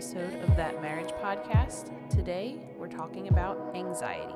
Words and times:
episode 0.00 0.34
of 0.44 0.56
That 0.56 0.80
Marriage 0.80 1.10
Podcast. 1.22 1.92
Today, 2.08 2.56
we're 2.78 2.88
talking 2.88 3.28
about 3.28 3.76
anxiety. 3.76 4.32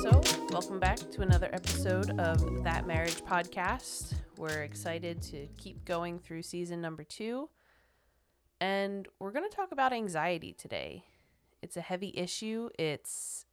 So, 0.00 0.22
welcome 0.52 0.78
back 0.78 0.98
to 1.10 1.22
another 1.22 1.50
episode 1.52 2.16
of 2.20 2.62
That 2.62 2.86
Marriage 2.86 3.24
Podcast. 3.24 4.12
We're 4.38 4.62
excited 4.62 5.20
to 5.22 5.48
keep 5.58 5.84
going 5.84 6.20
through 6.20 6.42
season 6.42 6.80
number 6.80 7.02
two. 7.02 7.48
And 8.62 9.08
we're 9.18 9.32
going 9.32 9.50
to 9.50 9.56
talk 9.56 9.72
about 9.72 9.92
anxiety 9.92 10.52
today. 10.52 11.02
It's 11.62 11.76
a 11.76 11.80
heavy 11.80 12.12
issue. 12.14 12.68
It's 12.78 13.44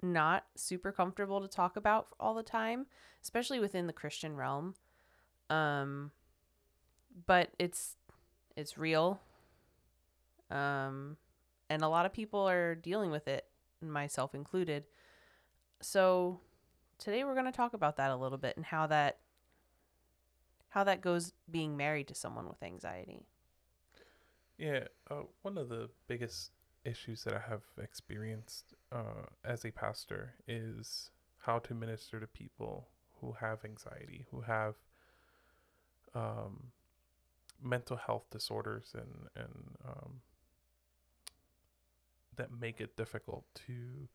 not 0.00 0.44
super 0.54 0.92
comfortable 0.92 1.40
to 1.40 1.48
talk 1.48 1.76
about 1.76 2.06
all 2.20 2.34
the 2.34 2.44
time, 2.44 2.86
especially 3.20 3.58
within 3.58 3.88
the 3.88 3.92
Christian 3.92 4.36
realm. 4.36 4.76
Um, 5.50 6.12
but 7.26 7.50
it's 7.58 7.96
it's 8.56 8.78
real. 8.78 9.20
Um, 10.52 11.16
and 11.68 11.82
a 11.82 11.88
lot 11.88 12.06
of 12.06 12.12
people 12.12 12.48
are 12.48 12.76
dealing 12.76 13.10
with 13.10 13.26
it, 13.26 13.44
myself 13.82 14.36
included. 14.36 14.86
So 15.80 16.38
today 16.98 17.24
we're 17.24 17.34
going 17.34 17.46
to 17.46 17.50
talk 17.50 17.74
about 17.74 17.96
that 17.96 18.12
a 18.12 18.16
little 18.16 18.38
bit 18.38 18.56
and 18.56 18.66
how 18.66 18.86
that 18.86 19.18
how 20.68 20.84
that 20.84 21.00
goes 21.00 21.32
being 21.50 21.76
married 21.76 22.06
to 22.06 22.14
someone 22.14 22.48
with 22.48 22.62
anxiety. 22.62 23.26
Yeah, 24.58 24.84
uh, 25.10 25.22
one 25.42 25.58
of 25.58 25.68
the 25.68 25.90
biggest 26.06 26.50
issues 26.84 27.24
that 27.24 27.34
I 27.34 27.40
have 27.48 27.62
experienced 27.82 28.74
uh, 28.92 29.26
as 29.44 29.64
a 29.64 29.70
pastor 29.70 30.34
is 30.46 31.10
how 31.38 31.58
to 31.60 31.74
minister 31.74 32.20
to 32.20 32.26
people 32.26 32.88
who 33.20 33.32
have 33.40 33.64
anxiety, 33.64 34.26
who 34.30 34.42
have 34.42 34.74
um, 36.14 36.72
mental 37.62 37.96
health 37.96 38.24
disorders, 38.30 38.94
and 38.94 39.28
and 39.36 39.76
um, 39.86 40.20
that 42.36 42.50
make 42.52 42.80
it 42.80 42.96
difficult 42.96 43.44
to 43.66 44.08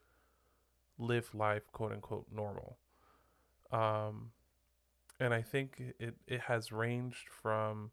live 0.98 1.34
life 1.34 1.72
quote 1.72 1.92
unquote 1.92 2.28
normal. 2.32 2.78
Um, 3.72 4.32
and 5.20 5.34
I 5.34 5.42
think 5.42 5.82
it, 6.00 6.16
it 6.28 6.42
has 6.42 6.72
ranged 6.72 7.28
from 7.30 7.92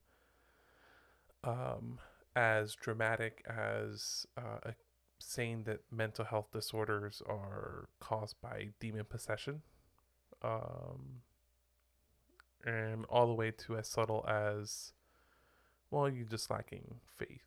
um, 1.45 1.99
as 2.37 2.75
dramatic 2.75 3.43
as 3.49 4.27
uh, 4.37 4.73
saying 5.19 5.65
that 5.65 5.81
mental 5.91 6.25
health 6.25 6.53
disorders 6.53 7.23
are 7.27 7.89
caused 7.99 8.41
by 8.43 8.69
demon 8.79 9.07
possession, 9.09 9.63
um, 10.43 11.23
and 12.65 13.07
all 13.07 13.27
the 13.27 13.33
way 13.33 13.51
to 13.51 13.77
as 13.77 13.89
subtle 13.89 14.25
as, 14.29 14.93
well, 15.91 16.09
you're 16.09 16.27
just 16.27 16.51
lacking 16.51 16.97
faith. 17.17 17.47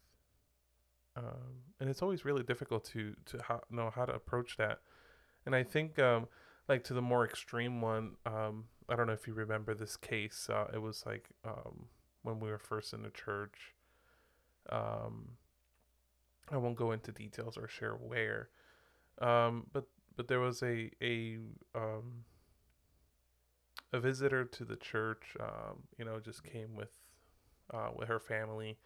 Um, 1.16 1.64
and 1.80 1.90
it's 1.90 2.02
always 2.02 2.26
really 2.26 2.44
difficult 2.44 2.86
to 2.86 3.16
to 3.26 3.40
know 3.70 3.92
how 3.94 4.06
to 4.06 4.14
approach 4.14 4.58
that. 4.58 4.80
And 5.46 5.56
I 5.56 5.64
think, 5.64 6.00
um, 6.00 6.28
like 6.68 6.84
to 6.86 6.94
the 6.94 7.02
more 7.02 7.26
extreme 7.26 7.82
one, 7.82 8.16
um, 8.26 8.66
I 8.88 8.96
don't 8.96 9.08
know 9.08 9.14
if 9.14 9.28
you 9.28 9.34
remember 9.34 9.74
this 9.74 9.98
case. 9.98 10.50
Uh, 10.50 10.68
it 10.74 10.82
was 10.82 11.04
like 11.06 11.30
um, 11.46 11.88
when 12.24 12.40
we 12.40 12.50
were 12.50 12.60
first 12.60 12.94
in 12.94 13.04
the 13.04 13.10
church. 13.10 13.76
Um, 14.72 15.30
I 16.52 16.58
won't 16.58 16.76
go 16.76 16.92
into 16.92 17.12
details 17.12 17.58
or 17.58 17.68
share 17.68 17.94
where, 17.94 18.50
um, 19.20 19.68
but 19.72 19.86
but 20.16 20.28
there 20.28 20.40
was 20.40 20.62
a 20.64 20.92
a 21.02 21.38
um, 21.76 22.26
a 23.94 24.00
visitor 24.00 24.46
to 24.46 24.66
the 24.66 24.76
church. 24.76 25.36
Um, 25.40 25.84
you 25.98 26.06
know, 26.06 26.20
just 26.20 26.44
came 26.44 26.76
with 26.76 26.90
uh, 27.74 27.90
with 27.96 28.08
her 28.08 28.20
family, 28.20 28.78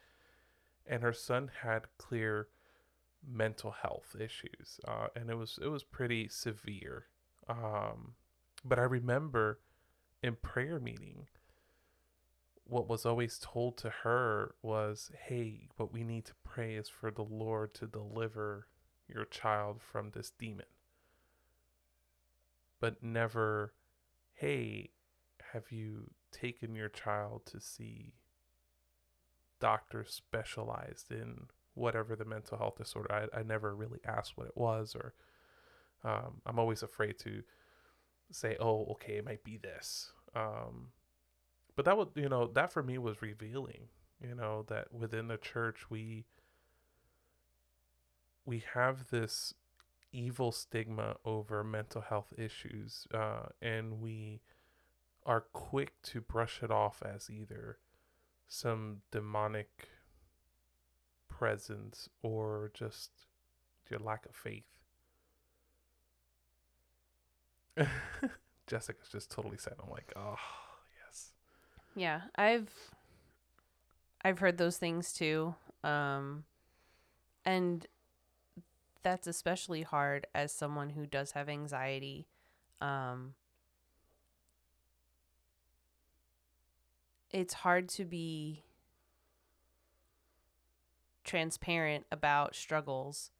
and 0.85 1.01
her 1.03 1.13
son 1.13 1.49
had 1.61 1.87
clear 1.97 2.47
mental 3.25 3.71
health 3.71 4.15
issues, 4.19 4.79
uh, 4.87 5.07
and 5.15 5.29
it 5.29 5.37
was 5.37 5.59
it 5.61 5.67
was 5.67 5.83
pretty 5.83 6.27
severe. 6.27 7.05
Um, 7.47 8.13
but 8.65 8.79
I 8.79 8.83
remember 8.83 9.59
in 10.21 10.35
prayer 10.41 10.79
meeting, 10.79 11.27
what 12.65 12.87
was 12.87 13.05
always 13.05 13.39
told 13.39 13.77
to 13.77 13.89
her 13.89 14.55
was, 14.61 15.11
hey, 15.27 15.67
what 15.77 15.91
we 15.91 16.03
need 16.03 16.25
to 16.25 16.33
pray 16.43 16.75
is 16.75 16.89
for 16.89 17.11
the 17.11 17.23
Lord 17.23 17.73
to 17.75 17.87
deliver 17.87 18.67
your 19.07 19.25
child 19.25 19.81
from 19.81 20.11
this 20.11 20.31
demon. 20.31 20.65
But 22.79 23.03
never, 23.03 23.73
hey, 24.33 24.91
have 25.51 25.71
you 25.71 26.11
taken 26.31 26.73
your 26.75 26.89
child 26.89 27.45
to 27.47 27.59
see 27.59 28.13
doctors 29.59 30.11
specialized 30.13 31.11
in 31.11 31.47
whatever 31.75 32.15
the 32.15 32.25
mental 32.25 32.57
health 32.57 32.77
disorder? 32.77 33.29
I, 33.33 33.39
I 33.39 33.43
never 33.43 33.75
really 33.75 33.99
asked 34.05 34.37
what 34.37 34.47
it 34.47 34.57
was, 34.57 34.95
or 34.95 35.13
um, 36.03 36.41
I'm 36.45 36.59
always 36.59 36.83
afraid 36.83 37.19
to 37.19 37.43
say, 38.31 38.57
oh, 38.59 38.85
okay, 38.91 39.13
it 39.13 39.25
might 39.25 39.43
be 39.43 39.57
this. 39.57 40.11
Um, 40.35 40.87
but 41.75 41.85
that 41.85 41.97
would, 41.97 42.09
you 42.15 42.29
know, 42.29 42.47
that 42.47 42.71
for 42.71 42.83
me 42.83 42.97
was 42.97 43.21
revealing, 43.21 43.87
you 44.21 44.35
know, 44.35 44.63
that 44.67 44.93
within 44.93 45.27
the 45.27 45.37
church 45.37 45.89
we 45.89 46.25
we 48.45 48.63
have 48.73 49.07
this 49.09 49.53
evil 50.11 50.51
stigma 50.51 51.15
over 51.25 51.63
mental 51.63 52.01
health 52.01 52.33
issues, 52.37 53.07
uh, 53.13 53.47
and 53.61 53.99
we 54.01 54.41
are 55.25 55.41
quick 55.41 55.93
to 56.03 56.21
brush 56.21 56.61
it 56.61 56.69
off 56.69 57.01
as 57.03 57.29
either 57.29 57.77
some 58.47 58.97
demonic 59.11 59.87
presence 61.27 62.09
or 62.21 62.69
just 62.73 63.11
your 63.89 63.99
lack 63.99 64.25
of 64.25 64.35
faith. 64.35 64.65
Jessica's 68.67 69.09
just 69.09 69.31
totally 69.31 69.57
sad. 69.57 69.73
I'm 69.81 69.89
like, 69.89 70.13
oh. 70.15 70.35
Yeah, 71.95 72.21
I've 72.35 72.69
I've 74.23 74.39
heard 74.39 74.57
those 74.57 74.77
things 74.77 75.13
too. 75.13 75.55
Um 75.83 76.45
and 77.45 77.87
that's 79.01 79.27
especially 79.27 79.81
hard 79.83 80.27
as 80.33 80.51
someone 80.51 80.91
who 80.91 81.05
does 81.05 81.31
have 81.31 81.49
anxiety. 81.49 82.27
Um 82.81 83.35
it's 87.31 87.53
hard 87.53 87.89
to 87.89 88.05
be 88.05 88.63
transparent 91.23 92.05
about 92.11 92.55
struggles 92.55 93.31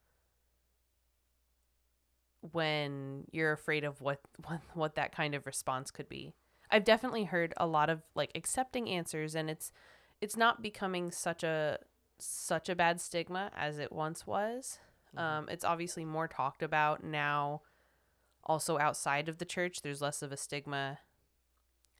when 2.51 3.25
you're 3.31 3.53
afraid 3.53 3.83
of 3.83 4.01
what, 4.01 4.19
what 4.45 4.59
what 4.73 4.95
that 4.95 5.11
kind 5.15 5.35
of 5.35 5.45
response 5.45 5.91
could 5.91 6.09
be. 6.09 6.33
I've 6.73 6.83
definitely 6.83 7.25
heard 7.25 7.53
a 7.57 7.67
lot 7.67 7.91
of 7.91 8.01
like 8.15 8.31
accepting 8.33 8.89
answers 8.89 9.35
and 9.35 9.47
it's 9.47 9.71
it's 10.19 10.35
not 10.35 10.63
becoming 10.63 11.11
such 11.11 11.43
a 11.43 11.77
such 12.17 12.67
a 12.67 12.75
bad 12.75 12.99
stigma 12.99 13.51
as 13.55 13.77
it 13.77 13.91
once 13.91 14.25
was. 14.25 14.79
Mm-hmm. 15.15 15.23
Um, 15.23 15.49
it's 15.49 15.63
obviously 15.63 16.03
more 16.03 16.27
talked 16.27 16.63
about 16.63 17.03
now 17.03 17.61
also 18.43 18.79
outside 18.79 19.29
of 19.29 19.37
the 19.37 19.45
church. 19.45 19.83
There's 19.83 20.01
less 20.01 20.23
of 20.23 20.31
a 20.31 20.37
stigma 20.37 20.97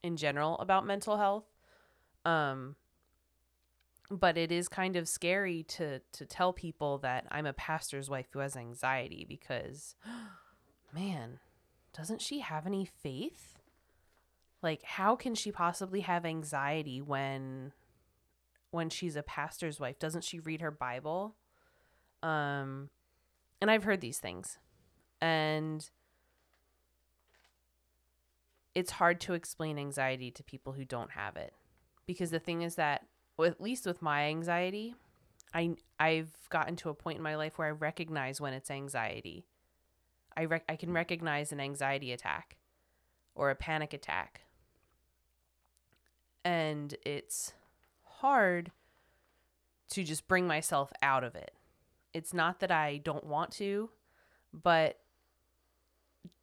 in 0.01 0.17
general 0.17 0.57
about 0.57 0.87
mental 0.87 1.17
health. 1.17 1.45
Um, 2.25 2.75
but 4.09 4.39
it 4.39 4.51
is 4.51 4.67
kind 4.67 4.95
of 4.95 5.07
scary 5.07 5.61
to 5.63 5.99
to 6.13 6.25
tell 6.25 6.51
people 6.51 6.97
that 6.99 7.27
I'm 7.29 7.45
a 7.45 7.53
pastor's 7.53 8.09
wife 8.09 8.29
who 8.31 8.39
has 8.39 8.55
anxiety 8.55 9.23
because 9.23 9.95
man, 10.91 11.39
doesn't 11.95 12.21
she 12.21 12.39
have 12.39 12.65
any 12.65 12.85
faith? 12.85 13.52
Like 14.63 14.83
how 14.83 15.15
can 15.15 15.35
she 15.35 15.51
possibly 15.51 16.01
have 16.01 16.25
anxiety 16.25 17.01
when 17.01 17.73
when 18.71 18.89
she's 18.89 19.15
a 19.15 19.23
pastor's 19.23 19.79
wife? 19.79 19.99
Doesn't 19.99 20.23
she 20.23 20.39
read 20.39 20.61
her 20.61 20.71
Bible? 20.71 21.35
Um 22.23 22.89
and 23.61 23.69
I've 23.69 23.83
heard 23.83 24.01
these 24.01 24.19
things. 24.19 24.57
And 25.21 25.87
it's 28.75 28.91
hard 28.91 29.21
to 29.21 29.33
explain 29.33 29.77
anxiety 29.77 30.31
to 30.31 30.43
people 30.43 30.73
who 30.73 30.85
don't 30.85 31.11
have 31.11 31.35
it. 31.37 31.53
Because 32.05 32.31
the 32.31 32.39
thing 32.39 32.61
is 32.61 32.75
that 32.75 33.05
at 33.43 33.61
least 33.61 33.85
with 33.85 34.01
my 34.01 34.23
anxiety, 34.23 34.95
I 35.53 35.75
I've 35.99 36.31
gotten 36.49 36.75
to 36.77 36.89
a 36.89 36.93
point 36.93 37.17
in 37.17 37.23
my 37.23 37.35
life 37.35 37.57
where 37.57 37.67
I 37.67 37.71
recognize 37.71 38.41
when 38.41 38.53
it's 38.53 38.71
anxiety. 38.71 39.45
I 40.35 40.45
rec- 40.45 40.65
I 40.67 40.75
can 40.75 40.91
recognize 40.91 41.51
an 41.51 41.59
anxiety 41.59 42.11
attack 42.11 42.57
or 43.35 43.49
a 43.49 43.55
panic 43.55 43.93
attack. 43.93 44.42
And 46.45 46.95
it's 47.05 47.53
hard 48.03 48.71
to 49.91 50.03
just 50.03 50.27
bring 50.27 50.47
myself 50.47 50.91
out 51.01 51.23
of 51.23 51.35
it. 51.35 51.51
It's 52.13 52.33
not 52.33 52.59
that 52.59 52.71
I 52.71 52.97
don't 52.97 53.25
want 53.25 53.51
to, 53.53 53.89
but 54.51 54.99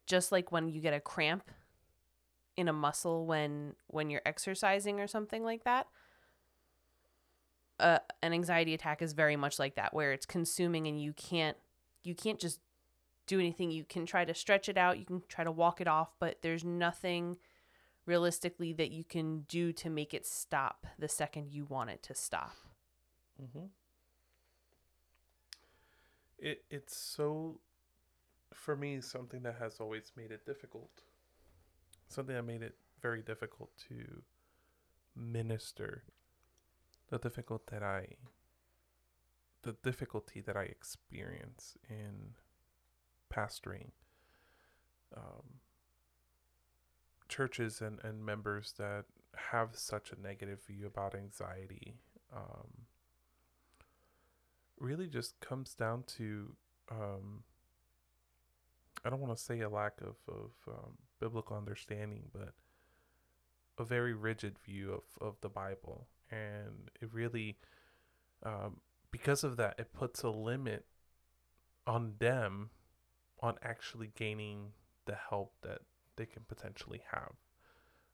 just 0.05 0.31
like 0.31 0.51
when 0.51 0.69
you 0.69 0.81
get 0.81 0.93
a 0.93 0.99
cramp 0.99 1.49
in 2.57 2.67
a 2.67 2.73
muscle 2.73 3.25
when 3.25 3.75
when 3.87 4.09
you're 4.09 4.21
exercising 4.25 4.99
or 4.99 5.07
something 5.07 5.43
like 5.43 5.63
that, 5.63 5.87
uh, 7.81 7.99
an 8.21 8.31
anxiety 8.31 8.73
attack 8.73 9.01
is 9.01 9.13
very 9.13 9.35
much 9.35 9.57
like 9.57 9.75
that 9.75 9.93
where 9.93 10.13
it's 10.13 10.25
consuming 10.25 10.87
and 10.87 11.01
you 11.01 11.13
can't 11.13 11.57
you 12.03 12.13
can't 12.13 12.39
just 12.39 12.59
do 13.25 13.39
anything 13.39 13.71
you 13.71 13.83
can 13.83 14.05
try 14.05 14.23
to 14.23 14.33
stretch 14.33 14.69
it 14.69 14.77
out 14.77 14.99
you 14.99 15.05
can 15.05 15.21
try 15.27 15.43
to 15.43 15.51
walk 15.51 15.81
it 15.81 15.87
off 15.87 16.13
but 16.19 16.37
there's 16.41 16.63
nothing 16.63 17.37
realistically 18.11 18.73
that 18.73 18.91
you 18.91 19.03
can 19.03 19.27
do 19.47 19.71
to 19.71 19.89
make 19.89 20.13
it 20.13 20.25
stop 20.25 20.85
the 20.99 21.07
second 21.07 21.45
you 21.49 21.63
want 21.65 21.89
it 21.89 22.01
to 22.03 22.13
stop 22.13 22.55
Mm-hmm. 23.41 23.65
It 26.39 26.63
it's 26.69 26.95
so 26.95 27.59
for 28.53 28.75
me 28.75 29.01
something 29.01 29.43
that 29.43 29.55
has 29.59 29.79
always 29.79 30.11
made 30.15 30.31
it 30.31 30.45
difficult. 30.45 30.91
Something 32.09 32.35
that 32.35 32.43
made 32.43 32.61
it 32.61 32.75
very 33.01 33.21
difficult 33.21 33.71
to 33.89 34.21
minister. 35.15 36.03
The 37.09 37.17
difficult 37.17 37.67
that 37.67 37.83
I 37.83 38.07
the 39.63 39.75
difficulty 39.83 40.41
that 40.41 40.57
I 40.57 40.63
experience 40.63 41.77
in 41.89 42.33
pastoring 43.31 43.91
um, 45.15 45.61
churches 47.31 47.81
and, 47.81 47.99
and 48.03 48.25
members 48.25 48.73
that 48.77 49.05
have 49.35 49.69
such 49.73 50.11
a 50.11 50.21
negative 50.21 50.59
view 50.67 50.85
about 50.85 51.15
anxiety 51.15 51.95
um, 52.35 52.85
really 54.79 55.07
just 55.07 55.39
comes 55.39 55.73
down 55.73 56.03
to 56.03 56.55
um, 56.91 57.43
I 59.03 59.09
don't 59.09 59.19
want 59.19 59.35
to 59.35 59.43
say 59.43 59.61
a 59.61 59.69
lack 59.69 59.99
of, 60.01 60.15
of 60.27 60.51
um, 60.67 60.97
biblical 61.19 61.57
understanding, 61.57 62.23
but 62.31 62.53
a 63.79 63.83
very 63.83 64.13
rigid 64.13 64.59
view 64.59 64.91
of, 64.91 65.03
of 65.27 65.35
the 65.41 65.49
Bible. 65.49 66.07
And 66.29 66.91
it 67.01 67.09
really, 67.11 67.57
um, 68.43 68.77
because 69.09 69.43
of 69.43 69.57
that, 69.57 69.75
it 69.79 69.93
puts 69.93 70.21
a 70.21 70.29
limit 70.29 70.85
on 71.87 72.13
them 72.19 72.69
on 73.39 73.55
actually 73.63 74.11
gaining 74.15 74.73
the 75.05 75.15
help 75.29 75.53
that 75.63 75.79
they 76.15 76.25
can 76.25 76.43
potentially 76.47 77.01
have. 77.11 77.33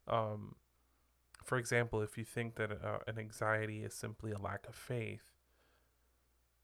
Um, 0.08 0.56
for 1.44 1.58
example, 1.58 2.02
if 2.02 2.18
you 2.18 2.26
think 2.26 2.56
that 2.56 2.72
uh, 2.72 3.00
an 3.08 3.18
anxiety 3.18 3.84
is 3.84 3.94
simply 3.94 4.32
a 4.32 4.40
lack 4.40 4.68
of 4.68 4.76
faith, 4.76 5.24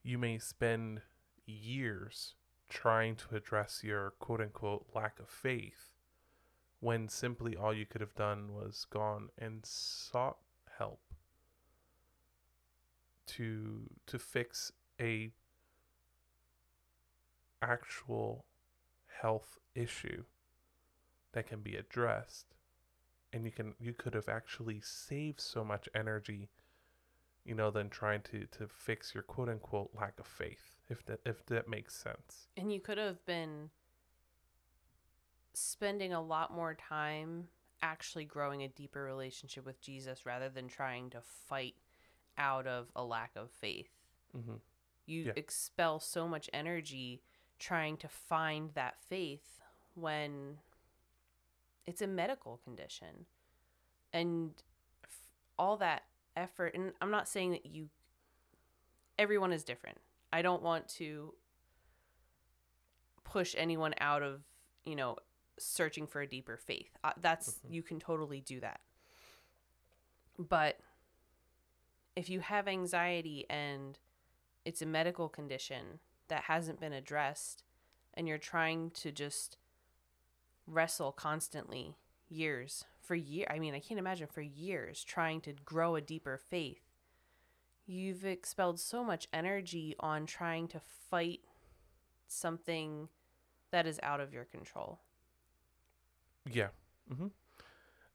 you 0.04 0.18
may 0.18 0.38
spend 0.38 1.02
years 1.46 2.36
trying 2.70 3.16
to 3.16 3.36
address 3.36 3.82
your 3.84 4.12
quote 4.20 4.42
unquote 4.42 4.86
lack 4.94 5.20
of 5.20 5.30
faith 5.30 5.92
when 6.80 7.08
simply 7.08 7.56
all 7.56 7.74
you 7.74 7.86
could 7.86 8.02
have 8.02 8.16
done 8.16 8.54
was 8.54 8.86
gone 8.90 9.30
and 9.38 9.66
sought 9.66 10.38
help 10.78 11.00
to 13.26 13.90
to 14.06 14.20
fix 14.20 14.72
a 15.00 15.32
actual 17.62 18.46
health 19.22 19.60
issue 19.76 20.24
that 21.34 21.48
can 21.48 21.62
be 21.62 21.76
addressed 21.76 22.56
and 23.32 23.46
you 23.46 23.52
can 23.52 23.74
you 23.80 23.94
could 23.94 24.14
have 24.14 24.30
actually 24.30 24.80
saved 24.82 25.42
so 25.42 25.64
much 25.64 25.90
energy 25.96 26.50
you 27.46 27.54
know 27.56 27.70
than 27.72 27.90
trying 27.90 28.22
to 28.22 28.46
to 28.48 28.68
fix 28.68 29.14
your 29.14 29.24
quote 29.24 29.50
unquote 29.50 29.90
lack 30.00 30.20
of 30.20 30.28
faith 30.28 30.72
if 30.90 31.06
that 31.06 31.20
if 31.26 31.46
that 31.48 31.68
makes 31.68 31.96
sense 31.96 32.48
and 32.58 32.72
you 32.72 32.80
could 32.80 32.98
have 32.98 33.24
been 33.26 33.70
spending 35.54 36.14
a 36.14 36.22
lot 36.22 36.54
more 36.54 36.74
time 36.74 37.48
actually 37.82 38.26
growing 38.26 38.64
a 38.64 38.68
deeper 38.68 39.04
relationship 39.04 39.66
with 39.66 39.82
Jesus 39.82 40.26
rather 40.26 40.50
than 40.50 40.68
trying 40.68 41.10
to 41.12 41.22
fight 41.22 41.76
out 42.38 42.66
of 42.66 42.88
a 42.96 43.04
lack 43.04 43.32
of 43.36 43.52
faith. 43.52 43.90
mm-hmm. 44.36 44.56
You 45.06 45.26
Yeah. 45.26 45.34
expel 45.36 46.00
so 46.00 46.28
much 46.28 46.50
energy 46.54 47.22
trying 47.60 47.98
to 47.98 48.08
find 48.08 48.72
that 48.74 49.00
faith 49.00 49.62
when 49.96 50.58
it's 51.86 52.02
a 52.02 52.08
medical 52.08 52.58
condition. 52.64 53.26
And 54.12 54.52
f- 55.04 55.28
all 55.58 55.78
that 55.78 56.04
effort, 56.36 56.74
and 56.76 56.94
I'm 57.02 57.12
not 57.12 57.28
saying 57.28 57.52
that 57.52 57.66
you, 57.66 57.90
everyone 59.18 59.52
is 59.52 59.64
different. 59.64 60.00
I 60.32 60.42
don't 60.42 60.62
want 60.64 60.88
to 60.90 61.34
push 63.24 63.56
anyone 63.58 63.94
out 64.00 64.22
of, 64.24 64.42
you 64.86 64.96
know, 64.96 65.18
searching 65.58 66.08
for 66.08 66.22
a 66.22 66.28
deeper 66.28 66.58
faith. 66.58 66.98
Uh, 67.04 67.14
that's, 67.20 67.60
Mhm. 67.60 67.72
you 67.74 67.84
can 67.84 68.00
totally 68.00 68.42
do 68.42 68.60
that. 68.60 68.82
But 70.38 70.80
if 72.16 72.30
you 72.30 72.40
have 72.40 72.68
anxiety 72.68 73.46
and 73.50 74.00
it's 74.66 74.82
a 74.82 74.86
medical 74.86 75.30
condition 75.30 76.00
that 76.28 76.44
hasn't 76.44 76.80
been 76.80 76.94
addressed 76.94 77.64
and 78.14 78.28
you're 78.28 78.38
trying 78.38 78.92
to 78.92 79.12
just 79.12 79.58
wrestle 80.68 81.12
constantly 81.12 81.95
years 82.30 82.86
for 83.01 83.15
year 83.15 83.45
I 83.50 83.60
mean 83.60 83.74
I 83.74 83.80
can't 83.80 84.00
imagine 84.00 84.27
for 84.27 84.42
years 84.42 85.04
trying 85.04 85.42
to 85.42 85.54
grow 85.54 85.95
a 85.95 86.01
deeper 86.01 86.38
faith 86.38 86.81
you've 87.86 88.25
expelled 88.25 88.80
so 88.80 89.04
much 89.04 89.27
energy 89.33 89.95
on 90.00 90.25
trying 90.25 90.68
to 90.69 90.80
fight 91.10 91.42
something 92.27 93.10
that 93.71 93.86
is 93.86 94.00
out 94.01 94.19
of 94.19 94.33
your 94.33 94.45
control 94.45 95.00
Yeah. 96.50 96.69
Mm-hmm. 97.12 97.27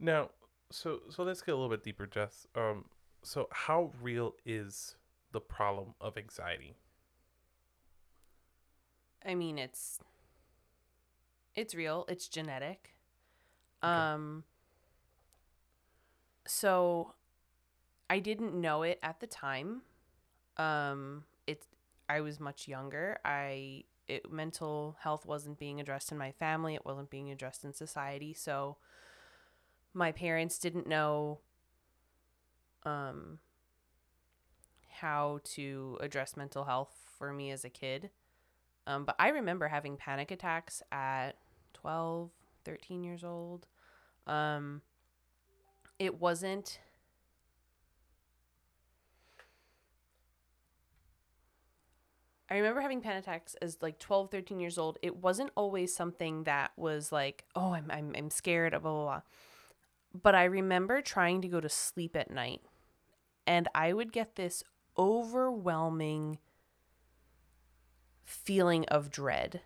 Now, 0.00 0.30
so 0.70 1.00
so 1.10 1.22
let's 1.22 1.42
get 1.42 1.52
a 1.52 1.56
little 1.56 1.70
bit 1.70 1.82
deeper, 1.82 2.06
Jess. 2.06 2.46
Um, 2.54 2.84
so 3.22 3.48
how 3.52 3.92
real 4.00 4.34
is 4.44 4.96
the 5.32 5.40
problem 5.40 5.94
of 6.00 6.16
anxiety? 6.16 6.74
I 9.24 9.34
mean, 9.34 9.58
it's 9.58 9.98
it's 11.58 11.74
real. 11.74 12.04
It's 12.08 12.28
genetic. 12.28 12.94
Okay. 13.82 13.92
Um 13.92 14.44
so 16.46 17.14
I 18.08 18.20
didn't 18.20 18.54
know 18.54 18.82
it 18.82 18.98
at 19.02 19.20
the 19.20 19.26
time. 19.26 19.82
Um 20.56 21.24
it 21.46 21.66
I 22.08 22.20
was 22.20 22.40
much 22.40 22.68
younger. 22.68 23.18
I 23.24 23.84
it, 24.06 24.32
mental 24.32 24.96
health 25.00 25.26
wasn't 25.26 25.58
being 25.58 25.80
addressed 25.80 26.10
in 26.10 26.16
my 26.16 26.32
family. 26.32 26.74
It 26.74 26.86
wasn't 26.86 27.10
being 27.10 27.30
addressed 27.30 27.64
in 27.64 27.74
society. 27.74 28.32
So 28.32 28.78
my 29.92 30.12
parents 30.12 30.58
didn't 30.58 30.86
know 30.86 31.40
um 32.84 33.40
how 35.00 35.40
to 35.44 35.98
address 36.00 36.36
mental 36.36 36.64
health 36.64 36.96
for 37.18 37.32
me 37.32 37.50
as 37.50 37.64
a 37.64 37.70
kid. 37.70 38.10
Um, 38.86 39.04
but 39.04 39.16
I 39.18 39.28
remember 39.28 39.68
having 39.68 39.96
panic 39.96 40.30
attacks 40.30 40.82
at 40.90 41.32
12, 41.74 42.30
13 42.64 43.04
years 43.04 43.24
old. 43.24 43.66
Um, 44.26 44.82
it 45.98 46.20
wasn't. 46.20 46.80
I 52.50 52.56
remember 52.56 52.80
having 52.80 53.02
panic 53.02 53.24
attacks 53.24 53.54
as 53.60 53.78
like 53.82 53.98
12, 53.98 54.30
13 54.30 54.58
years 54.58 54.78
old. 54.78 54.98
It 55.02 55.16
wasn't 55.16 55.50
always 55.54 55.94
something 55.94 56.44
that 56.44 56.72
was 56.76 57.12
like, 57.12 57.44
oh, 57.54 57.74
I'm, 57.74 57.90
I'm, 57.90 58.14
I'm 58.16 58.30
scared, 58.30 58.72
blah, 58.72 58.80
blah, 58.80 59.04
blah. 59.04 59.20
But 60.22 60.34
I 60.34 60.44
remember 60.44 61.02
trying 61.02 61.42
to 61.42 61.48
go 61.48 61.60
to 61.60 61.68
sleep 61.68 62.16
at 62.16 62.30
night 62.30 62.62
and 63.46 63.68
I 63.74 63.92
would 63.92 64.12
get 64.12 64.36
this 64.36 64.62
overwhelming 64.98 66.38
feeling 68.24 68.84
of 68.86 69.10
dread. 69.10 69.62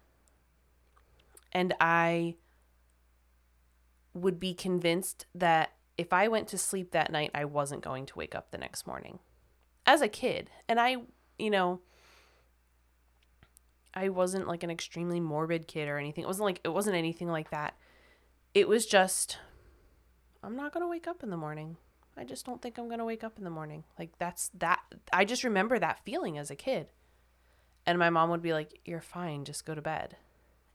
And 1.52 1.74
I 1.80 2.36
would 4.14 4.40
be 4.40 4.54
convinced 4.54 5.26
that 5.34 5.72
if 5.98 6.12
I 6.12 6.28
went 6.28 6.48
to 6.48 6.58
sleep 6.58 6.92
that 6.92 7.12
night, 7.12 7.30
I 7.34 7.44
wasn't 7.44 7.82
going 7.82 8.06
to 8.06 8.18
wake 8.18 8.34
up 8.34 8.50
the 8.50 8.58
next 8.58 8.86
morning 8.86 9.18
as 9.86 10.00
a 10.00 10.08
kid. 10.08 10.50
And 10.68 10.80
I, 10.80 10.96
you 11.38 11.50
know, 11.50 11.80
I 13.94 14.08
wasn't 14.08 14.48
like 14.48 14.62
an 14.62 14.70
extremely 14.70 15.20
morbid 15.20 15.66
kid 15.66 15.88
or 15.88 15.98
anything. 15.98 16.24
It 16.24 16.26
wasn't 16.26 16.46
like, 16.46 16.60
it 16.64 16.70
wasn't 16.70 16.96
anything 16.96 17.28
like 17.28 17.50
that. 17.50 17.76
It 18.54 18.68
was 18.68 18.86
just, 18.86 19.38
I'm 20.42 20.56
not 20.56 20.72
going 20.72 20.82
to 20.82 20.88
wake 20.88 21.06
up 21.06 21.22
in 21.22 21.30
the 21.30 21.36
morning. 21.36 21.76
I 22.16 22.24
just 22.24 22.44
don't 22.44 22.60
think 22.60 22.78
I'm 22.78 22.88
going 22.88 22.98
to 22.98 23.04
wake 23.04 23.24
up 23.24 23.38
in 23.38 23.44
the 23.44 23.50
morning. 23.50 23.84
Like, 23.98 24.18
that's 24.18 24.50
that. 24.58 24.80
I 25.12 25.24
just 25.24 25.44
remember 25.44 25.78
that 25.78 26.04
feeling 26.04 26.36
as 26.36 26.50
a 26.50 26.56
kid. 26.56 26.88
And 27.86 27.98
my 27.98 28.10
mom 28.10 28.30
would 28.30 28.42
be 28.42 28.52
like, 28.52 28.80
You're 28.84 29.00
fine, 29.00 29.44
just 29.44 29.64
go 29.64 29.74
to 29.74 29.82
bed. 29.82 30.16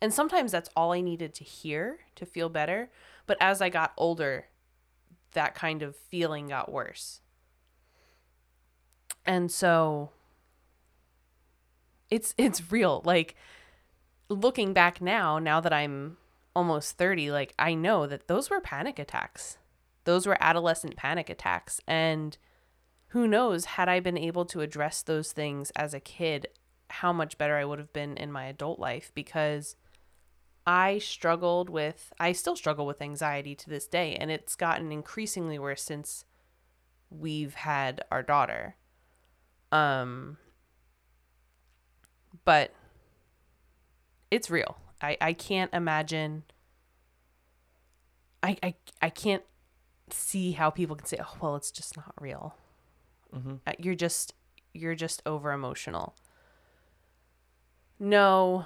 And 0.01 0.13
sometimes 0.13 0.51
that's 0.51 0.69
all 0.75 0.93
I 0.93 1.01
needed 1.01 1.33
to 1.35 1.43
hear 1.43 1.99
to 2.15 2.25
feel 2.25 2.49
better. 2.49 2.89
But 3.25 3.37
as 3.39 3.61
I 3.61 3.69
got 3.69 3.93
older, 3.97 4.47
that 5.33 5.55
kind 5.55 5.81
of 5.81 5.95
feeling 5.95 6.47
got 6.47 6.71
worse. 6.71 7.21
And 9.25 9.51
so 9.51 10.11
it's 12.09 12.33
it's 12.37 12.71
real. 12.71 13.01
Like 13.03 13.35
looking 14.29 14.73
back 14.73 15.01
now, 15.01 15.39
now 15.39 15.59
that 15.59 15.73
I'm 15.73 16.17
almost 16.55 16.97
30, 16.97 17.31
like 17.31 17.53
I 17.59 17.73
know 17.73 18.07
that 18.07 18.27
those 18.27 18.49
were 18.49 18.61
panic 18.61 18.99
attacks. 18.99 19.57
Those 20.05 20.25
were 20.25 20.37
adolescent 20.39 20.95
panic 20.95 21.29
attacks 21.29 21.81
and 21.87 22.37
who 23.11 23.27
knows 23.27 23.65
had 23.65 23.87
I 23.87 23.99
been 23.99 24.17
able 24.17 24.45
to 24.45 24.61
address 24.61 25.01
those 25.01 25.31
things 25.31 25.71
as 25.75 25.93
a 25.93 25.99
kid, 25.99 26.47
how 26.89 27.13
much 27.13 27.37
better 27.37 27.55
I 27.55 27.65
would 27.65 27.79
have 27.79 27.93
been 27.93 28.17
in 28.17 28.31
my 28.31 28.45
adult 28.45 28.79
life 28.79 29.11
because 29.13 29.75
I 30.67 30.99
struggled 30.99 31.69
with 31.69 32.11
I 32.19 32.33
still 32.33 32.57
struggle 32.57 32.85
with 32.85 33.01
anxiety 33.01 33.55
to 33.55 33.69
this 33.69 33.87
day 33.87 34.15
and 34.17 34.29
it's 34.29 34.53
gotten 34.55 34.91
increasingly 34.91 35.57
worse 35.57 35.81
since 35.81 36.25
we've 37.09 37.53
had 37.55 38.03
our 38.11 38.21
daughter. 38.21 38.75
Um 39.71 40.37
but 42.43 42.73
it's 44.29 44.49
real. 44.49 44.77
I, 45.01 45.17
I 45.21 45.33
can't 45.33 45.73
imagine 45.73 46.43
I, 48.43 48.57
I 48.61 48.75
I 49.01 49.09
can't 49.09 49.43
see 50.09 50.51
how 50.51 50.69
people 50.69 50.95
can 50.95 51.05
say, 51.05 51.17
"Oh, 51.19 51.37
well, 51.41 51.55
it's 51.55 51.71
just 51.71 51.97
not 51.97 52.13
real." 52.19 52.55
Mm-hmm. 53.33 53.55
Uh, 53.65 53.71
You're 53.79 53.95
just 53.95 54.33
you're 54.73 54.95
just 54.95 55.21
over 55.25 55.51
emotional. 55.51 56.15
No, 57.99 58.65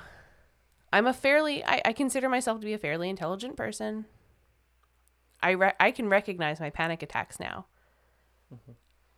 I'm 0.93 1.07
a 1.07 1.13
fairly 1.13 1.63
I, 1.63 1.81
I 1.86 1.93
consider 1.93 2.29
myself 2.29 2.60
to 2.60 2.65
be 2.65 2.74
a 2.74 2.77
fairly 2.77 3.10
intelligent 3.10 3.55
person. 3.55 4.05
I 5.41 5.51
re- 5.51 5.74
I 5.79 5.91
can 5.91 6.10
recognize 6.10 6.60
my 6.60 6.69
panic 6.69 7.01
attacks 7.01 7.39
now. 7.39 7.65
Mm-hmm. 8.53 8.71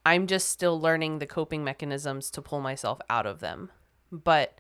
I'm 0.06 0.28
just 0.28 0.50
still 0.50 0.80
learning 0.80 1.20
the 1.20 1.26
coping 1.26 1.64
mechanisms 1.64 2.30
to 2.32 2.42
pull 2.42 2.60
myself 2.60 3.00
out 3.10 3.26
of 3.26 3.40
them. 3.40 3.72
But 4.12 4.60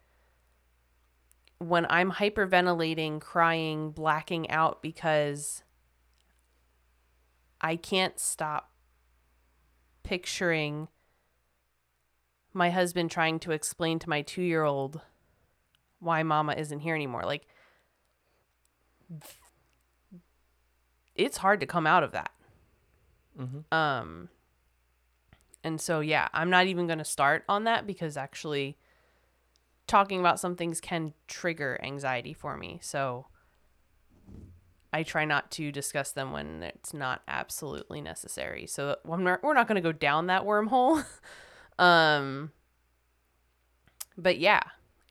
when 1.59 1.85
I'm 1.89 2.13
hyperventilating, 2.13 3.21
crying, 3.21 3.91
blacking 3.91 4.49
out 4.49 4.81
because 4.81 5.63
I 7.61 7.75
can't 7.75 8.19
stop 8.19 8.71
picturing 10.03 10.89
my 12.53 12.69
husband 12.69 13.09
trying 13.09 13.39
to 13.39 13.51
explain 13.51 13.99
to 13.99 14.09
my 14.09 14.21
two 14.21 14.41
year 14.41 14.63
old 14.63 15.01
why 16.03 16.23
mama 16.23 16.53
isn't 16.57 16.79
here 16.79 16.95
anymore. 16.95 17.23
Like, 17.23 17.47
it's 21.15 21.37
hard 21.37 21.59
to 21.59 21.65
come 21.65 21.87
out 21.87 22.03
of 22.03 22.11
that. 22.11 22.31
Mm-hmm. 23.39 23.73
Um, 23.73 24.29
and 25.63 25.79
so, 25.79 25.99
yeah, 26.01 26.27
I'm 26.33 26.49
not 26.49 26.67
even 26.67 26.87
going 26.87 26.99
to 26.99 27.05
start 27.05 27.43
on 27.47 27.63
that 27.63 27.87
because 27.87 28.17
actually 28.17 28.77
talking 29.87 30.19
about 30.19 30.39
some 30.39 30.55
things 30.55 30.79
can 30.79 31.13
trigger 31.27 31.79
anxiety 31.83 32.33
for 32.33 32.57
me. 32.57 32.79
So 32.81 33.27
I 34.91 35.03
try 35.03 35.25
not 35.25 35.51
to 35.51 35.71
discuss 35.71 36.11
them 36.11 36.31
when 36.31 36.63
it's 36.63 36.93
not 36.93 37.21
absolutely 37.27 38.01
necessary. 38.01 38.67
So 38.67 38.97
I'm 39.09 39.23
not, 39.23 39.43
we're 39.43 39.53
not 39.53 39.67
going 39.67 39.75
to 39.75 39.81
go 39.81 39.91
down 39.91 40.27
that 40.27 40.43
wormhole. 40.43 41.03
um, 41.79 42.51
but 44.17 44.37
yeah, 44.37 44.61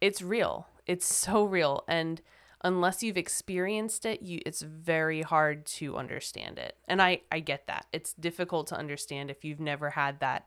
it's 0.01 0.23
real. 0.23 0.69
It's 0.87 1.07
so 1.07 1.45
real. 1.45 1.85
And 1.89 2.21
unless 2.63 3.03
you've 3.03 3.17
experienced 3.17 4.07
it, 4.07 4.23
you 4.23 4.41
it's 4.47 4.63
very 4.63 5.23
hard 5.23 5.67
to 5.67 5.97
understand 5.97 6.59
it. 6.59 6.77
And 6.87 7.03
I 7.03 7.23
I 7.31 7.41
get 7.41 7.67
that. 7.67 7.87
It's 7.93 8.13
difficult 8.15 8.67
to 8.69 8.77
understand 8.77 9.31
if 9.31 9.45
you've 9.45 9.61
never 9.61 9.91
had 9.91 10.21
that 10.21 10.47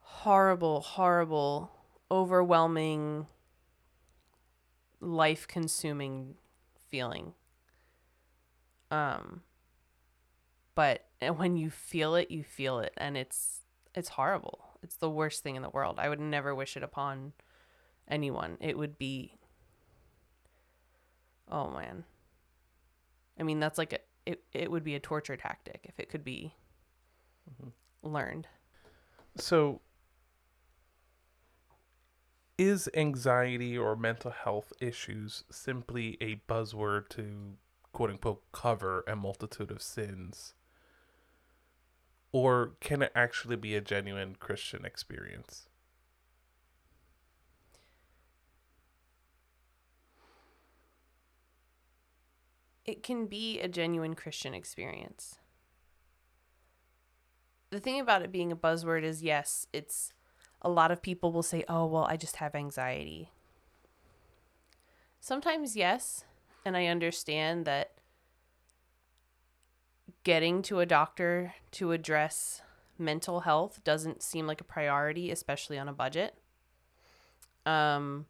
horrible 0.00 0.80
horrible 0.80 1.70
overwhelming 2.10 3.26
life 5.00 5.46
consuming 5.46 6.34
feeling. 6.90 7.34
Um 8.90 9.42
but 10.74 11.06
and 11.20 11.38
when 11.38 11.56
you 11.56 11.70
feel 11.70 12.14
it, 12.14 12.30
you 12.30 12.44
feel 12.44 12.80
it 12.80 12.92
and 12.96 13.16
it's 13.16 13.60
it's 13.94 14.10
horrible. 14.10 14.60
It's 14.82 14.96
the 14.96 15.10
worst 15.10 15.42
thing 15.42 15.56
in 15.56 15.62
the 15.62 15.70
world. 15.70 15.98
I 15.98 16.08
would 16.08 16.20
never 16.20 16.54
wish 16.54 16.76
it 16.76 16.82
upon 16.82 17.32
anyone. 18.08 18.56
It 18.60 18.76
would 18.76 18.98
be 18.98 19.36
Oh 21.50 21.70
man. 21.70 22.04
I 23.38 23.42
mean, 23.42 23.60
that's 23.60 23.78
like 23.78 23.92
a 23.92 23.98
it 24.24 24.42
it 24.52 24.70
would 24.70 24.84
be 24.84 24.94
a 24.94 25.00
torture 25.00 25.36
tactic 25.36 25.80
if 25.84 25.98
it 25.98 26.08
could 26.08 26.24
be 26.24 26.54
mm-hmm. 27.50 27.68
learned. 28.14 28.48
So, 29.36 29.80
is 32.58 32.88
anxiety 32.94 33.76
or 33.76 33.94
mental 33.96 34.30
health 34.30 34.72
issues 34.80 35.44
simply 35.50 36.16
a 36.20 36.40
buzzword 36.50 37.08
to 37.10 37.56
quote 37.92 38.10
unquote 38.10 38.42
cover 38.52 39.04
a 39.06 39.14
multitude 39.14 39.70
of 39.70 39.82
sins? 39.82 40.54
Or 42.32 42.72
can 42.80 43.02
it 43.02 43.12
actually 43.14 43.56
be 43.56 43.76
a 43.76 43.80
genuine 43.80 44.36
Christian 44.38 44.84
experience? 44.84 45.68
It 52.86 53.02
can 53.02 53.26
be 53.26 53.60
a 53.60 53.68
genuine 53.68 54.14
Christian 54.14 54.54
experience. 54.54 55.38
The 57.70 57.80
thing 57.80 57.98
about 57.98 58.22
it 58.22 58.30
being 58.30 58.52
a 58.52 58.56
buzzword 58.56 59.02
is 59.02 59.22
yes, 59.22 59.66
it's 59.72 60.12
a 60.62 60.70
lot 60.70 60.90
of 60.90 61.02
people 61.02 61.32
will 61.32 61.42
say, 61.42 61.64
"Oh, 61.68 61.86
well, 61.86 62.04
I 62.04 62.16
just 62.16 62.36
have 62.36 62.54
anxiety." 62.54 63.30
Sometimes 65.20 65.76
yes, 65.76 66.24
and 66.64 66.76
I 66.76 66.86
understand 66.86 67.64
that 67.64 67.92
getting 70.22 70.62
to 70.62 70.80
a 70.80 70.86
doctor 70.86 71.54
to 71.72 71.92
address 71.92 72.62
mental 72.98 73.40
health 73.40 73.82
doesn't 73.84 74.22
seem 74.22 74.46
like 74.46 74.60
a 74.60 74.64
priority, 74.64 75.30
especially 75.30 75.78
on 75.78 75.88
a 75.88 75.92
budget. 75.92 76.34
Um, 77.64 78.26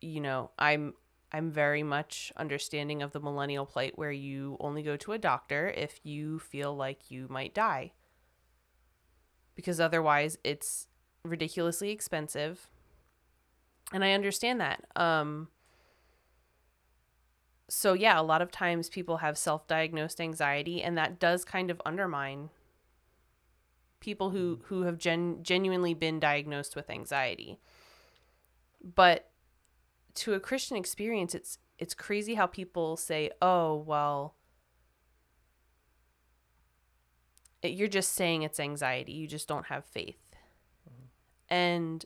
you 0.00 0.20
know, 0.20 0.50
I'm 0.58 0.94
I'm 1.36 1.50
very 1.50 1.82
much 1.82 2.32
understanding 2.38 3.02
of 3.02 3.12
the 3.12 3.20
millennial 3.20 3.66
plight 3.66 3.98
where 3.98 4.10
you 4.10 4.56
only 4.58 4.82
go 4.82 4.96
to 4.96 5.12
a 5.12 5.18
doctor 5.18 5.68
if 5.68 6.00
you 6.02 6.38
feel 6.38 6.74
like 6.74 7.10
you 7.10 7.26
might 7.28 7.52
die. 7.52 7.92
Because 9.54 9.78
otherwise 9.78 10.38
it's 10.42 10.86
ridiculously 11.24 11.90
expensive. 11.90 12.68
And 13.92 14.02
I 14.02 14.12
understand 14.12 14.62
that. 14.62 14.86
Um 14.96 15.48
so 17.68 17.92
yeah, 17.92 18.18
a 18.18 18.22
lot 18.22 18.40
of 18.40 18.50
times 18.50 18.88
people 18.88 19.18
have 19.18 19.36
self-diagnosed 19.36 20.22
anxiety 20.22 20.82
and 20.82 20.96
that 20.96 21.18
does 21.18 21.44
kind 21.44 21.70
of 21.70 21.82
undermine 21.84 22.48
people 24.00 24.30
who 24.30 24.60
who 24.68 24.84
have 24.84 24.96
gen- 24.96 25.42
genuinely 25.42 25.92
been 25.92 26.18
diagnosed 26.18 26.74
with 26.74 26.88
anxiety. 26.88 27.58
But 28.82 29.28
to 30.16 30.34
a 30.34 30.40
Christian 30.40 30.76
experience, 30.76 31.34
it's 31.34 31.58
it's 31.78 31.94
crazy 31.94 32.34
how 32.34 32.46
people 32.46 32.96
say, 32.96 33.30
"Oh, 33.42 33.76
well, 33.76 34.34
it, 37.62 37.72
you're 37.72 37.88
just 37.88 38.12
saying 38.12 38.42
it's 38.42 38.60
anxiety. 38.60 39.12
You 39.12 39.26
just 39.26 39.48
don't 39.48 39.66
have 39.66 39.84
faith." 39.84 40.34
And 41.48 42.04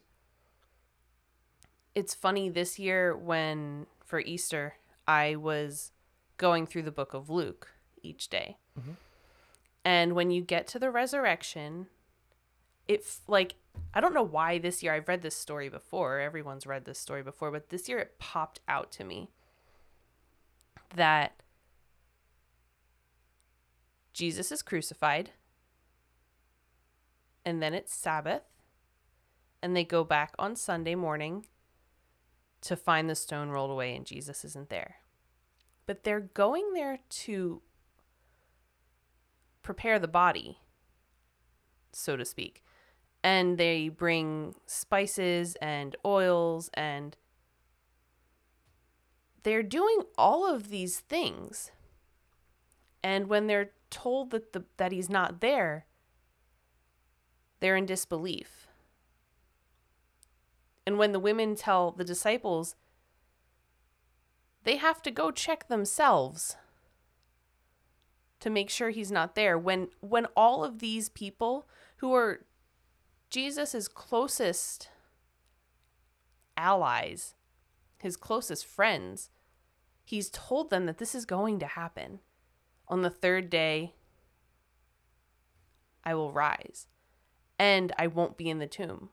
it's 1.95 2.15
funny 2.15 2.49
this 2.51 2.79
year 2.79 3.17
when 3.17 3.87
for 4.05 4.21
Easter 4.21 4.75
I 5.09 5.37
was 5.37 5.93
going 6.37 6.67
through 6.67 6.83
the 6.83 6.91
book 6.93 7.15
of 7.15 7.31
Luke 7.31 7.69
each 8.03 8.29
day. 8.29 8.59
Mhm. 8.79 8.97
And 9.85 10.13
when 10.15 10.31
you 10.31 10.43
get 10.43 10.67
to 10.69 10.79
the 10.79 10.91
resurrection, 10.91 11.89
it 12.91 13.07
like 13.29 13.55
I 13.95 14.01
don't 14.01 14.15
know 14.15 14.23
why 14.23 14.59
this 14.59 14.83
year 14.83 14.93
I've 14.93 15.09
read 15.09 15.23
this 15.23 15.37
story 15.37 15.69
before. 15.69 16.19
Everyone's 16.19 16.67
read 16.67 16.85
this 16.85 16.99
story 16.99 17.23
before, 17.23 17.51
but 17.51 17.71
this 17.71 17.89
year 17.89 17.99
it 17.99 18.19
popped 18.19 18.61
out 18.69 18.91
to 18.93 19.05
me 19.05 19.31
that 20.95 21.43
Jesus 24.13 24.51
is 24.51 24.63
crucified 24.63 25.31
and 27.45 27.63
then 27.63 27.75
it's 27.75 27.95
Sabbath 27.95 28.43
and 29.63 29.77
they 29.77 29.85
go 29.85 30.03
back 30.03 30.35
on 30.39 30.57
Sunday 30.57 30.97
morning 30.97 31.47
to 32.63 32.77
find 32.77 33.09
the 33.09 33.15
stone 33.15 33.51
rolled 33.51 33.71
away 33.71 33.95
and 33.95 34.05
Jesus 34.05 34.45
isn't 34.45 34.69
there. 34.69 34.97
But 35.87 36.03
they're 36.03 36.21
going 36.21 36.73
there 36.75 36.99
to 37.09 37.63
prepare 39.63 39.99
the 39.99 40.09
body, 40.09 40.59
so 41.93 42.17
to 42.17 42.25
speak. 42.25 42.63
And 43.23 43.59
they 43.59 43.89
bring 43.89 44.55
spices 44.67 45.57
and 45.57 45.95
oils 46.05 46.71
and 46.75 47.17
they're 49.43 49.63
doing 49.63 50.03
all 50.17 50.47
of 50.53 50.71
these 50.71 51.01
things. 51.01 51.71
And 53.03 53.29
when 53.29 53.47
they're 53.47 53.73
told 53.91 54.31
that 54.31 54.53
the 54.53 54.65
that 54.77 54.93
he's 54.93 55.11
not 55.11 55.41
there, 55.41 55.87
they're 57.61 57.77
in 57.77 57.87
disbelief. 57.87 58.69
And 60.87 60.99
when 60.99 61.13
the 61.13 61.21
women 61.21 61.55
tell 61.55 61.93
the 61.93 62.05
disciples, 62.05 62.75
they 64.65 64.77
have 64.77 65.03
to 65.03 65.11
go 65.11 65.31
check 65.31 65.69
themselves 65.69 66.57
to 68.41 68.51
make 68.51 68.71
sure 68.71 68.91
he's 68.91 69.13
not 69.13 69.35
there 69.35 69.59
when 69.59 69.89
when 70.01 70.27
all 70.37 70.65
of 70.65 70.79
these 70.79 71.09
people 71.09 71.69
who 71.99 72.15
are 72.15 72.41
Jesus's 73.31 73.87
closest 73.87 74.89
allies, 76.57 77.35
his 77.99 78.17
closest 78.17 78.67
friends, 78.67 79.31
he's 80.05 80.31
told 80.31 80.71
them 80.71 80.87
that 80.87 80.99
this 80.99 81.15
is 81.15 81.25
going 81.25 81.61
to 81.61 81.67
happen. 81.67 82.19
On 82.89 83.03
the 83.03 83.11
third 83.11 83.49
day, 83.49 83.95
I 86.05 86.15
will 86.15 86.33
rise, 86.33 86.89
and 87.57 87.93
I 87.97 88.09
won't 88.09 88.37
be 88.37 88.51
in 88.51 88.59
the 88.59 88.67
tomb. 88.67 89.11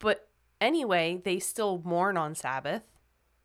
But 0.00 0.28
anyway, 0.60 1.20
they 1.24 1.38
still 1.38 1.80
mourn 1.84 2.16
on 2.16 2.34
Sabbath. 2.34 2.82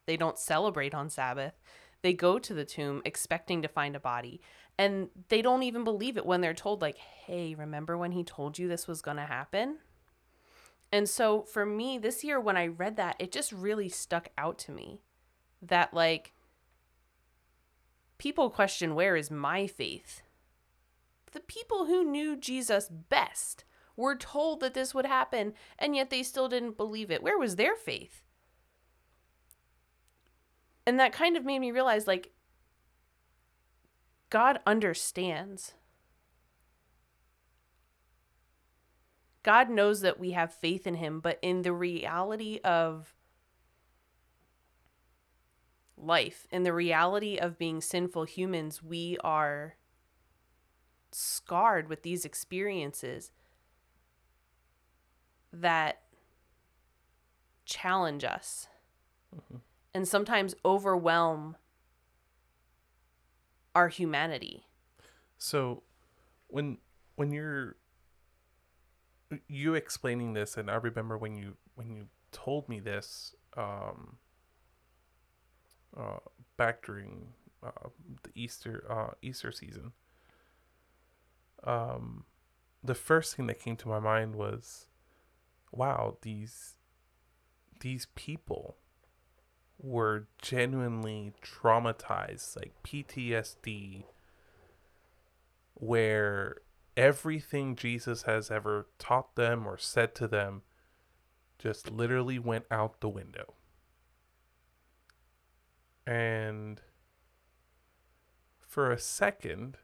They 0.07 0.17
don't 0.17 0.39
celebrate 0.39 0.95
on 0.95 1.09
Sabbath. 1.09 1.53
They 2.01 2.13
go 2.13 2.39
to 2.39 2.53
the 2.53 2.65
tomb 2.65 3.01
expecting 3.05 3.61
to 3.61 3.67
find 3.67 3.95
a 3.95 3.99
body, 3.99 4.41
and 4.77 5.09
they 5.29 5.41
don't 5.41 5.63
even 5.63 5.83
believe 5.83 6.17
it 6.17 6.25
when 6.25 6.41
they're 6.41 6.53
told, 6.53 6.81
like, 6.81 6.97
hey, 6.97 7.55
remember 7.55 7.97
when 7.97 8.11
he 8.11 8.23
told 8.23 8.57
you 8.57 8.67
this 8.67 8.87
was 8.87 9.01
going 9.01 9.17
to 9.17 9.23
happen? 9.23 9.77
And 10.91 11.09
so 11.09 11.41
for 11.41 11.65
me, 11.65 11.97
this 11.97 12.23
year, 12.23 12.39
when 12.39 12.57
I 12.57 12.67
read 12.67 12.97
that, 12.97 13.15
it 13.19 13.31
just 13.31 13.51
really 13.51 13.89
stuck 13.89 14.29
out 14.37 14.57
to 14.59 14.71
me 14.71 15.01
that, 15.61 15.93
like, 15.93 16.33
people 18.17 18.49
question, 18.49 18.95
where 18.95 19.15
is 19.15 19.31
my 19.31 19.67
faith? 19.67 20.21
The 21.31 21.39
people 21.39 21.85
who 21.85 22.03
knew 22.03 22.35
Jesus 22.35 22.89
best 22.89 23.65
were 23.95 24.15
told 24.15 24.59
that 24.59 24.73
this 24.73 24.93
would 24.93 25.05
happen, 25.05 25.53
and 25.79 25.95
yet 25.95 26.09
they 26.09 26.23
still 26.23 26.47
didn't 26.47 26.77
believe 26.77 27.11
it. 27.11 27.23
Where 27.23 27.37
was 27.37 27.55
their 27.55 27.75
faith? 27.75 28.23
And 30.85 30.99
that 30.99 31.13
kind 31.13 31.37
of 31.37 31.45
made 31.45 31.59
me 31.59 31.71
realize 31.71 32.07
like, 32.07 32.31
God 34.33 34.61
understands. 34.65 35.75
God 39.43 39.69
knows 39.69 40.01
that 40.01 40.19
we 40.19 40.31
have 40.31 40.51
faith 40.51 40.87
in 40.87 40.95
Him, 40.95 41.19
but 41.19 41.37
in 41.43 41.61
the 41.61 41.71
reality 41.71 42.59
of 42.63 43.13
life, 45.95 46.47
in 46.49 46.63
the 46.63 46.73
reality 46.73 47.37
of 47.37 47.59
being 47.59 47.79
sinful 47.79 48.23
humans, 48.23 48.81
we 48.81 49.19
are 49.23 49.75
scarred 51.11 51.87
with 51.87 52.01
these 52.01 52.25
experiences 52.25 53.29
that 55.51 55.99
challenge 57.65 58.23
us 58.23 58.67
mm-hmm. 59.31 59.57
and 59.93 60.07
sometimes 60.07 60.55
overwhelm 60.65 61.55
our 63.75 63.87
humanity. 63.87 64.65
So 65.37 65.83
when 66.47 66.77
when 67.15 67.31
you're 67.31 67.75
you 69.47 69.73
explaining 69.73 70.33
this 70.33 70.57
and 70.57 70.69
I 70.69 70.75
remember 70.75 71.17
when 71.17 71.35
you 71.35 71.57
when 71.75 71.89
you 71.89 72.07
told 72.31 72.69
me 72.69 72.79
this 72.79 73.35
um 73.57 74.17
uh 75.97 76.19
back 76.57 76.85
during 76.85 77.33
uh, 77.63 77.89
the 78.23 78.29
Easter 78.35 78.85
uh 78.89 79.13
Easter 79.21 79.51
season 79.51 79.93
um 81.63 82.25
the 82.83 82.95
first 82.95 83.35
thing 83.35 83.47
that 83.47 83.59
came 83.59 83.77
to 83.77 83.87
my 83.87 83.99
mind 83.99 84.35
was 84.35 84.87
wow, 85.73 86.17
these 86.21 86.75
these 87.79 88.07
people 88.15 88.77
were 89.79 90.27
genuinely 90.41 91.33
traumatized, 91.43 92.55
like 92.55 92.73
PTSD, 92.83 94.05
where 95.73 96.57
everything 96.95 97.75
Jesus 97.75 98.23
has 98.23 98.51
ever 98.51 98.87
taught 98.99 99.35
them 99.35 99.67
or 99.67 99.77
said 99.77 100.15
to 100.15 100.27
them 100.27 100.61
just 101.57 101.91
literally 101.91 102.39
went 102.39 102.65
out 102.69 102.99
the 102.99 103.09
window. 103.09 103.53
And 106.05 106.81
for 108.67 108.91
a 108.91 108.99
second, 108.99 109.77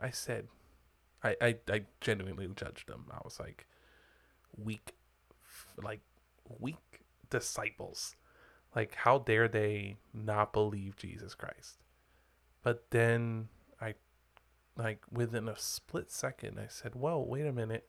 I 0.00 0.10
said, 0.10 0.48
I, 1.22 1.36
I, 1.40 1.56
I 1.70 1.82
genuinely 2.00 2.48
judged 2.54 2.88
them. 2.88 3.06
I 3.10 3.18
was 3.24 3.40
like, 3.40 3.66
weak 4.56 4.94
like 5.82 6.00
weak 6.58 7.02
disciples. 7.28 8.16
Like 8.74 8.94
how 8.94 9.18
dare 9.18 9.48
they 9.48 9.96
not 10.14 10.52
believe 10.52 10.96
Jesus 10.96 11.34
Christ? 11.34 11.78
But 12.62 12.90
then 12.90 13.48
I 13.80 13.94
like 14.76 15.02
within 15.10 15.48
a 15.48 15.58
split 15.58 16.10
second 16.10 16.58
I 16.58 16.68
said, 16.68 16.94
"Well, 16.94 17.24
wait 17.24 17.46
a 17.46 17.52
minute. 17.52 17.88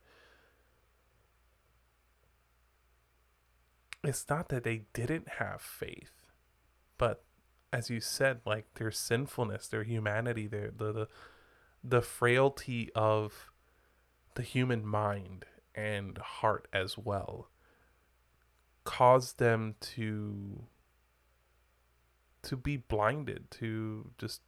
It's 4.03 4.27
not 4.27 4.49
that 4.49 4.63
they 4.63 4.85
didn't 4.93 5.27
have 5.39 5.61
faith, 5.61 6.31
but 6.97 7.23
as 7.71 7.89
you 7.89 8.01
said, 8.01 8.41
like 8.45 8.73
their 8.73 8.91
sinfulness, 8.91 9.67
their 9.67 9.83
humanity, 9.83 10.47
their 10.47 10.71
the 10.71 10.91
the, 10.91 11.07
the 11.83 12.01
frailty 12.01 12.89
of 12.95 13.51
the 14.33 14.41
human 14.41 14.85
mind 14.85 15.45
and 15.75 16.17
heart 16.17 16.67
as 16.73 16.97
well 16.97 17.50
caused 18.91 19.39
them 19.39 19.75
to 19.79 20.63
to 22.43 22.57
be 22.57 22.75
blinded 22.75 23.49
to 23.49 24.11
just 24.17 24.41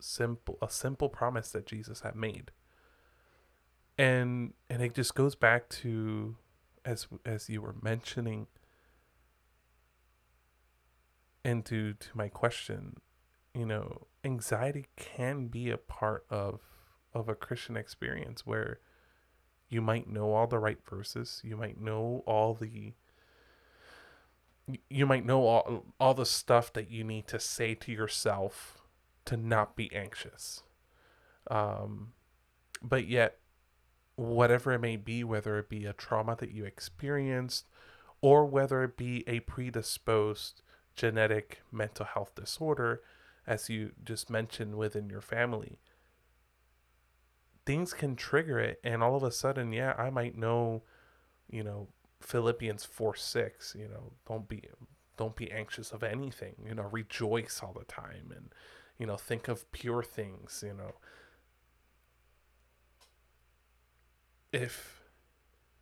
simple 0.00 0.58
a 0.60 0.68
simple 0.68 1.08
promise 1.08 1.50
that 1.52 1.64
Jesus 1.64 2.00
had 2.00 2.14
made. 2.14 2.50
And 3.96 4.52
and 4.68 4.82
it 4.82 4.92
just 4.92 5.14
goes 5.14 5.34
back 5.34 5.70
to 5.80 6.36
as 6.84 7.06
as 7.24 7.48
you 7.48 7.62
were 7.62 7.76
mentioning 7.80 8.48
and 11.42 11.64
to 11.64 11.94
to 11.94 12.08
my 12.12 12.28
question, 12.28 12.96
you 13.54 13.64
know, 13.64 14.08
anxiety 14.24 14.88
can 14.94 15.46
be 15.46 15.70
a 15.70 15.78
part 15.78 16.26
of 16.28 16.60
of 17.14 17.30
a 17.30 17.34
Christian 17.34 17.78
experience 17.78 18.44
where 18.44 18.80
you 19.70 19.80
might 19.80 20.06
know 20.06 20.34
all 20.34 20.46
the 20.46 20.58
right 20.58 20.84
verses, 20.86 21.40
you 21.42 21.56
might 21.56 21.80
know 21.80 22.22
all 22.26 22.52
the 22.52 22.92
you 24.88 25.06
might 25.06 25.26
know 25.26 25.46
all, 25.46 25.84
all 26.00 26.14
the 26.14 26.26
stuff 26.26 26.72
that 26.72 26.90
you 26.90 27.04
need 27.04 27.26
to 27.28 27.40
say 27.40 27.74
to 27.74 27.92
yourself 27.92 28.78
to 29.26 29.36
not 29.36 29.76
be 29.76 29.94
anxious. 29.94 30.62
Um, 31.50 32.12
but 32.82 33.06
yet, 33.06 33.38
whatever 34.16 34.72
it 34.72 34.80
may 34.80 34.96
be, 34.96 35.24
whether 35.24 35.58
it 35.58 35.68
be 35.68 35.84
a 35.84 35.92
trauma 35.92 36.36
that 36.38 36.52
you 36.52 36.64
experienced 36.64 37.66
or 38.20 38.46
whether 38.46 38.82
it 38.84 38.96
be 38.96 39.24
a 39.26 39.40
predisposed 39.40 40.62
genetic 40.94 41.60
mental 41.70 42.06
health 42.06 42.34
disorder, 42.34 43.02
as 43.46 43.68
you 43.68 43.92
just 44.02 44.30
mentioned 44.30 44.76
within 44.76 45.10
your 45.10 45.20
family, 45.20 45.78
things 47.66 47.92
can 47.92 48.16
trigger 48.16 48.58
it. 48.58 48.80
And 48.84 49.02
all 49.02 49.16
of 49.16 49.22
a 49.22 49.30
sudden, 49.30 49.72
yeah, 49.72 49.94
I 49.98 50.10
might 50.10 50.38
know, 50.38 50.82
you 51.50 51.62
know, 51.62 51.88
Philippians 52.24 52.84
4 52.84 53.14
6, 53.14 53.76
you 53.78 53.86
know, 53.88 54.12
don't 54.26 54.48
be 54.48 54.62
don't 55.16 55.36
be 55.36 55.52
anxious 55.52 55.92
of 55.92 56.02
anything, 56.02 56.54
you 56.66 56.74
know, 56.74 56.88
rejoice 56.90 57.60
all 57.62 57.72
the 57.78 57.84
time 57.84 58.32
and 58.34 58.48
you 58.98 59.06
know, 59.06 59.16
think 59.16 59.48
of 59.48 59.70
pure 59.72 60.02
things, 60.02 60.64
you 60.66 60.72
know. 60.74 60.94
If 64.52 65.02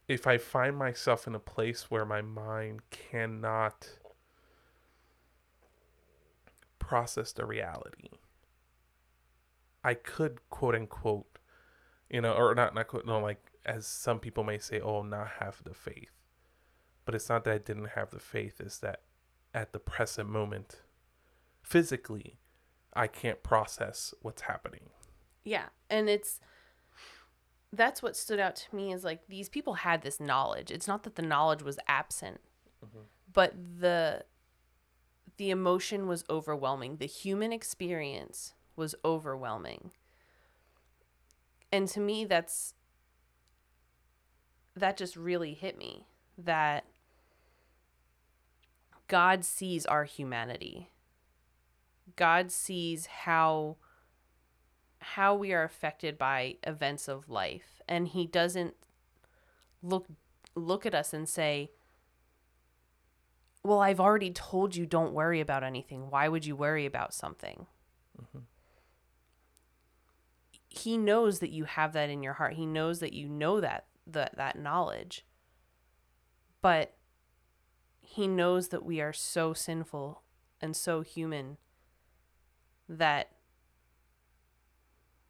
if 0.08 0.26
I 0.26 0.38
find 0.38 0.76
myself 0.76 1.26
in 1.26 1.34
a 1.34 1.38
place 1.38 1.90
where 1.90 2.04
my 2.04 2.22
mind 2.22 2.80
cannot 2.90 3.86
process 6.78 7.32
the 7.32 7.46
reality, 7.46 8.10
I 9.84 9.94
could 9.94 10.40
quote 10.50 10.74
unquote, 10.74 11.38
you 12.10 12.20
know, 12.20 12.32
or 12.32 12.54
not 12.54 12.74
not 12.74 12.88
quote 12.88 13.06
no 13.06 13.20
like 13.20 13.52
as 13.64 13.86
some 13.86 14.18
people 14.18 14.42
may 14.42 14.58
say, 14.58 14.80
oh, 14.80 15.02
not 15.02 15.28
have 15.38 15.62
the 15.62 15.74
faith. 15.74 16.21
But 17.04 17.14
it's 17.14 17.28
not 17.28 17.44
that 17.44 17.54
I 17.54 17.58
didn't 17.58 17.90
have 17.96 18.10
the 18.10 18.20
faith, 18.20 18.60
it's 18.60 18.78
that 18.78 19.00
at 19.54 19.72
the 19.72 19.78
present 19.78 20.28
moment, 20.28 20.82
physically, 21.62 22.38
I 22.94 23.06
can't 23.06 23.42
process 23.42 24.14
what's 24.22 24.42
happening. 24.42 24.90
Yeah. 25.44 25.66
And 25.90 26.08
it's 26.08 26.40
that's 27.72 28.02
what 28.02 28.16
stood 28.16 28.38
out 28.38 28.54
to 28.56 28.76
me 28.76 28.92
is 28.92 29.02
like 29.02 29.26
these 29.28 29.48
people 29.48 29.74
had 29.74 30.02
this 30.02 30.20
knowledge. 30.20 30.70
It's 30.70 30.86
not 30.86 31.02
that 31.04 31.16
the 31.16 31.22
knowledge 31.22 31.62
was 31.62 31.78
absent, 31.88 32.40
mm-hmm. 32.84 33.04
but 33.32 33.54
the 33.80 34.24
the 35.38 35.50
emotion 35.50 36.06
was 36.06 36.24
overwhelming. 36.30 36.98
The 36.98 37.06
human 37.06 37.52
experience 37.52 38.54
was 38.76 38.94
overwhelming. 39.04 39.90
and 41.72 41.88
to 41.88 42.00
me 42.00 42.24
that's 42.24 42.74
that 44.76 44.96
just 44.96 45.16
really 45.16 45.54
hit 45.54 45.76
me 45.78 46.06
that 46.38 46.84
God 49.12 49.44
sees 49.44 49.84
our 49.84 50.04
humanity. 50.04 50.88
God 52.16 52.50
sees 52.50 53.04
how 53.04 53.76
how 55.00 55.34
we 55.34 55.52
are 55.52 55.64
affected 55.64 56.16
by 56.16 56.56
events 56.62 57.08
of 57.08 57.28
life. 57.28 57.82
And 57.86 58.08
he 58.08 58.26
doesn't 58.26 58.72
look 59.82 60.06
look 60.54 60.86
at 60.86 60.94
us 60.94 61.12
and 61.12 61.28
say 61.28 61.70
well 63.62 63.80
i've 63.80 63.98
already 64.00 64.30
told 64.30 64.76
you 64.76 64.86
don't 64.86 65.12
worry 65.12 65.40
about 65.40 65.62
anything. 65.62 66.08
Why 66.08 66.26
would 66.28 66.46
you 66.46 66.56
worry 66.56 66.86
about 66.86 67.12
something? 67.12 67.66
Mhm. 68.18 68.44
he 70.70 70.96
knows 70.96 71.40
that 71.40 71.50
you 71.50 71.64
have 71.64 71.92
that 71.92 72.08
in 72.08 72.22
your 72.22 72.32
heart. 72.32 72.54
He 72.54 72.64
knows 72.64 73.00
that 73.00 73.12
you 73.12 73.28
know 73.28 73.60
that 73.60 73.88
that 74.06 74.34
that 74.36 74.58
knowledge. 74.58 75.26
But 76.62 76.96
he 78.12 78.28
knows 78.28 78.68
that 78.68 78.84
we 78.84 79.00
are 79.00 79.12
so 79.12 79.52
sinful 79.54 80.22
and 80.60 80.76
so 80.76 81.00
human 81.00 81.56
that 82.88 83.30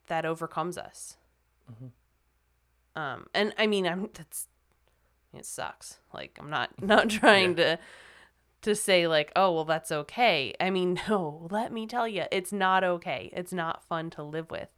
that 0.09 0.25
overcomes 0.25 0.77
us. 0.77 1.17
Mhm. 1.71 1.91
um 2.97 3.27
and 3.33 3.55
i 3.57 3.67
mean 3.67 3.87
i'm 3.87 4.11
that's 4.13 4.49
it 5.33 5.47
sucks. 5.47 5.99
Like 6.13 6.37
i'm 6.41 6.51
not 6.51 6.71
not 6.83 7.09
trying 7.09 7.55
to 7.57 7.79
to 8.63 8.75
say 8.75 9.07
like 9.07 9.33
oh 9.37 9.53
well 9.53 9.65
that's 9.65 9.91
okay. 9.93 10.53
I 10.61 10.71
mean 10.71 11.01
no 11.09 11.47
let 11.51 11.73
me 11.73 11.87
tell 11.87 12.07
you 12.09 12.25
it's 12.33 12.53
not 12.53 12.85
okay. 12.85 13.31
It's 13.33 13.53
not 13.53 13.85
fun 13.85 14.11
to 14.11 14.23
live 14.23 14.51
with. 14.51 14.69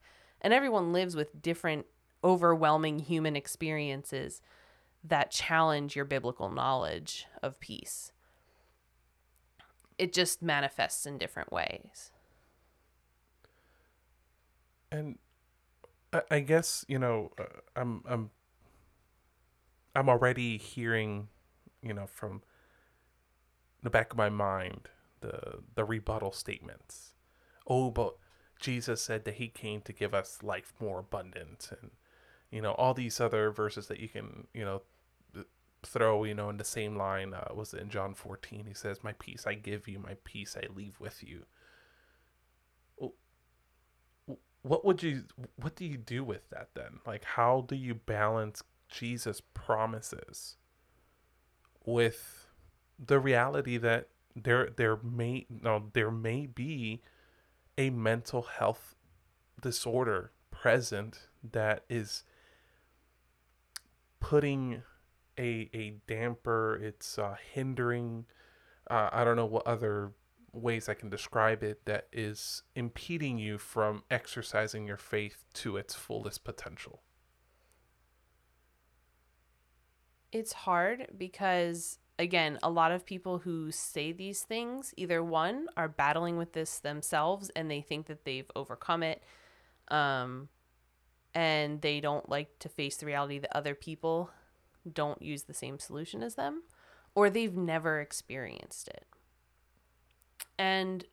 And 0.41 0.53
everyone 0.53 0.93
lives 0.93 1.17
with 1.17 1.41
different 1.43 1.87
overwhelming 2.23 2.99
human 3.01 3.35
experiences 3.35 4.41
that 5.05 5.31
challenge 5.31 5.95
your 5.95 6.05
biblical 6.05 6.51
knowledge 6.51 7.27
of 7.43 7.61
peace 7.61 8.13
it 9.99 10.13
just 10.13 10.43
manifests 10.43 11.07
in 11.07 11.19
different 11.19 11.53
ways 11.53 12.11
and 14.91 15.19
I, 16.31 16.41
guess 16.41 16.85
you 16.89 16.99
know 16.99 17.33
uh, 17.39 17.45
I'm 17.75 18.03
I'm 18.07 18.31
I'm 19.97 20.09
already 20.09 20.57
hearing, 20.59 21.29
you 21.83 21.95
know, 21.95 22.07
from 22.07 22.43
the 23.83 23.91
back 23.91 24.13
of 24.13 24.19
my 24.19 24.29
mind 24.29 24.89
the 25.21 25.61
the 25.75 25.85
rebuttal 25.85 26.33
statements. 26.33 27.15
Oh, 27.67 27.91
but 27.91 28.17
Jesus 28.61 29.01
said 29.01 29.25
that 29.25 29.35
he 29.35 29.49
came 29.49 29.81
to 29.83 29.93
give 29.93 30.15
us 30.15 30.43
life 30.43 30.73
more 30.81 31.01
abundant, 31.01 31.71
and 31.81 31.91
you 32.51 32.61
know 32.61 32.73
all 32.73 32.95
these 32.95 33.21
other 33.21 33.51
verses 33.51 33.89
that 33.89 34.01
you 34.01 34.09
can 34.09 34.47
you 34.53 34.65
know 34.65 34.83
throw 35.85 36.25
you 36.25 36.35
know 36.35 36.51
in 36.51 36.57
the 36.57 36.65
same 36.65 36.97
line. 36.97 37.35
Uh, 37.35 37.55
was 37.55 37.75
in 37.75 37.89
John 37.91 38.15
fourteen? 38.15 38.67
He 38.67 38.75
says, 38.75 39.05
"My 39.05 39.13
peace 39.13 39.47
I 39.47 39.55
give 39.55 39.89
you, 39.89 39.99
my 39.99 40.17
peace 40.25 40.57
I 40.57 40.67
leave 40.75 41.01
with 41.01 41.23
you." 41.23 41.47
what 44.65 44.85
would 44.85 45.03
you 45.03 45.25
what 45.57 45.77
do 45.77 45.85
you 45.85 45.97
do 45.97 46.25
with 46.25 46.49
that 46.51 46.71
then 46.75 46.99
like 47.07 47.23
how 47.23 47.65
do 47.69 47.77
you 47.77 47.95
balance 47.95 48.63
jesus 48.89 49.41
promises 49.53 50.57
with 51.85 52.49
the 52.99 53.21
reality 53.21 53.77
that 53.77 54.09
there 54.35 54.71
there 54.77 54.99
may 55.03 55.47
no 55.51 55.91
there 55.93 56.11
may 56.11 56.47
be 56.47 57.03
a 57.77 57.91
mental 57.91 58.43
health 58.43 58.95
disorder 59.61 60.33
present 60.51 61.29
that 61.53 61.85
is 61.91 62.25
putting 64.21 64.83
a 65.39 65.71
a 65.75 65.95
damper 66.07 66.81
it's 66.83 67.19
uh, 67.19 67.37
hindering 67.53 68.25
uh, 68.91 69.09
i 69.13 69.25
don't 69.25 69.37
know 69.37 69.47
what 69.47 69.67
other 69.67 70.13
ways 70.55 70.89
I 70.89 70.95
can 70.95 71.11
describe 71.11 71.63
it 71.63 71.85
that 71.85 72.07
is 72.13 72.63
impeding 72.75 73.39
you 73.39 73.59
from 73.59 74.05
exercising 74.11 74.87
your 74.87 74.97
faith 74.97 75.45
to 75.55 75.77
its 75.77 75.95
fullest 75.95 76.45
potential? 76.45 77.03
It's 80.33 80.53
hard 80.53 81.09
because, 81.17 81.99
again, 82.19 82.59
a 82.63 82.71
lot 82.71 82.93
of 82.93 83.07
people 83.07 83.39
who 83.39 83.71
say 83.71 84.13
these 84.13 84.43
things 84.43 84.93
either 84.97 85.23
one 85.23 85.69
are 85.77 85.89
battling 85.89 86.37
with 86.37 86.53
this 86.53 86.79
themselves 86.79 87.51
and 87.55 87.71
they 87.71 87.81
think 87.81 88.07
that 88.07 88.25
they've 88.25 88.51
overcome 88.57 89.03
it. 89.03 89.23
Um, 89.89 90.49
and 91.35 91.81
they 91.83 92.01
don't 92.01 92.29
like 92.29 92.59
to 92.61 92.69
face 92.69 92.97
the 92.97 93.07
reality 93.07 93.39
that 93.39 93.57
other 93.57 93.75
people 93.75 94.31
don't 94.91 95.23
use 95.23 95.45
the 95.45 95.55
same 95.55 95.79
solution 95.79 96.23
as 96.23 96.35
them, 96.35 96.65
or 97.15 97.31
they've 97.31 97.57
never 97.57 98.01
experienced 98.01 98.89
it. 98.89 99.07
And 100.59 101.05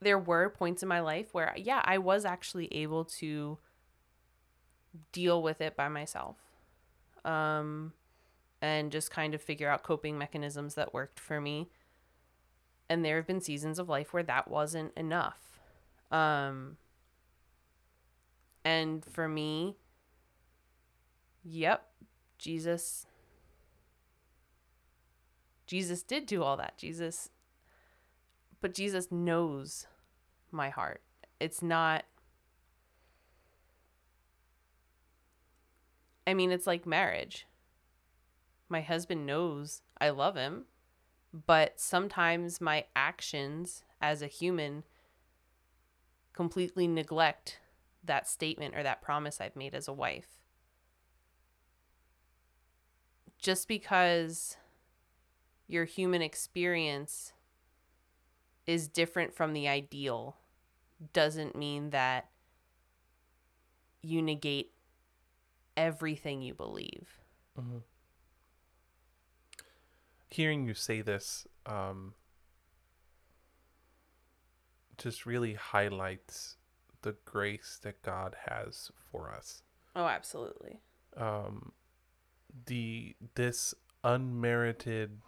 there 0.00 0.18
were 0.18 0.48
points 0.48 0.82
in 0.82 0.88
my 0.88 1.00
life 1.00 1.34
where, 1.34 1.52
yeah, 1.56 1.82
I 1.84 1.98
was 1.98 2.24
actually 2.24 2.72
able 2.72 3.04
to 3.04 3.58
deal 5.12 5.42
with 5.42 5.60
it 5.60 5.76
by 5.76 5.88
myself. 5.88 6.36
Um, 7.24 7.92
and 8.62 8.92
just 8.92 9.10
kind 9.10 9.34
of 9.34 9.42
figure 9.42 9.68
out 9.68 9.82
coping 9.82 10.18
mechanisms 10.18 10.74
that 10.74 10.94
worked 10.94 11.20
for 11.20 11.40
me. 11.40 11.68
And 12.88 13.04
there 13.04 13.16
have 13.16 13.26
been 13.26 13.40
seasons 13.40 13.78
of 13.78 13.88
life 13.88 14.12
where 14.12 14.22
that 14.22 14.48
wasn't 14.48 14.92
enough. 14.96 15.60
Um, 16.10 16.76
and 18.64 19.04
for 19.04 19.28
me, 19.28 19.76
yep, 21.44 21.86
Jesus 22.38 23.06
Jesus 25.70 26.02
did 26.02 26.26
do 26.26 26.42
all 26.42 26.56
that. 26.56 26.76
Jesus 26.76 27.30
but 28.60 28.74
Jesus 28.74 29.12
knows 29.12 29.86
my 30.50 30.68
heart. 30.68 31.00
It's 31.38 31.62
not 31.62 32.04
I 36.26 36.34
mean, 36.34 36.50
it's 36.50 36.66
like 36.66 36.86
marriage. 36.86 37.46
My 38.68 38.80
husband 38.80 39.26
knows 39.26 39.82
I 40.00 40.10
love 40.10 40.34
him, 40.34 40.64
but 41.32 41.78
sometimes 41.78 42.60
my 42.60 42.86
actions 42.96 43.84
as 44.00 44.22
a 44.22 44.26
human 44.26 44.82
completely 46.32 46.88
neglect 46.88 47.60
that 48.02 48.28
statement 48.28 48.74
or 48.74 48.82
that 48.82 49.02
promise 49.02 49.40
I've 49.40 49.54
made 49.54 49.76
as 49.76 49.86
a 49.86 49.92
wife. 49.92 50.40
Just 53.38 53.68
because 53.68 54.56
your 55.70 55.84
human 55.84 56.20
experience 56.20 57.32
is 58.66 58.88
different 58.88 59.32
from 59.32 59.52
the 59.52 59.68
ideal 59.68 60.36
doesn't 61.12 61.54
mean 61.54 61.90
that 61.90 62.28
you 64.02 64.20
negate 64.20 64.72
everything 65.76 66.42
you 66.42 66.54
believe. 66.54 67.20
Mm-hmm. 67.58 67.78
Hearing 70.28 70.66
you 70.66 70.74
say 70.74 71.02
this 71.02 71.46
um, 71.66 72.14
just 74.98 75.24
really 75.24 75.54
highlights 75.54 76.56
the 77.02 77.14
grace 77.24 77.78
that 77.82 78.02
God 78.02 78.34
has 78.48 78.90
for 79.10 79.32
us. 79.32 79.62
Oh, 79.94 80.06
absolutely. 80.06 80.80
Um, 81.16 81.72
the 82.66 83.14
this 83.34 83.72
unmerited 84.02 85.20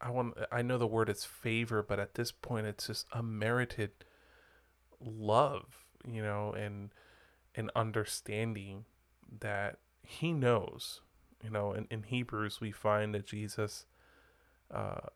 I 0.00 0.10
want 0.10 0.34
I 0.50 0.62
know 0.62 0.78
the 0.78 0.86
word 0.86 1.08
is 1.08 1.24
favor, 1.24 1.82
but 1.82 1.98
at 1.98 2.14
this 2.14 2.32
point 2.32 2.66
it's 2.66 2.86
just 2.86 3.06
unmerited 3.12 3.90
love, 5.00 5.84
you 6.06 6.22
know, 6.22 6.52
and 6.52 6.90
and 7.54 7.70
understanding 7.74 8.84
that 9.40 9.78
he 10.02 10.32
knows. 10.32 11.00
You 11.42 11.50
know, 11.50 11.72
in, 11.72 11.86
in 11.90 12.04
Hebrews 12.04 12.60
we 12.60 12.70
find 12.70 13.14
that 13.14 13.26
Jesus 13.26 13.86
uh 14.70 15.08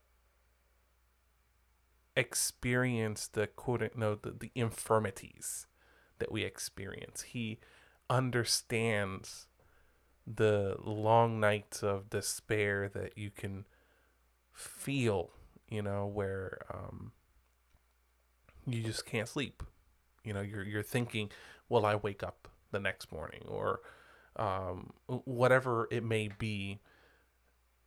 experienced 2.16 3.34
the 3.34 3.46
quote 3.46 3.94
no 3.94 4.14
the, 4.14 4.30
the 4.30 4.50
infirmities 4.54 5.66
that 6.18 6.32
we 6.32 6.42
experience. 6.42 7.22
He 7.22 7.58
understands 8.08 9.46
the 10.26 10.76
long 10.82 11.38
nights 11.38 11.82
of 11.82 12.10
despair 12.10 12.88
that 12.88 13.16
you 13.16 13.30
can 13.30 13.64
feel, 14.56 15.30
you 15.68 15.82
know, 15.82 16.06
where 16.06 16.58
um, 16.72 17.12
you 18.66 18.82
just 18.82 19.06
can't 19.06 19.28
sleep. 19.28 19.62
You 20.24 20.32
know, 20.32 20.40
you're 20.40 20.64
you're 20.64 20.82
thinking, 20.82 21.30
will 21.68 21.86
I 21.86 21.94
wake 21.94 22.22
up 22.22 22.48
the 22.72 22.80
next 22.80 23.12
morning 23.12 23.42
or 23.46 23.80
um, 24.36 24.92
whatever 25.06 25.86
it 25.90 26.02
may 26.02 26.28
be, 26.28 26.80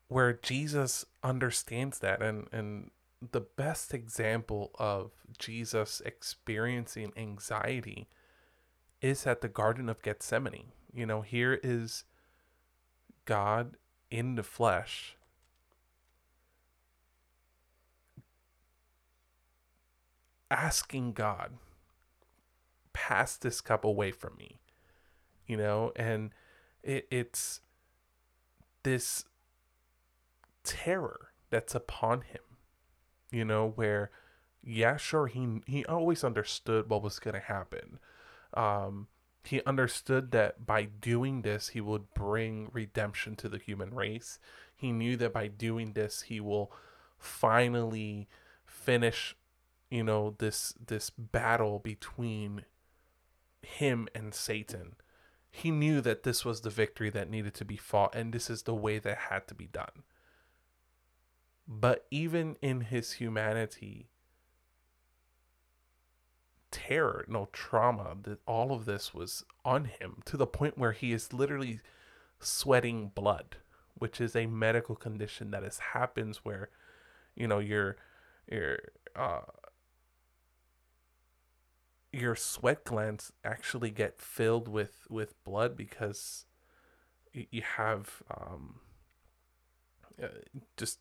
where 0.08 0.34
Jesus 0.34 1.06
understands 1.24 2.00
that 2.00 2.22
and 2.22 2.48
and 2.52 2.92
the 3.32 3.42
best 3.42 3.94
example 3.94 4.72
of 4.80 5.12
Jesus 5.38 6.02
experiencing 6.06 7.12
anxiety 7.18 8.08
is 9.02 9.28
at 9.28 9.42
the 9.42 9.50
Garden 9.50 9.90
of 9.90 10.02
Gethsemane. 10.02 10.72
You 10.94 11.06
know, 11.06 11.22
here 11.22 11.60
is 11.62 12.06
God 13.26 13.76
in 14.10 14.36
the 14.36 14.44
flesh 14.44 15.18
asking 20.50 21.14
God, 21.14 21.54
pass 22.94 23.38
this 23.38 23.62
cup 23.62 23.84
away 23.84 24.12
from 24.12 24.36
me. 24.38 24.60
You 25.46 25.58
know, 25.58 25.92
and 25.96 26.32
it, 26.84 27.08
it's 27.10 27.62
this 28.84 29.26
terror 30.64 31.32
that's 31.50 31.74
upon 31.74 32.22
him. 32.22 32.42
You 33.32 33.46
know, 33.46 33.74
where 33.76 34.12
yeah, 34.64 34.98
sure, 34.98 35.28
he 35.28 35.62
he 35.66 35.86
always 35.86 36.24
understood 36.24 36.90
what 36.90 37.02
was 37.02 37.20
gonna 37.20 37.40
happen. 37.40 38.00
Um, 38.54 39.08
he 39.44 39.64
understood 39.64 40.32
that 40.32 40.66
by 40.66 40.86
doing 40.86 41.42
this, 41.42 41.70
he 41.70 41.82
would 41.82 42.14
bring 42.14 42.70
redemption 42.74 43.36
to 43.38 43.50
the 43.50 43.58
human 43.58 43.94
race. 43.96 44.40
He 44.76 44.92
knew 44.92 45.18
that 45.18 45.34
by 45.34 45.48
doing 45.48 45.94
this, 45.94 46.24
he 46.24 46.40
will 46.40 46.72
finally 47.18 48.28
finish, 48.66 49.36
you 49.90 50.04
know, 50.04 50.36
this 50.38 50.74
this 50.86 51.10
battle 51.10 51.80
between 51.80 52.66
him 53.62 54.08
and 54.14 54.34
Satan. 54.34 54.96
He 55.52 55.72
knew 55.72 56.00
that 56.02 56.24
this 56.24 56.46
was 56.46 56.62
the 56.62 56.70
victory 56.70 57.10
that 57.10 57.30
needed 57.30 57.56
to 57.56 57.66
be 57.66 57.78
fought, 57.78 58.14
and 58.14 58.32
this 58.32 58.50
is 58.50 58.64
the 58.64 58.76
way 58.76 59.00
that 59.00 59.18
had 59.30 59.48
to 59.48 59.56
be 59.56 59.66
done. 59.66 60.04
But 61.68 62.06
even 62.12 62.56
in 62.62 62.82
his 62.82 63.14
humanity, 63.14 64.10
terror, 66.72 67.26
no 67.28 67.50
trauma, 67.52 68.16
that 68.24 68.40
all 68.48 68.72
of 68.72 68.86
this 68.86 69.14
was 69.14 69.44
on 69.66 69.86
him 69.86 70.22
to 70.26 70.38
the 70.38 70.48
point 70.48 70.78
where 70.78 70.92
he 70.92 71.12
is 71.12 71.34
literally 71.34 71.80
sweating 72.40 73.12
blood, 73.14 73.58
which 73.96 74.22
is 74.22 74.36
a 74.36 74.46
medical 74.46 74.96
condition 74.96 75.52
that 75.52 75.64
is 75.64 75.80
happens 75.80 76.38
where, 76.44 76.70
you 77.36 77.48
know, 77.48 77.60
your 77.60 77.98
your 78.52 78.80
uh 79.16 79.42
your 82.12 82.36
sweat 82.36 82.84
glands 82.84 83.32
actually 83.44 83.92
get 83.92 84.20
filled 84.20 84.68
with 84.68 85.06
with 85.10 85.42
blood 85.44 85.76
because 85.78 86.46
you 87.34 87.62
have 87.78 88.24
um 88.36 88.80
uh, 90.22 90.28
just 90.76 91.00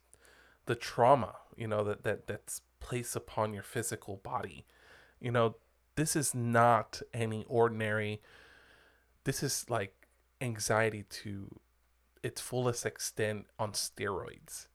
the 0.67 0.75
trauma 0.75 1.37
you 1.57 1.67
know 1.67 1.83
that 1.83 2.05
that 2.05 2.27
that's 2.27 2.61
placed 2.79 3.17
upon 3.17 3.55
your 3.55 3.63
physical 3.63 4.17
body 4.17 4.67
you 5.21 5.31
know, 5.31 5.57
this 5.97 6.15
is 6.15 6.35
not 6.35 7.03
any 7.13 7.45
ordinary, 7.49 8.21
this 9.25 9.43
is 9.43 9.67
like 9.69 9.95
anxiety 10.41 11.03
to 11.03 11.61
its 12.23 12.41
fullest 12.41 12.87
extent 12.87 13.47
on 13.59 13.73
steroids. 13.73 14.69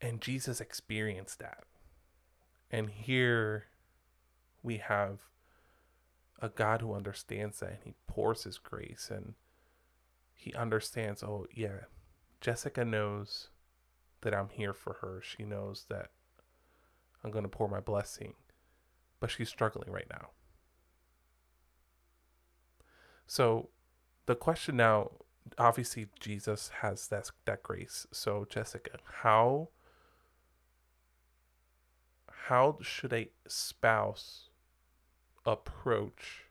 And 0.00 0.20
Jesus 0.20 0.60
experienced 0.60 1.38
that. 1.38 1.64
And 2.70 2.90
here 2.90 3.66
we 4.64 4.78
have 4.78 5.20
a 6.42 6.48
God 6.48 6.80
who 6.80 6.94
understands 6.94 7.60
that 7.60 7.70
and 7.70 7.84
he 7.84 7.94
pours 8.08 8.42
his 8.42 8.58
grace 8.58 9.08
and 9.08 9.34
he 10.34 10.52
understands, 10.54 11.22
oh, 11.22 11.46
yeah, 11.54 11.84
Jessica 12.40 12.84
knows 12.84 13.50
that 14.22 14.34
I'm 14.34 14.48
here 14.48 14.72
for 14.72 14.94
her. 14.94 15.20
She 15.22 15.44
knows 15.44 15.86
that 15.88 16.10
I'm 17.22 17.30
going 17.30 17.44
to 17.44 17.48
pour 17.48 17.68
my 17.68 17.80
blessing 17.80 18.34
but 19.24 19.30
she's 19.30 19.48
struggling 19.48 19.90
right 19.90 20.06
now. 20.10 20.28
So 23.26 23.70
the 24.26 24.34
question 24.34 24.76
now 24.76 25.12
obviously 25.56 26.08
Jesus 26.20 26.70
has 26.82 27.08
that 27.08 27.30
that 27.46 27.62
grace. 27.62 28.06
So 28.12 28.46
Jessica, 28.50 28.98
how 29.22 29.70
how 32.28 32.76
should 32.82 33.14
a 33.14 33.30
spouse 33.48 34.50
approach 35.46 36.44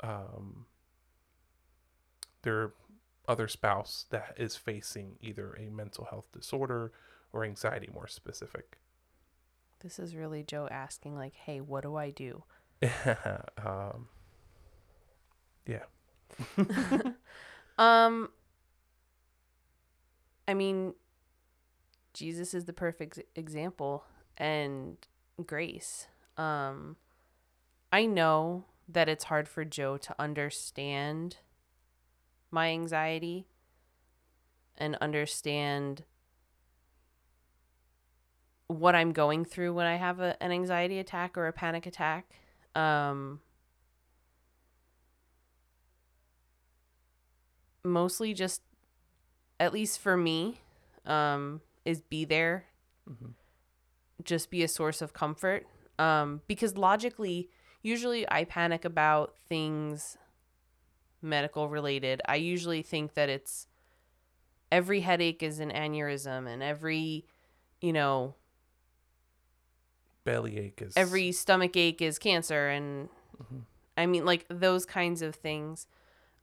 um 0.00 0.66
their 2.42 2.72
other 3.28 3.48
spouse 3.48 4.06
that 4.10 4.34
is 4.36 4.56
facing 4.56 5.16
either 5.20 5.54
a 5.54 5.70
mental 5.70 6.06
health 6.06 6.26
disorder 6.32 6.92
or 7.32 7.44
anxiety 7.44 7.88
more 7.92 8.08
specific? 8.08 8.78
This 9.80 9.98
is 9.98 10.14
really 10.14 10.42
Joe 10.42 10.68
asking, 10.70 11.16
like, 11.16 11.34
hey, 11.34 11.60
what 11.60 11.82
do 11.82 11.96
I 11.96 12.10
do? 12.10 12.44
um, 13.64 14.08
yeah. 15.66 15.84
um, 17.78 18.30
I 20.46 20.54
mean, 20.54 20.94
Jesus 22.12 22.54
is 22.54 22.64
the 22.66 22.72
perfect 22.72 23.20
example 23.34 24.04
and 24.36 24.96
grace. 25.44 26.06
Um, 26.36 26.96
I 27.92 28.06
know 28.06 28.64
that 28.88 29.08
it's 29.08 29.24
hard 29.24 29.48
for 29.48 29.64
Joe 29.64 29.96
to 29.98 30.14
understand 30.18 31.36
my 32.50 32.68
anxiety 32.70 33.46
and 34.76 34.96
understand 34.96 36.04
what 38.66 38.94
I'm 38.94 39.12
going 39.12 39.44
through 39.44 39.74
when 39.74 39.86
I 39.86 39.96
have 39.96 40.20
a, 40.20 40.42
an 40.42 40.50
anxiety 40.50 40.98
attack 40.98 41.36
or 41.36 41.46
a 41.46 41.52
panic 41.52 41.86
attack. 41.86 42.30
Um, 42.74 43.40
mostly 47.84 48.32
just, 48.32 48.62
at 49.60 49.72
least 49.72 50.00
for 50.00 50.16
me, 50.16 50.60
um, 51.04 51.60
is 51.84 52.00
be 52.00 52.24
there. 52.24 52.64
Mm-hmm. 53.08 53.32
Just 54.24 54.50
be 54.50 54.62
a 54.62 54.68
source 54.68 55.02
of 55.02 55.12
comfort. 55.12 55.66
Um, 56.02 56.40
because 56.48 56.76
logically, 56.76 57.48
usually 57.80 58.28
I 58.28 58.42
panic 58.42 58.84
about 58.84 59.36
things 59.48 60.18
medical 61.20 61.68
related. 61.68 62.20
I 62.26 62.36
usually 62.36 62.82
think 62.82 63.14
that 63.14 63.28
it's 63.28 63.68
every 64.72 65.02
headache 65.02 65.44
is 65.44 65.60
an 65.60 65.70
aneurysm 65.70 66.48
and 66.48 66.60
every, 66.60 67.24
you 67.80 67.92
know, 67.92 68.34
bellyache 70.24 70.82
is 70.82 70.96
every 70.96 71.30
stomach 71.32 71.76
ache 71.76 72.00
is 72.00 72.18
cancer 72.18 72.68
and 72.68 73.08
mm-hmm. 73.40 73.58
I 73.96 74.06
mean 74.06 74.24
like 74.24 74.46
those 74.48 74.84
kinds 74.84 75.22
of 75.22 75.36
things. 75.36 75.86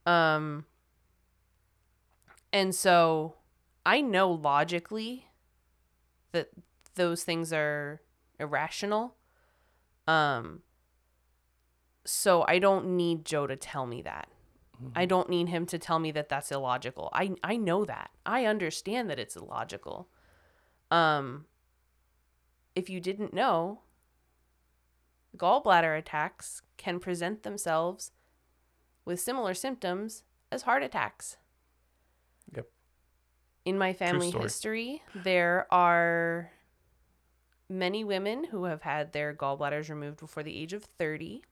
Um 0.05 0.65
and 2.53 2.73
so 2.73 3.35
I 3.85 3.99
know 3.99 4.31
logically 4.31 5.27
that 6.31 6.49
those 6.95 7.23
things 7.23 7.51
are 7.51 8.01
irrational. 8.39 9.15
Um 10.09 10.63
so 12.05 12.43
I 12.47 12.57
don't 12.57 12.97
need 12.97 13.25
Joe 13.25 13.45
to 13.45 13.55
tell 13.55 13.85
me 13.85 14.01
that. 14.01 14.27
Mm-hmm. 14.75 14.93
I 14.95 15.05
don't 15.05 15.29
need 15.29 15.49
him 15.49 15.65
to 15.67 15.77
tell 15.77 15.99
me 15.99 16.11
that 16.11 16.29
that's 16.29 16.51
illogical. 16.51 17.09
I 17.13 17.35
I 17.43 17.57
know 17.57 17.85
that. 17.85 18.09
I 18.25 18.45
understand 18.45 19.09
that 19.09 19.19
it's 19.19 19.35
illogical. 19.35 20.09
Um 20.89 21.45
if 22.75 22.89
you 22.89 22.99
didn't 22.99 23.33
know, 23.33 23.81
gallbladder 25.37 25.97
attacks 25.97 26.61
can 26.77 26.99
present 26.99 27.43
themselves 27.43 28.11
with 29.05 29.19
similar 29.19 29.53
symptoms 29.53 30.23
as 30.51 30.63
heart 30.63 30.81
attacks. 30.81 31.37
Yep. 32.55 32.67
In 33.65 33.77
my 33.77 33.93
family 33.93 34.31
history, 34.31 35.03
there 35.13 35.67
are 35.71 36.51
many 37.69 38.03
women 38.03 38.45
who 38.45 38.65
have 38.65 38.81
had 38.81 39.13
their 39.13 39.33
gallbladders 39.33 39.89
removed 39.89 40.19
before 40.19 40.43
the 40.43 40.57
age 40.57 40.73
of 40.73 40.83
30. 40.83 41.43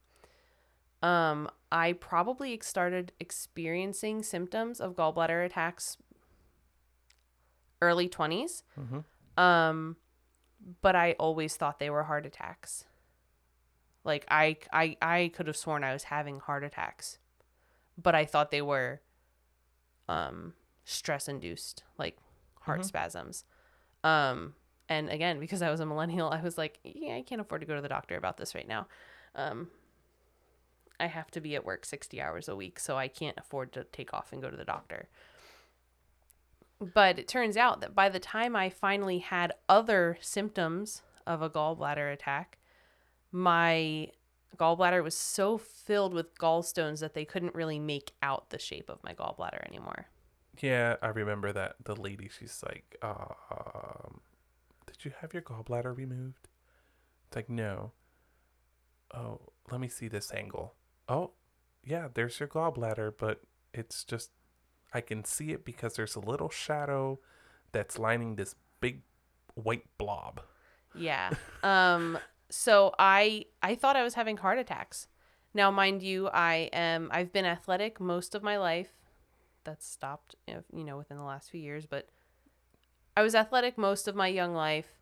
Um, 1.03 1.49
I 1.71 1.93
probably 1.93 2.57
started 2.61 3.13
experiencing 3.19 4.23
symptoms 4.23 4.81
of 4.81 4.95
gallbladder 4.95 5.45
attacks 5.45 5.97
early 7.81 8.09
20s. 8.09 8.63
Mm-hmm. 8.79 9.41
Um, 9.41 9.97
but 10.81 10.95
I 10.95 11.13
always 11.19 11.55
thought 11.55 11.79
they 11.79 11.89
were 11.89 12.03
heart 12.03 12.25
attacks. 12.25 12.85
Like 14.03 14.25
I 14.29 14.57
I 14.71 14.97
I 15.01 15.31
could 15.35 15.47
have 15.47 15.57
sworn 15.57 15.83
I 15.83 15.93
was 15.93 16.03
having 16.03 16.39
heart 16.39 16.63
attacks, 16.63 17.19
but 18.01 18.15
I 18.15 18.25
thought 18.25 18.51
they 18.51 18.61
were 18.61 19.01
um 20.07 20.53
stress 20.85 21.27
induced, 21.27 21.83
like 21.97 22.17
heart 22.61 22.79
mm-hmm. 22.79 22.87
spasms. 22.87 23.43
Um 24.03 24.55
and 24.89 25.09
again, 25.09 25.39
because 25.39 25.61
I 25.61 25.69
was 25.69 25.79
a 25.79 25.85
millennial, 25.85 26.29
I 26.29 26.41
was 26.41 26.57
like, 26.57 26.79
yeah, 26.83 27.15
I 27.15 27.21
can't 27.21 27.41
afford 27.41 27.61
to 27.61 27.67
go 27.67 27.75
to 27.75 27.81
the 27.81 27.89
doctor 27.89 28.17
about 28.17 28.37
this 28.37 28.55
right 28.55 28.67
now. 28.67 28.87
Um 29.35 29.69
I 30.99 31.07
have 31.07 31.29
to 31.31 31.41
be 31.41 31.55
at 31.55 31.65
work 31.65 31.85
60 31.85 32.19
hours 32.21 32.47
a 32.47 32.55
week, 32.55 32.79
so 32.79 32.97
I 32.97 33.07
can't 33.07 33.37
afford 33.37 33.71
to 33.73 33.83
take 33.83 34.13
off 34.13 34.33
and 34.33 34.41
go 34.41 34.49
to 34.49 34.57
the 34.57 34.65
doctor. 34.65 35.07
But 36.79 37.19
it 37.19 37.27
turns 37.27 37.57
out 37.57 37.81
that 37.81 37.95
by 37.95 38.09
the 38.09 38.19
time 38.19 38.55
I 38.55 38.69
finally 38.69 39.19
had 39.19 39.53
other 39.69 40.17
symptoms 40.21 41.01
of 41.25 41.41
a 41.41 41.49
gallbladder 41.49 42.11
attack, 42.11 42.57
my 43.31 44.11
gallbladder 44.57 45.03
was 45.03 45.15
so 45.15 45.57
filled 45.57 46.13
with 46.13 46.37
gallstones 46.37 46.99
that 46.99 47.13
they 47.13 47.25
couldn't 47.25 47.55
really 47.55 47.79
make 47.79 48.11
out 48.21 48.49
the 48.49 48.59
shape 48.59 48.89
of 48.89 49.03
my 49.03 49.13
gallbladder 49.13 49.65
anymore. 49.67 50.07
Yeah, 50.61 50.95
I 51.01 51.09
remember 51.09 51.51
that. 51.53 51.75
The 51.83 51.95
lady, 51.95 52.29
she's 52.29 52.63
like, 52.65 52.97
um, 53.01 54.21
you 55.07 55.13
have 55.21 55.33
your 55.33 55.41
gallbladder 55.41 55.95
removed? 55.95 56.49
It's 57.27 57.35
like, 57.35 57.49
no. 57.49 57.93
Oh, 59.13 59.39
let 59.71 59.79
me 59.79 59.87
see 59.87 60.07
this 60.07 60.33
angle. 60.33 60.75
Oh, 61.07 61.31
yeah, 61.83 62.09
there's 62.13 62.39
your 62.39 62.49
gallbladder, 62.49 63.13
but 63.17 63.41
it's 63.73 64.03
just, 64.03 64.31
I 64.93 65.01
can 65.01 65.23
see 65.23 65.51
it 65.51 65.63
because 65.63 65.95
there's 65.95 66.15
a 66.15 66.19
little 66.19 66.49
shadow 66.49 67.19
that's 67.71 67.97
lining 67.97 68.35
this 68.35 68.55
big 68.81 69.01
white 69.55 69.85
blob. 69.97 70.41
Yeah. 70.93 71.31
Um 71.63 72.17
so 72.49 72.93
I 72.97 73.45
I 73.61 73.75
thought 73.75 73.95
I 73.97 74.03
was 74.03 74.13
having 74.13 74.37
heart 74.37 74.59
attacks. 74.59 75.07
Now 75.53 75.71
mind 75.71 76.03
you, 76.03 76.29
I 76.29 76.69
am 76.71 77.09
I've 77.11 77.33
been 77.33 77.45
athletic 77.45 77.99
most 77.99 78.35
of 78.35 78.43
my 78.43 78.57
life. 78.57 78.91
That's 79.63 79.85
stopped, 79.85 80.35
you 80.47 80.83
know, 80.83 80.97
within 80.97 81.17
the 81.17 81.23
last 81.23 81.49
few 81.49 81.59
years, 81.59 81.85
but 81.85 82.07
I 83.17 83.23
was 83.23 83.33
athletic 83.33 83.77
most 83.77 84.07
of 84.07 84.15
my 84.15 84.27
young 84.27 84.53
life. 84.53 84.96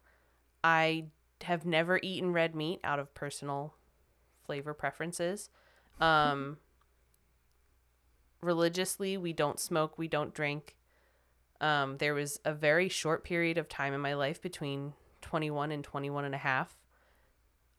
I 0.66 1.06
have 1.44 1.66
never 1.66 2.00
eaten 2.02 2.34
red 2.34 2.56
meat 2.56 2.80
out 2.84 2.98
of 2.98 3.14
personal 3.14 3.76
flavor 4.46 4.74
preferences. 4.74 5.50
Um 6.02 6.58
religiously, 8.42 9.18
we 9.18 9.34
don't 9.34 9.60
smoke, 9.60 9.98
we 9.98 10.08
don't 10.08 10.34
drink. 10.34 10.76
Um, 11.62 11.98
there 11.98 12.14
was 12.14 12.40
a 12.44 12.54
very 12.54 12.90
short 12.90 13.24
period 13.24 13.58
of 13.58 13.70
time 13.70 13.94
in 13.94 14.02
my 14.02 14.14
life 14.14 14.42
between 14.42 14.94
21 15.22 15.72
and 15.72 15.84
21 15.84 16.26
and 16.26 16.36
a 16.36 16.40
half 16.40 16.78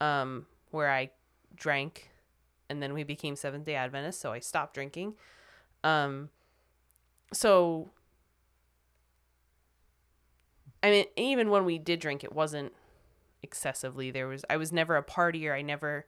um, 0.00 0.46
where 0.70 0.90
I 0.90 1.10
drank 1.54 2.10
and 2.68 2.82
then 2.82 2.94
we 2.94 3.04
became 3.04 3.36
Seventh 3.36 3.64
day 3.64 3.74
Adventists, 3.74 4.20
so 4.20 4.32
I 4.32 4.40
stopped 4.40 4.74
drinking. 4.74 5.14
Um, 5.84 6.30
so, 7.32 7.90
I 10.82 10.90
mean, 10.90 11.04
even 11.16 11.50
when 11.50 11.64
we 11.64 11.78
did 11.78 12.00
drink, 12.00 12.22
it 12.22 12.32
wasn't 12.32 12.72
excessively. 13.42 14.10
There 14.10 14.28
was, 14.28 14.44
I 14.50 14.56
was 14.56 14.72
never 14.72 14.96
a 14.96 15.02
partier. 15.02 15.54
I 15.54 15.62
never, 15.62 16.06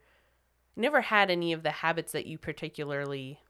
never 0.76 1.00
had 1.00 1.30
any 1.30 1.52
of 1.52 1.62
the 1.62 1.70
habits 1.70 2.12
that 2.12 2.26
you 2.26 2.38
particularly 2.38 3.40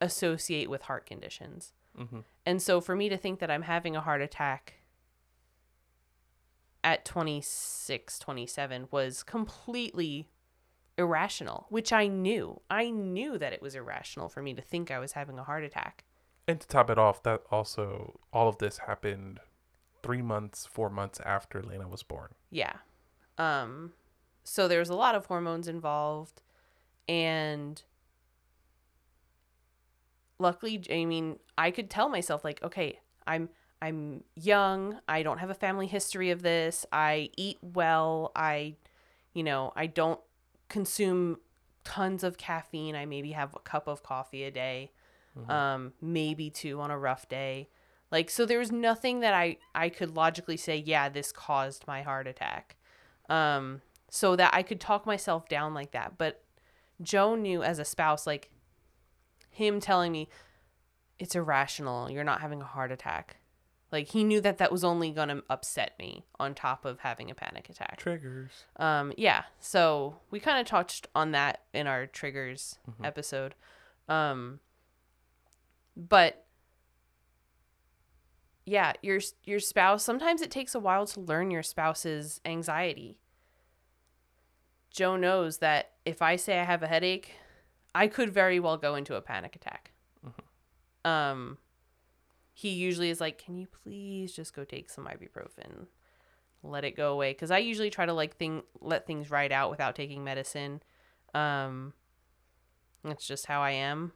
associate 0.00 0.70
with 0.70 0.82
heart 0.82 1.06
conditions. 1.06 1.72
Mm-hmm. 1.98 2.20
And 2.46 2.62
so 2.62 2.80
for 2.80 2.96
me 2.96 3.08
to 3.08 3.16
think 3.16 3.38
that 3.40 3.50
I'm 3.50 3.62
having 3.62 3.96
a 3.96 4.00
heart 4.00 4.22
attack 4.22 4.74
at 6.84 7.04
26, 7.04 8.18
27 8.18 8.88
was 8.90 9.22
completely 9.22 10.28
irrational, 10.98 11.66
which 11.68 11.92
I 11.92 12.06
knew. 12.06 12.60
I 12.70 12.90
knew 12.90 13.38
that 13.38 13.52
it 13.52 13.62
was 13.62 13.74
irrational 13.74 14.28
for 14.28 14.42
me 14.42 14.54
to 14.54 14.62
think 14.62 14.90
I 14.90 14.98
was 14.98 15.12
having 15.12 15.38
a 15.38 15.44
heart 15.44 15.64
attack. 15.64 16.04
And 16.48 16.60
to 16.60 16.66
top 16.66 16.90
it 16.90 16.98
off, 16.98 17.22
that 17.22 17.42
also, 17.50 18.20
all 18.32 18.48
of 18.48 18.58
this 18.58 18.78
happened 18.78 19.38
three 20.02 20.22
months, 20.22 20.66
four 20.66 20.90
months 20.90 21.20
after 21.24 21.62
Lena 21.62 21.88
was 21.88 22.02
born. 22.02 22.28
Yeah. 22.50 22.74
Um, 23.38 23.92
so 24.44 24.68
there 24.68 24.78
was 24.80 24.88
a 24.90 24.94
lot 24.94 25.14
of 25.14 25.26
hormones 25.26 25.68
involved. 25.68 26.42
And 27.08 27.82
luckily, 30.38 30.82
I 30.90 31.04
mean, 31.04 31.38
I 31.56 31.70
could 31.70 31.90
tell 31.90 32.08
myself, 32.08 32.44
like, 32.44 32.62
okay, 32.62 33.00
I'm 33.26 33.48
I'm 33.80 34.22
young. 34.36 35.00
I 35.08 35.22
don't 35.24 35.38
have 35.38 35.50
a 35.50 35.54
family 35.54 35.86
history 35.88 36.30
of 36.30 36.42
this. 36.42 36.86
I 36.92 37.30
eat 37.36 37.58
well. 37.62 38.30
I, 38.36 38.76
you 39.34 39.42
know, 39.42 39.72
I 39.74 39.86
don't 39.88 40.20
consume 40.68 41.38
tons 41.82 42.22
of 42.22 42.38
caffeine. 42.38 42.94
I 42.94 43.06
maybe 43.06 43.32
have 43.32 43.54
a 43.56 43.58
cup 43.58 43.88
of 43.88 44.04
coffee 44.04 44.44
a 44.44 44.52
day, 44.52 44.92
Mhm. 45.36 45.50
um, 45.50 45.92
maybe 46.00 46.48
two 46.48 46.80
on 46.80 46.92
a 46.92 46.98
rough 46.98 47.28
day. 47.28 47.68
Like, 48.12 48.30
so 48.30 48.44
there 48.46 48.58
was 48.58 48.70
nothing 48.70 49.20
that 49.20 49.34
I, 49.34 49.56
I 49.74 49.88
could 49.88 50.14
logically 50.14 50.56
say, 50.58 50.76
yeah, 50.76 51.08
this 51.08 51.32
caused 51.32 51.86
my 51.88 52.02
heart 52.02 52.26
attack. 52.28 52.76
Um, 53.28 53.80
so 54.10 54.36
that 54.36 54.52
I 54.52 54.62
could 54.62 54.78
talk 54.78 55.06
myself 55.06 55.48
down 55.48 55.72
like 55.72 55.92
that. 55.92 56.18
But 56.18 56.44
Joe 57.00 57.34
knew 57.34 57.62
as 57.62 57.78
a 57.78 57.84
spouse, 57.86 58.26
like 58.26 58.50
him 59.50 59.80
telling 59.80 60.12
me, 60.12 60.28
it's 61.18 61.34
irrational. 61.34 62.10
You're 62.10 62.22
not 62.22 62.42
having 62.42 62.60
a 62.60 62.66
heart 62.66 62.92
attack. 62.92 63.38
Like 63.90 64.08
he 64.08 64.24
knew 64.24 64.40
that 64.42 64.58
that 64.58 64.70
was 64.72 64.84
only 64.84 65.10
going 65.10 65.28
to 65.28 65.42
upset 65.48 65.92
me 65.98 66.24
on 66.38 66.54
top 66.54 66.84
of 66.84 67.00
having 67.00 67.30
a 67.30 67.34
panic 67.34 67.70
attack. 67.70 67.96
Triggers. 67.98 68.50
Um, 68.76 69.12
yeah. 69.16 69.44
So 69.58 70.16
we 70.30 70.38
kind 70.40 70.58
of 70.60 70.66
touched 70.66 71.06
on 71.14 71.32
that 71.32 71.62
in 71.72 71.86
our 71.86 72.06
triggers 72.06 72.78
Mhm. 72.90 73.06
episode. 73.06 73.54
Um, 74.08 74.60
but 75.96 76.44
yeah, 78.64 78.92
your 79.02 79.20
your 79.44 79.60
spouse. 79.60 80.04
Sometimes 80.04 80.40
it 80.42 80.50
takes 80.50 80.74
a 80.74 80.80
while 80.80 81.06
to 81.06 81.20
learn 81.20 81.50
your 81.50 81.62
spouse's 81.62 82.40
anxiety. 82.44 83.18
Joe 84.90 85.16
knows 85.16 85.58
that 85.58 85.92
if 86.04 86.22
I 86.22 86.36
say 86.36 86.60
I 86.60 86.64
have 86.64 86.82
a 86.82 86.86
headache, 86.86 87.34
I 87.94 88.06
could 88.06 88.32
very 88.32 88.60
well 88.60 88.76
go 88.76 88.94
into 88.94 89.16
a 89.16 89.22
panic 89.22 89.56
attack. 89.56 89.92
Um, 91.04 91.58
he 92.52 92.70
usually 92.70 93.10
is 93.10 93.20
like, 93.20 93.38
"Can 93.38 93.56
you 93.56 93.66
please 93.66 94.32
just 94.32 94.54
go 94.54 94.64
take 94.64 94.90
some 94.90 95.06
ibuprofen?" 95.06 95.86
let 96.62 96.84
it 96.84 96.96
go 96.96 97.12
away 97.12 97.32
because 97.32 97.50
I 97.50 97.58
usually 97.58 97.90
try 97.90 98.06
to 98.06 98.12
like 98.12 98.36
thing 98.36 98.62
let 98.80 99.06
things 99.06 99.30
ride 99.30 99.52
out 99.52 99.70
without 99.70 99.96
taking 99.96 100.22
medicine. 100.24 100.82
Um, 101.34 101.92
that's 103.04 103.26
just 103.26 103.46
how 103.46 103.60
I 103.60 103.72
am. 103.72 104.12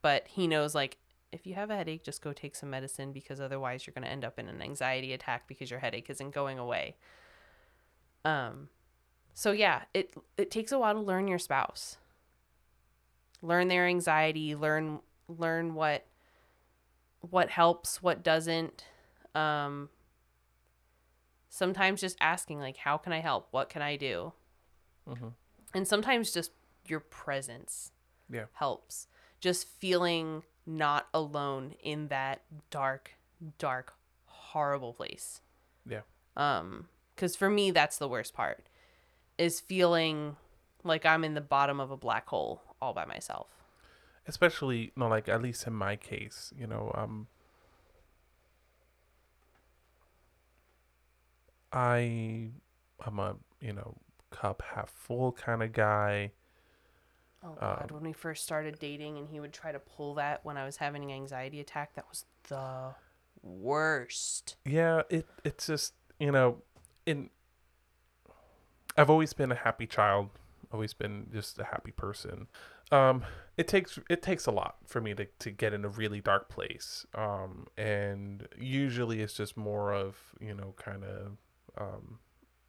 But 0.00 0.26
he 0.28 0.46
knows 0.46 0.74
like 0.74 0.98
if 1.32 1.46
you 1.46 1.54
have 1.54 1.70
a 1.70 1.76
headache, 1.76 2.04
just 2.04 2.22
go 2.22 2.32
take 2.32 2.54
some 2.54 2.70
medicine 2.70 3.12
because 3.12 3.40
otherwise 3.40 3.86
you're 3.86 3.94
gonna 3.94 4.06
end 4.06 4.24
up 4.24 4.38
in 4.38 4.48
an 4.48 4.60
anxiety 4.62 5.12
attack 5.12 5.48
because 5.48 5.70
your 5.70 5.80
headache 5.80 6.10
isn't 6.10 6.30
going 6.32 6.58
away. 6.58 6.96
Um, 8.24 8.68
so 9.34 9.52
yeah, 9.52 9.82
it 9.94 10.14
it 10.36 10.50
takes 10.50 10.72
a 10.72 10.78
while 10.78 10.94
to 10.94 11.00
learn 11.00 11.26
your 11.26 11.38
spouse, 11.38 11.96
learn 13.40 13.68
their 13.68 13.86
anxiety, 13.86 14.54
learn 14.54 15.00
learn 15.28 15.74
what 15.74 16.06
what 17.20 17.50
helps, 17.50 18.02
what 18.02 18.22
doesn't. 18.22 18.84
Um, 19.34 19.88
sometimes 21.48 22.00
just 22.00 22.16
asking 22.20 22.58
like 22.60 22.78
how 22.78 22.96
can 22.96 23.12
i 23.12 23.20
help 23.20 23.48
what 23.50 23.68
can 23.68 23.82
i 23.82 23.94
do 23.96 24.32
Mm-hmm. 25.08 25.28
and 25.74 25.86
sometimes 25.86 26.32
just 26.32 26.52
your 26.86 27.00
presence 27.00 27.90
Yeah. 28.30 28.44
helps 28.54 29.06
just 29.40 29.66
feeling 29.68 30.44
not 30.66 31.08
alone 31.12 31.74
in 31.82 32.08
that 32.08 32.42
dark 32.70 33.12
dark 33.58 33.94
horrible 34.26 34.92
place 34.92 35.40
Yeah. 35.86 36.02
um 36.36 36.88
because 37.14 37.34
for 37.36 37.50
me 37.50 37.70
that's 37.70 37.98
the 37.98 38.08
worst 38.08 38.32
part 38.34 38.64
is 39.38 39.60
feeling 39.60 40.36
like 40.84 41.04
i'm 41.06 41.24
in 41.24 41.34
the 41.34 41.40
bottom 41.40 41.80
of 41.80 41.90
a 41.90 41.96
black 41.96 42.28
hole 42.28 42.62
all 42.80 42.92
by 42.92 43.04
myself 43.04 43.48
Especially, 44.24 44.92
no, 44.94 45.08
like 45.08 45.28
at 45.28 45.42
least 45.42 45.66
in 45.66 45.72
my 45.72 45.96
case, 45.96 46.52
you 46.56 46.64
know, 46.64 46.92
um, 46.94 47.26
I, 51.72 52.50
I'm 53.04 53.18
a 53.18 53.36
you 53.60 53.72
know 53.72 53.96
cup 54.30 54.62
half 54.74 54.90
full 54.90 55.32
kind 55.32 55.62
of 55.62 55.72
guy. 55.72 56.32
Oh 57.44 57.56
god 57.58 57.90
Um, 57.90 57.94
when 57.96 58.04
we 58.04 58.12
first 58.12 58.44
started 58.44 58.78
dating 58.78 59.18
and 59.18 59.28
he 59.28 59.40
would 59.40 59.52
try 59.52 59.72
to 59.72 59.78
pull 59.78 60.14
that 60.14 60.44
when 60.44 60.56
i 60.56 60.64
was 60.64 60.76
having 60.76 61.02
an 61.04 61.10
anxiety 61.10 61.60
attack 61.60 61.94
that 61.94 62.04
was 62.08 62.24
the 62.48 62.94
worst 63.42 64.56
Yeah, 64.64 65.02
it 65.10 65.26
it's 65.44 65.66
just 65.66 65.94
you 66.20 66.30
know, 66.30 66.62
in 67.06 67.30
I've 68.96 69.10
always 69.10 69.32
been 69.32 69.50
a 69.50 69.56
happy 69.56 69.86
child, 69.86 70.30
always 70.72 70.94
been 70.94 71.26
just 71.32 71.58
a 71.58 71.64
happy 71.64 71.90
person. 71.90 72.46
Um, 72.90 73.24
it 73.56 73.66
takes 73.66 73.98
it 74.08 74.22
takes 74.22 74.46
a 74.46 74.50
lot 74.50 74.76
for 74.86 75.00
me 75.00 75.14
to 75.14 75.26
to 75.40 75.50
get 75.50 75.72
in 75.72 75.84
a 75.84 75.88
really 75.88 76.20
dark 76.20 76.48
place. 76.48 77.06
Um, 77.14 77.66
and 77.76 78.46
usually 78.58 79.20
it's 79.20 79.34
just 79.34 79.56
more 79.56 79.92
of 79.92 80.16
you 80.40 80.54
know 80.54 80.74
kind 80.76 81.04
of 81.04 81.36
um 81.78 82.18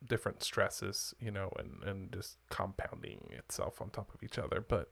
different 0.07 0.43
stresses, 0.43 1.13
you 1.19 1.31
know, 1.31 1.51
and 1.57 1.83
and 1.83 2.11
just 2.11 2.37
compounding 2.49 3.29
itself 3.31 3.81
on 3.81 3.89
top 3.89 4.13
of 4.13 4.23
each 4.23 4.37
other. 4.37 4.63
But 4.67 4.91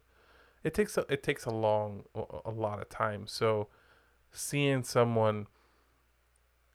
it 0.63 0.73
takes 0.73 0.97
a, 0.97 1.05
it 1.09 1.23
takes 1.23 1.45
a 1.45 1.51
long 1.51 2.03
a- 2.15 2.51
lot 2.51 2.81
of 2.81 2.89
time. 2.89 3.27
So 3.27 3.67
seeing 4.31 4.83
someone 4.83 5.47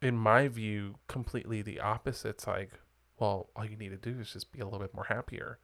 in 0.02 0.16
my 0.16 0.48
view, 0.48 0.96
completely 1.08 1.62
the 1.62 1.80
opposite. 1.80 2.28
It's 2.28 2.46
like, 2.46 2.72
well, 3.18 3.48
all 3.56 3.64
you 3.64 3.76
need 3.76 3.90
to 3.90 3.96
do 3.96 4.20
is 4.20 4.32
just 4.32 4.52
be 4.52 4.60
a 4.60 4.64
little 4.64 4.80
bit 4.80 4.94
more 4.94 5.06
happier. 5.08 5.58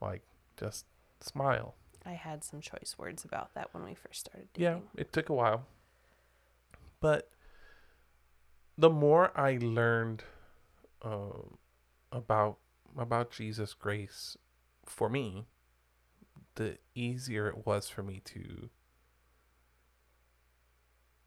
Like, 0.00 0.22
just 0.56 0.86
smile. 1.20 1.74
I 2.04 2.12
had 2.12 2.42
some 2.42 2.60
choice 2.60 2.96
words 2.98 3.24
about 3.24 3.54
that 3.54 3.72
when 3.72 3.84
we 3.84 3.94
first 3.94 4.20
started 4.20 4.48
Yeah, 4.56 4.78
it 4.96 5.12
took 5.12 5.28
a 5.28 5.34
while. 5.34 5.66
But 7.00 7.30
the 8.76 8.90
more 8.90 9.30
I 9.38 9.58
learned 9.60 10.24
um, 11.02 11.58
about 12.12 12.58
about 12.96 13.30
Jesus' 13.30 13.74
grace 13.74 14.36
for 14.84 15.08
me, 15.08 15.46
the 16.56 16.78
easier 16.94 17.48
it 17.48 17.66
was 17.66 17.88
for 17.88 18.02
me 18.02 18.20
to 18.26 18.70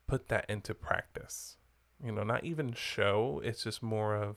put 0.08 0.28
that 0.30 0.46
into 0.48 0.74
practice. 0.74 1.58
You 2.04 2.12
know, 2.12 2.24
not 2.24 2.44
even 2.44 2.74
show, 2.74 3.42
it's 3.44 3.64
just 3.64 3.82
more 3.82 4.16
of 4.16 4.36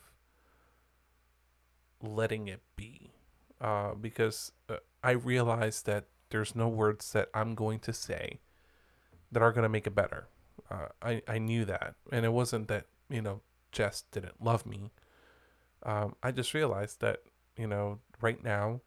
letting 2.02 2.48
it 2.48 2.62
be. 2.76 3.12
Uh, 3.60 3.94
because 3.94 4.52
uh, 4.68 4.76
I 5.02 5.10
realized 5.10 5.84
that 5.86 6.04
there's 6.30 6.54
no 6.54 6.68
words 6.68 7.12
that 7.12 7.28
I'm 7.34 7.54
going 7.54 7.80
to 7.80 7.92
say 7.92 8.40
that 9.32 9.42
are 9.42 9.52
going 9.52 9.64
to 9.64 9.68
make 9.68 9.86
it 9.86 9.94
better. 9.94 10.28
Uh, 10.70 10.88
I, 11.02 11.22
I 11.26 11.38
knew 11.38 11.64
that. 11.64 11.94
And 12.12 12.24
it 12.24 12.32
wasn't 12.32 12.68
that, 12.68 12.86
you 13.10 13.20
know, 13.20 13.40
Jess 13.72 14.04
didn't 14.12 14.42
love 14.42 14.64
me. 14.64 14.92
Um, 15.82 16.16
I 16.22 16.32
just 16.32 16.54
realized 16.54 17.00
that, 17.00 17.20
you 17.56 17.66
know, 17.66 18.00
right 18.20 18.42
now, 18.42 18.80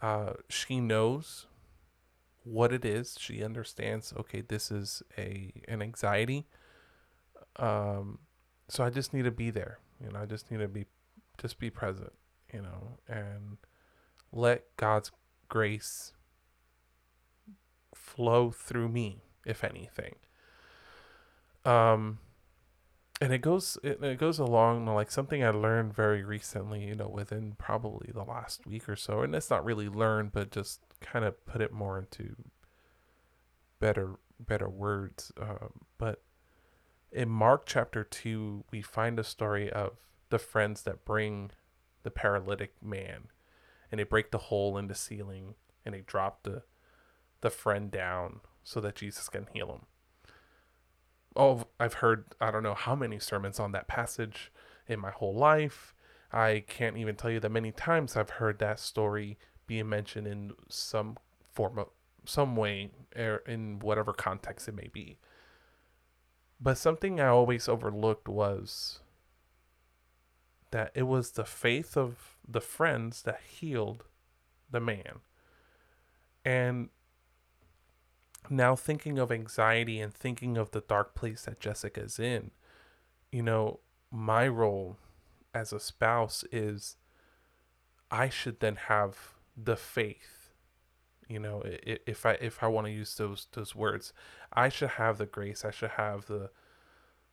uh, 0.00 0.34
she 0.48 0.80
knows 0.80 1.46
what 2.44 2.72
it 2.72 2.84
is. 2.84 3.16
She 3.18 3.44
understands, 3.44 4.12
okay, 4.18 4.40
this 4.40 4.70
is 4.70 5.02
a 5.18 5.52
an 5.68 5.82
anxiety. 5.82 6.46
Um, 7.56 8.20
so 8.68 8.84
I 8.84 8.90
just 8.90 9.12
need 9.12 9.24
to 9.24 9.30
be 9.30 9.50
there. 9.50 9.78
You 10.02 10.10
know, 10.10 10.20
I 10.20 10.26
just 10.26 10.50
need 10.50 10.58
to 10.58 10.68
be 10.68 10.86
just 11.38 11.58
be 11.58 11.70
present, 11.70 12.12
you 12.52 12.62
know, 12.62 12.98
and 13.08 13.58
let 14.32 14.64
God's 14.76 15.10
grace 15.48 16.12
flow 17.94 18.50
through 18.50 18.88
me, 18.88 19.22
if 19.44 19.64
anything. 19.64 20.14
Um 21.64 22.20
and 23.20 23.32
it 23.32 23.42
goes 23.42 23.76
it, 23.82 24.02
it 24.02 24.18
goes 24.18 24.38
along 24.38 24.86
like 24.86 25.10
something 25.10 25.44
I 25.44 25.50
learned 25.50 25.94
very 25.94 26.24
recently, 26.24 26.84
you 26.84 26.94
know, 26.94 27.08
within 27.08 27.54
probably 27.58 28.10
the 28.12 28.22
last 28.22 28.66
week 28.66 28.88
or 28.88 28.96
so, 28.96 29.20
and 29.20 29.34
it's 29.34 29.50
not 29.50 29.64
really 29.64 29.88
learned, 29.88 30.32
but 30.32 30.50
just 30.50 30.80
kind 31.00 31.24
of 31.24 31.44
put 31.44 31.60
it 31.60 31.72
more 31.72 31.98
into 31.98 32.34
better 33.78 34.16
better 34.38 34.68
words. 34.68 35.32
Um, 35.38 35.86
but 35.98 36.22
in 37.12 37.28
Mark 37.28 37.66
chapter 37.66 38.04
two, 38.04 38.64
we 38.70 38.80
find 38.80 39.18
a 39.18 39.24
story 39.24 39.70
of 39.70 39.92
the 40.30 40.38
friends 40.38 40.82
that 40.82 41.04
bring 41.04 41.50
the 42.02 42.10
paralytic 42.10 42.72
man, 42.82 43.24
and 43.90 43.98
they 43.98 44.04
break 44.04 44.30
the 44.30 44.38
hole 44.38 44.78
in 44.78 44.86
the 44.86 44.94
ceiling, 44.94 45.56
and 45.84 45.94
they 45.94 46.00
drop 46.00 46.44
the 46.44 46.62
the 47.42 47.50
friend 47.50 47.90
down 47.90 48.40
so 48.62 48.80
that 48.80 48.94
Jesus 48.94 49.28
can 49.28 49.46
heal 49.52 49.72
him 49.72 49.86
oh, 51.36 51.64
I've 51.78 51.94
heard 51.94 52.24
I 52.40 52.50
don't 52.50 52.62
know 52.62 52.74
how 52.74 52.94
many 52.94 53.18
sermons 53.18 53.60
on 53.60 53.72
that 53.72 53.88
passage 53.88 54.52
in 54.86 55.00
my 55.00 55.10
whole 55.10 55.34
life. 55.34 55.94
I 56.32 56.64
can't 56.66 56.96
even 56.96 57.16
tell 57.16 57.30
you 57.30 57.40
the 57.40 57.48
many 57.48 57.72
times 57.72 58.16
I've 58.16 58.30
heard 58.30 58.58
that 58.58 58.78
story 58.78 59.38
being 59.66 59.88
mentioned 59.88 60.26
in 60.26 60.52
some 60.68 61.16
form 61.52 61.78
of 61.78 61.88
some 62.24 62.56
way 62.56 62.90
or 63.16 63.22
er, 63.22 63.42
in 63.46 63.78
whatever 63.80 64.12
context 64.12 64.68
it 64.68 64.74
may 64.74 64.88
be. 64.92 65.18
But 66.60 66.76
something 66.76 67.20
I 67.20 67.28
always 67.28 67.68
overlooked 67.68 68.28
was 68.28 69.00
that 70.70 70.92
it 70.94 71.04
was 71.04 71.32
the 71.32 71.44
faith 71.44 71.96
of 71.96 72.36
the 72.46 72.60
friends 72.60 73.22
that 73.22 73.40
healed 73.48 74.04
the 74.70 74.80
man. 74.80 75.20
And 76.44 76.90
now 78.50 78.74
thinking 78.76 79.18
of 79.18 79.30
anxiety 79.30 80.00
and 80.00 80.12
thinking 80.12 80.56
of 80.56 80.72
the 80.72 80.80
dark 80.80 81.14
place 81.14 81.44
that 81.44 81.60
Jessica's 81.60 82.18
in, 82.18 82.50
you 83.30 83.42
know, 83.42 83.80
my 84.10 84.48
role 84.48 84.96
as 85.54 85.72
a 85.72 85.80
spouse 85.80 86.44
is 86.50 86.96
I 88.10 88.28
should 88.28 88.60
then 88.60 88.76
have 88.76 89.16
the 89.56 89.76
faith. 89.76 90.50
You 91.28 91.38
know, 91.38 91.62
if 91.64 92.26
I 92.26 92.32
if 92.40 92.62
I 92.62 92.66
want 92.66 92.88
to 92.88 92.92
use 92.92 93.14
those 93.14 93.46
those 93.52 93.74
words, 93.74 94.12
I 94.52 94.68
should 94.68 94.90
have 94.90 95.18
the 95.18 95.26
grace. 95.26 95.64
I 95.64 95.70
should 95.70 95.90
have 95.90 96.26
the 96.26 96.50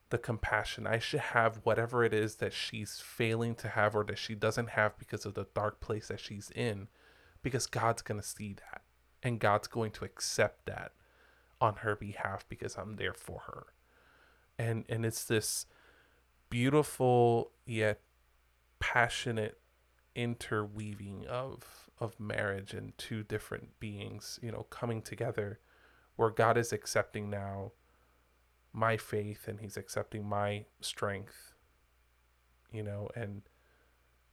the 0.09 0.20
compassion. 0.20 0.86
I 0.86 0.99
should 0.99 1.20
have 1.20 1.61
whatever 1.63 2.03
it 2.03 2.13
is 2.13 2.36
that 2.36 2.53
she's 2.53 2.99
failing 2.99 3.55
to 3.55 3.70
have 3.70 3.95
or 3.95 4.03
that 4.05 4.20
she 4.20 4.36
doesn't 4.36 4.70
have 4.70 4.97
because 4.99 5.26
of 5.26 5.34
the 5.34 5.47
dark 5.53 5.82
place 5.82 6.07
that 6.09 6.20
she's 6.20 6.51
in 6.51 6.88
because 7.41 7.65
God's 7.65 8.01
going 8.01 8.22
to 8.22 8.26
see 8.26 8.53
that 8.53 8.82
and 9.24 9.39
God's 9.39 9.68
going 9.68 9.91
to 9.91 10.05
accept 10.05 10.65
that 10.68 10.91
on 11.60 11.78
her 11.78 11.95
behalf 11.95 12.45
because 12.47 12.76
I'm 12.76 12.95
there 12.95 13.14
for 13.14 13.41
her. 13.47 13.68
And 14.58 14.86
and 14.89 15.05
it's 15.05 15.24
this 15.24 15.66
beautiful 16.49 17.51
yet 17.66 17.99
passionate 18.80 19.60
interweaving 20.16 21.26
of 21.28 21.89
of 21.99 22.20
marriage 22.20 22.74
and 22.74 22.97
two 22.97 23.24
different 23.24 23.80
beings, 23.80 24.39
you 24.41 24.51
know, 24.51 24.66
coming 24.70 25.01
together 25.01 25.60
where 26.16 26.30
God 26.30 26.58
is 26.58 26.72
accepting 26.74 27.30
now 27.30 27.72
my 28.74 28.97
faith 28.97 29.47
and 29.47 29.60
he's 29.60 29.78
accepting 29.78 30.28
my 30.28 30.66
strength, 30.82 31.53
you 32.72 32.84
know, 32.84 33.10
and 33.16 33.43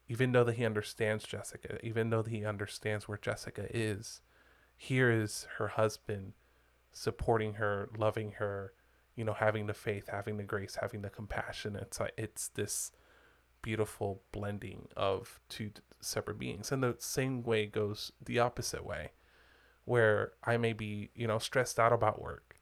even 0.09 0.33
though 0.33 0.45
that 0.45 0.57
he 0.57 0.65
understands 0.65 1.25
Jessica, 1.25 1.79
even 1.83 2.11
though 2.11 2.23
that 2.23 2.31
he 2.31 2.45
understands 2.45 3.09
where 3.09 3.19
Jessica 3.19 3.67
is, 3.71 4.21
here 4.77 5.11
is 5.11 5.47
her 5.57 5.69
husband 5.69 6.35
supporting 6.95 7.55
her, 7.55 7.91
loving 7.99 8.33
her, 8.33 8.73
you 9.17 9.25
know, 9.25 9.35
having 9.35 9.67
the 9.67 9.75
faith, 9.75 10.09
having 10.11 10.39
the 10.39 10.45
grace, 10.45 10.79
having 10.81 11.03
the 11.03 11.11
compassion. 11.11 11.77
It's 11.77 12.01
like 12.01 12.15
it's 12.17 12.49
this 12.49 12.93
beautiful 13.61 14.23
blending 14.33 14.89
of 14.97 15.41
two 15.49 15.71
separate 16.01 16.39
beings. 16.39 16.73
And 16.73 16.83
the 16.83 16.97
same 16.99 17.43
way 17.43 17.67
goes 17.67 18.13
the 18.25 18.39
opposite 18.39 18.87
way, 18.87 19.13
where 19.85 20.33
I 20.45 20.57
may 20.57 20.73
be, 20.73 21.11
you 21.15 21.27
know, 21.27 21.39
stressed 21.39 21.79
out 21.79 21.93
about 21.93 22.23
work 22.23 22.59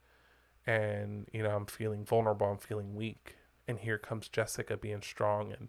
and, 0.66 1.28
you 1.32 1.42
know, 1.42 1.54
I'm 1.54 1.66
feeling 1.66 2.04
vulnerable, 2.04 2.46
I'm 2.46 2.58
feeling 2.58 2.94
weak. 2.94 3.36
And 3.68 3.78
here 3.78 3.98
comes 3.98 4.28
Jessica 4.28 4.76
being 4.76 5.02
strong 5.02 5.52
and, 5.52 5.68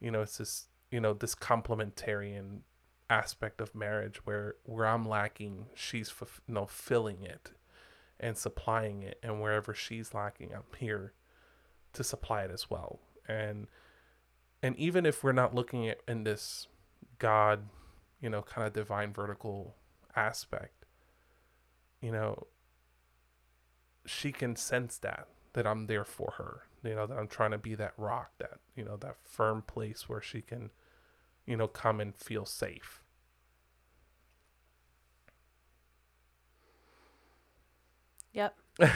you 0.00 0.10
know, 0.10 0.22
it's 0.22 0.38
this, 0.38 0.66
you 0.90 1.00
know, 1.00 1.12
this 1.12 1.34
complementarian 1.34 2.60
aspect 3.08 3.60
of 3.60 3.74
marriage 3.74 4.24
where 4.26 4.56
where 4.64 4.86
I'm 4.86 5.04
lacking, 5.08 5.66
she's, 5.74 6.12
know, 6.48 6.66
filling 6.66 7.22
it 7.22 7.52
and 8.18 8.36
supplying 8.36 9.02
it 9.02 9.18
and 9.22 9.40
wherever 9.40 9.74
she's 9.74 10.14
lacking 10.14 10.52
i'm 10.54 10.62
here 10.78 11.12
to 11.96 12.04
supply 12.04 12.42
it 12.42 12.50
as 12.50 12.70
well. 12.70 13.00
And 13.26 13.66
and 14.62 14.76
even 14.76 15.04
if 15.04 15.24
we're 15.24 15.32
not 15.32 15.54
looking 15.54 15.88
at 15.88 15.98
in 16.06 16.24
this 16.24 16.68
god 17.18 17.68
you 18.20 18.28
know 18.28 18.42
kind 18.42 18.66
of 18.66 18.72
divine 18.72 19.12
vertical 19.12 19.74
aspect 20.14 20.84
you 22.00 22.10
know 22.12 22.46
she 24.04 24.32
can 24.32 24.54
sense 24.54 24.98
that 24.98 25.28
that 25.54 25.66
i'm 25.66 25.86
there 25.86 26.04
for 26.04 26.34
her 26.36 26.62
you 26.82 26.94
know 26.94 27.06
that 27.06 27.18
i'm 27.18 27.28
trying 27.28 27.50
to 27.50 27.58
be 27.58 27.74
that 27.74 27.92
rock 27.96 28.32
that 28.38 28.58
you 28.74 28.84
know 28.84 28.96
that 28.96 29.16
firm 29.22 29.62
place 29.62 30.08
where 30.08 30.20
she 30.20 30.40
can 30.40 30.70
you 31.46 31.56
know 31.56 31.66
come 31.66 32.00
and 32.00 32.14
feel 32.16 32.44
safe 32.44 33.02
Yep. 38.36 38.54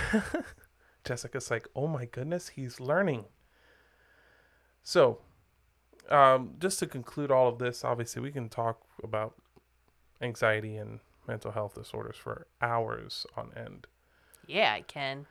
Jessica's 1.04 1.50
like, 1.50 1.66
oh 1.74 1.86
my 1.86 2.04
goodness, 2.04 2.48
he's 2.48 2.78
learning. 2.78 3.24
So, 4.82 5.20
um, 6.10 6.52
just 6.58 6.78
to 6.80 6.86
conclude 6.86 7.30
all 7.30 7.48
of 7.48 7.58
this, 7.58 7.82
obviously, 7.82 8.20
we 8.20 8.32
can 8.32 8.50
talk 8.50 8.82
about 9.02 9.34
anxiety 10.20 10.76
and 10.76 11.00
mental 11.26 11.52
health 11.52 11.74
disorders 11.74 12.16
for 12.16 12.48
hours 12.60 13.26
on 13.34 13.50
end. 13.56 13.86
Yeah, 14.46 14.74
I 14.74 14.82
can. 14.82 15.26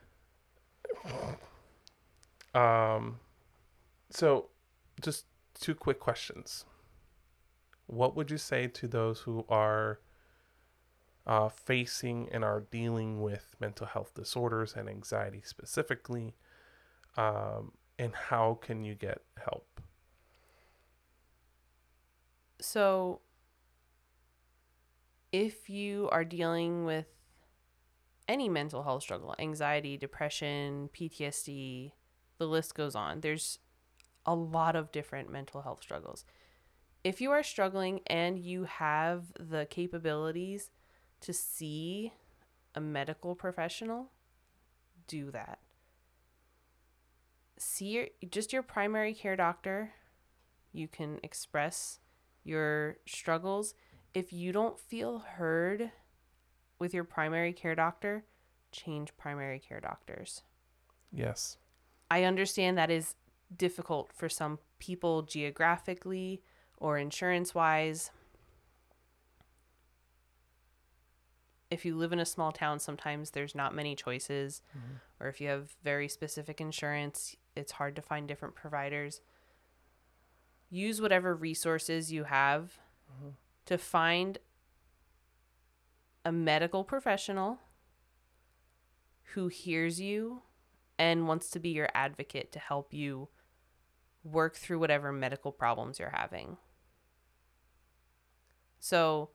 Um, 2.52 3.20
so 4.10 4.48
just 5.00 5.26
two 5.54 5.76
quick 5.76 6.00
questions. 6.00 6.64
What 7.86 8.16
would 8.16 8.28
you 8.30 8.38
say 8.38 8.66
to 8.66 8.88
those 8.88 9.20
who 9.20 9.44
are 9.48 10.00
uh, 11.30 11.48
facing 11.48 12.28
and 12.32 12.44
are 12.44 12.66
dealing 12.72 13.22
with 13.22 13.54
mental 13.60 13.86
health 13.86 14.12
disorders 14.14 14.74
and 14.76 14.88
anxiety 14.88 15.40
specifically? 15.44 16.34
Um, 17.16 17.70
and 18.00 18.12
how 18.14 18.58
can 18.60 18.82
you 18.82 18.96
get 18.96 19.22
help? 19.38 19.80
So, 22.60 23.20
if 25.30 25.70
you 25.70 26.08
are 26.10 26.24
dealing 26.24 26.84
with 26.84 27.06
any 28.28 28.48
mental 28.48 28.82
health 28.82 29.04
struggle, 29.04 29.36
anxiety, 29.38 29.96
depression, 29.96 30.90
PTSD, 30.92 31.92
the 32.38 32.46
list 32.46 32.74
goes 32.74 32.96
on. 32.96 33.20
There's 33.20 33.60
a 34.26 34.34
lot 34.34 34.74
of 34.74 34.90
different 34.90 35.30
mental 35.30 35.62
health 35.62 35.82
struggles. 35.82 36.24
If 37.04 37.20
you 37.20 37.30
are 37.30 37.42
struggling 37.42 38.00
and 38.08 38.38
you 38.38 38.64
have 38.64 39.32
the 39.38 39.66
capabilities 39.70 40.70
to 41.20 41.32
see 41.32 42.12
a 42.74 42.80
medical 42.80 43.34
professional, 43.34 44.10
do 45.06 45.30
that. 45.30 45.58
see 47.60 47.86
your 47.86 48.06
just 48.30 48.52
your 48.52 48.62
primary 48.62 49.12
care 49.14 49.36
doctor. 49.36 49.92
You 50.72 50.88
can 50.88 51.20
express 51.22 52.00
your 52.42 52.96
struggles. 53.06 53.74
If 54.14 54.32
you 54.32 54.50
don't 54.50 54.78
feel 54.78 55.18
heard 55.20 55.92
with 56.78 56.94
your 56.94 57.04
primary 57.04 57.52
care 57.52 57.74
doctor, 57.74 58.24
change 58.72 59.16
primary 59.16 59.58
care 59.58 59.80
doctors. 59.80 60.42
Yes. 61.12 61.58
I 62.10 62.24
understand 62.24 62.78
that 62.78 62.90
is 62.90 63.14
difficult 63.54 64.12
for 64.12 64.28
some 64.28 64.58
people 64.78 65.22
geographically 65.22 66.42
or 66.78 66.98
insurance 66.98 67.54
wise. 67.54 68.10
If 71.70 71.84
you 71.84 71.96
live 71.96 72.12
in 72.12 72.18
a 72.18 72.26
small 72.26 72.50
town, 72.50 72.80
sometimes 72.80 73.30
there's 73.30 73.54
not 73.54 73.74
many 73.74 73.94
choices. 73.94 74.62
Mm-hmm. 74.76 74.96
Or 75.20 75.28
if 75.28 75.40
you 75.40 75.48
have 75.48 75.76
very 75.84 76.08
specific 76.08 76.60
insurance, 76.60 77.36
it's 77.54 77.72
hard 77.72 77.94
to 77.96 78.02
find 78.02 78.26
different 78.26 78.54
providers. 78.54 79.20
Use 80.68 81.00
whatever 81.00 81.34
resources 81.34 82.12
you 82.12 82.24
have 82.24 82.78
mm-hmm. 83.12 83.30
to 83.66 83.78
find 83.78 84.38
a 86.24 86.32
medical 86.32 86.84
professional 86.84 87.58
who 89.34 89.48
hears 89.48 90.00
you 90.00 90.42
and 90.98 91.28
wants 91.28 91.50
to 91.50 91.58
be 91.58 91.70
your 91.70 91.88
advocate 91.94 92.52
to 92.52 92.58
help 92.58 92.92
you 92.92 93.28
work 94.24 94.56
through 94.56 94.78
whatever 94.78 95.12
medical 95.12 95.52
problems 95.52 95.98
you're 95.98 96.12
having. 96.14 96.56
So 98.78 99.30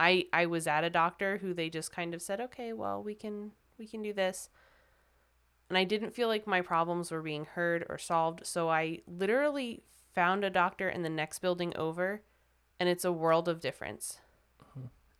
I 0.00 0.26
I 0.32 0.46
was 0.46 0.66
at 0.66 0.84
a 0.84 0.90
doctor 0.90 1.38
who 1.38 1.54
they 1.54 1.70
just 1.70 1.92
kind 1.92 2.14
of 2.14 2.22
said, 2.22 2.40
"Okay, 2.40 2.72
well, 2.72 3.02
we 3.02 3.14
can 3.14 3.52
we 3.78 3.86
can 3.86 4.02
do 4.02 4.12
this." 4.12 4.48
And 5.68 5.76
I 5.76 5.84
didn't 5.84 6.14
feel 6.14 6.28
like 6.28 6.46
my 6.46 6.62
problems 6.62 7.10
were 7.10 7.20
being 7.20 7.44
heard 7.44 7.84
or 7.88 7.98
solved, 7.98 8.46
so 8.46 8.70
I 8.70 9.00
literally 9.06 9.82
found 10.14 10.42
a 10.42 10.50
doctor 10.50 10.88
in 10.88 11.02
the 11.02 11.10
next 11.10 11.40
building 11.40 11.76
over, 11.76 12.22
and 12.80 12.88
it's 12.88 13.04
a 13.04 13.12
world 13.12 13.48
of 13.48 13.60
difference. 13.60 14.18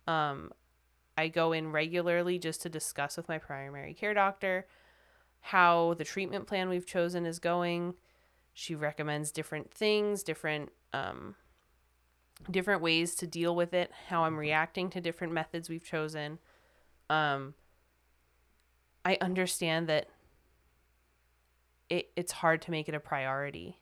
Um 0.07 0.51
I 1.17 1.27
go 1.27 1.51
in 1.51 1.73
regularly 1.73 2.39
just 2.39 2.61
to 2.61 2.69
discuss 2.69 3.17
with 3.17 3.27
my 3.27 3.39
primary 3.39 3.93
care 3.93 4.13
doctor 4.13 4.65
how 5.41 5.95
the 5.97 6.05
treatment 6.05 6.47
plan 6.47 6.69
we've 6.69 6.85
chosen 6.85 7.25
is 7.25 7.39
going. 7.39 7.95
She 8.53 8.73
recommends 8.73 9.31
different 9.31 9.69
things, 9.69 10.23
different 10.23 10.71
um, 10.93 11.35
different 12.49 12.81
ways 12.81 13.15
to 13.15 13.27
deal 13.27 13.55
with 13.55 13.73
it, 13.73 13.91
how 14.07 14.23
I'm 14.23 14.37
reacting 14.37 14.89
to 14.91 15.01
different 15.01 15.33
methods 15.33 15.69
we've 15.69 15.83
chosen. 15.83 16.39
Um, 17.09 17.53
I 19.03 19.17
understand 19.21 19.87
that 19.89 20.09
it, 21.89 22.09
it's 22.15 22.31
hard 22.31 22.61
to 22.63 22.71
make 22.71 22.87
it 22.87 22.95
a 22.95 22.99
priority. 22.99 23.79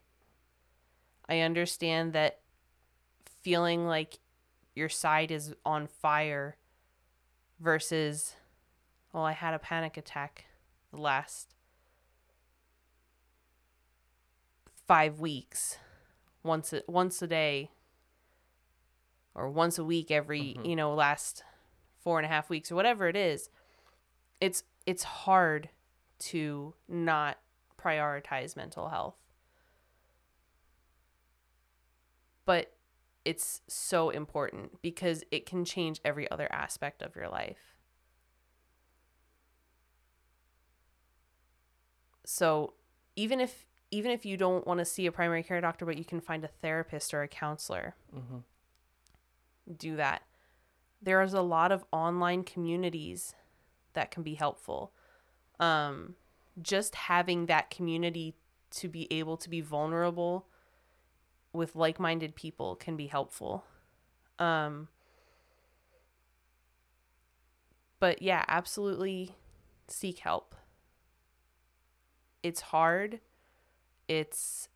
I 1.27 1.39
understand 1.41 2.13
that 2.13 2.39
feeling 3.41 3.85
like 3.85 4.19
your 4.75 4.89
side 4.89 5.31
is 5.31 5.53
on 5.65 5.87
fire 5.87 6.55
versus, 7.59 8.35
well, 9.11 9.23
I 9.23 9.33
had 9.33 9.53
a 9.53 9.59
panic 9.59 9.97
attack 9.97 10.45
the 10.91 11.01
last 11.01 11.55
five 14.87 15.19
weeks, 15.19 15.77
once 16.43 16.71
a, 16.71 16.81
once 16.87 17.21
a 17.21 17.27
day, 17.27 17.71
or 19.37 19.49
once 19.49 19.77
a 19.77 19.83
week 19.85 20.11
every 20.11 20.55
Mhm. 20.55 20.65
you 20.65 20.75
know 20.75 20.93
last 20.93 21.43
four 21.99 22.17
and 22.19 22.25
a 22.25 22.29
half 22.29 22.49
weeks 22.49 22.71
or 22.71 22.75
whatever 22.75 23.07
it 23.07 23.15
is. 23.15 23.49
It's 24.41 24.63
it's 24.85 25.03
hard 25.03 25.69
to 26.19 26.73
not 26.87 27.37
prioritize 27.77 28.55
mental 28.55 28.89
health, 28.89 29.21
but 32.45 32.73
it's 33.25 33.61
so 33.67 34.09
important 34.09 34.81
because 34.81 35.23
it 35.31 35.45
can 35.45 35.63
change 35.65 35.99
every 36.03 36.29
other 36.31 36.47
aspect 36.51 37.01
of 37.01 37.15
your 37.15 37.27
life. 37.29 37.75
So 42.25 42.73
even 43.15 43.39
if 43.39 43.65
even 43.91 44.11
if 44.11 44.25
you 44.25 44.35
don't 44.37 44.67
want 44.67 44.79
to 44.79 44.85
see 44.85 45.05
a 45.05 45.11
primary 45.11 45.43
care 45.43 45.61
doctor 45.61 45.85
but 45.85 45.97
you 45.97 46.03
can 46.03 46.19
find 46.19 46.43
a 46.43 46.47
therapist 46.49 47.13
or 47.13 47.21
a 47.21 47.27
counselor 47.27 47.95
Mm-hmm. 48.13 48.39
Do 49.75 49.95
that. 49.95 50.23
There 51.01 51.21
is 51.21 51.33
a 51.33 51.41
lot 51.41 51.71
of 51.71 51.85
online 51.91 52.43
communities 52.43 53.35
that 53.93 54.11
can 54.11 54.23
be 54.23 54.35
helpful. 54.35 54.91
Um, 55.59 56.15
just 56.61 56.95
having 56.95 57.45
that 57.47 57.69
community 57.69 58.35
to 58.71 58.89
be 58.89 59.11
able 59.11 59.37
to 59.37 59.49
be 59.49 59.61
vulnerable 59.61 60.47
with 61.53 61.75
like-minded 61.75 62.35
people 62.35 62.75
can 62.75 62.95
be 62.95 63.07
helpful. 63.07 63.63
Um, 64.39 64.87
but 67.99 68.21
yeah 68.21 68.43
absolutely 68.47 69.35
seek 69.87 70.19
help. 70.19 70.55
It's 72.43 72.61
hard. 72.61 73.19
It's 74.07 74.69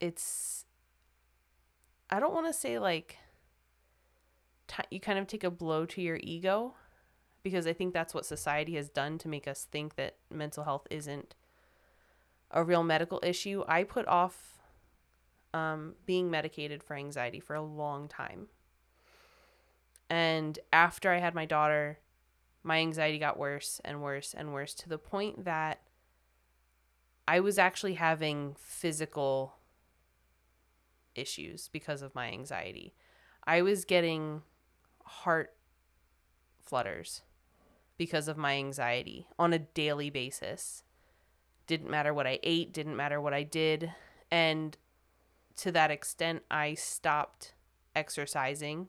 it's 0.00 0.57
i 2.10 2.20
don't 2.20 2.34
want 2.34 2.46
to 2.46 2.52
say 2.52 2.78
like 2.78 3.18
ti 4.66 4.82
you 4.90 5.00
kind 5.00 5.18
of 5.18 5.26
take 5.26 5.44
a 5.44 5.50
blow 5.50 5.86
to 5.86 6.00
your 6.00 6.18
ego 6.22 6.74
because 7.42 7.66
i 7.66 7.72
think 7.72 7.92
that's 7.92 8.14
what 8.14 8.26
society 8.26 8.74
has 8.74 8.88
done 8.88 9.18
to 9.18 9.28
make 9.28 9.48
us 9.48 9.66
think 9.70 9.96
that 9.96 10.16
mental 10.30 10.64
health 10.64 10.86
isn't 10.90 11.34
a 12.50 12.64
real 12.64 12.82
medical 12.82 13.20
issue. 13.22 13.64
I 13.68 13.84
put 13.84 14.06
off 14.06 14.60
um, 15.52 15.94
being 16.06 16.30
medicated 16.30 16.82
for 16.82 16.94
anxiety 16.94 17.40
for 17.40 17.54
a 17.54 17.62
long 17.62 18.08
time. 18.08 18.48
And 20.10 20.58
after 20.72 21.10
i 21.10 21.18
had 21.18 21.34
my 21.34 21.44
daughter 21.44 21.98
my 22.62 22.78
anxiety 22.78 23.18
got 23.18 23.38
worse 23.38 23.80
and 23.84 24.02
worse 24.02 24.34
and 24.34 24.52
worse 24.52 24.74
to 24.74 24.88
the 24.88 24.98
point 24.98 25.44
that 25.44 25.80
I 27.26 27.40
was 27.40 27.58
actually 27.58 27.94
having 27.94 28.56
physical 28.58 29.57
issues 31.14 31.68
because 31.68 32.02
of 32.02 32.14
my 32.14 32.28
anxiety. 32.28 32.94
I 33.46 33.62
was 33.62 33.84
getting 33.84 34.42
heart 35.04 35.54
flutters 36.62 37.22
because 37.96 38.28
of 38.28 38.36
my 38.36 38.54
anxiety 38.56 39.26
on 39.38 39.52
a 39.52 39.58
daily 39.58 40.10
basis. 40.10 40.82
Didn't 41.66 41.90
matter 41.90 42.14
what 42.14 42.26
I 42.26 42.38
ate, 42.42 42.72
didn't 42.72 42.96
matter 42.96 43.20
what 43.20 43.34
I 43.34 43.42
did. 43.42 43.92
And 44.30 44.76
to 45.56 45.72
that 45.72 45.90
extent, 45.90 46.42
I 46.50 46.74
stopped 46.74 47.54
exercising 47.96 48.88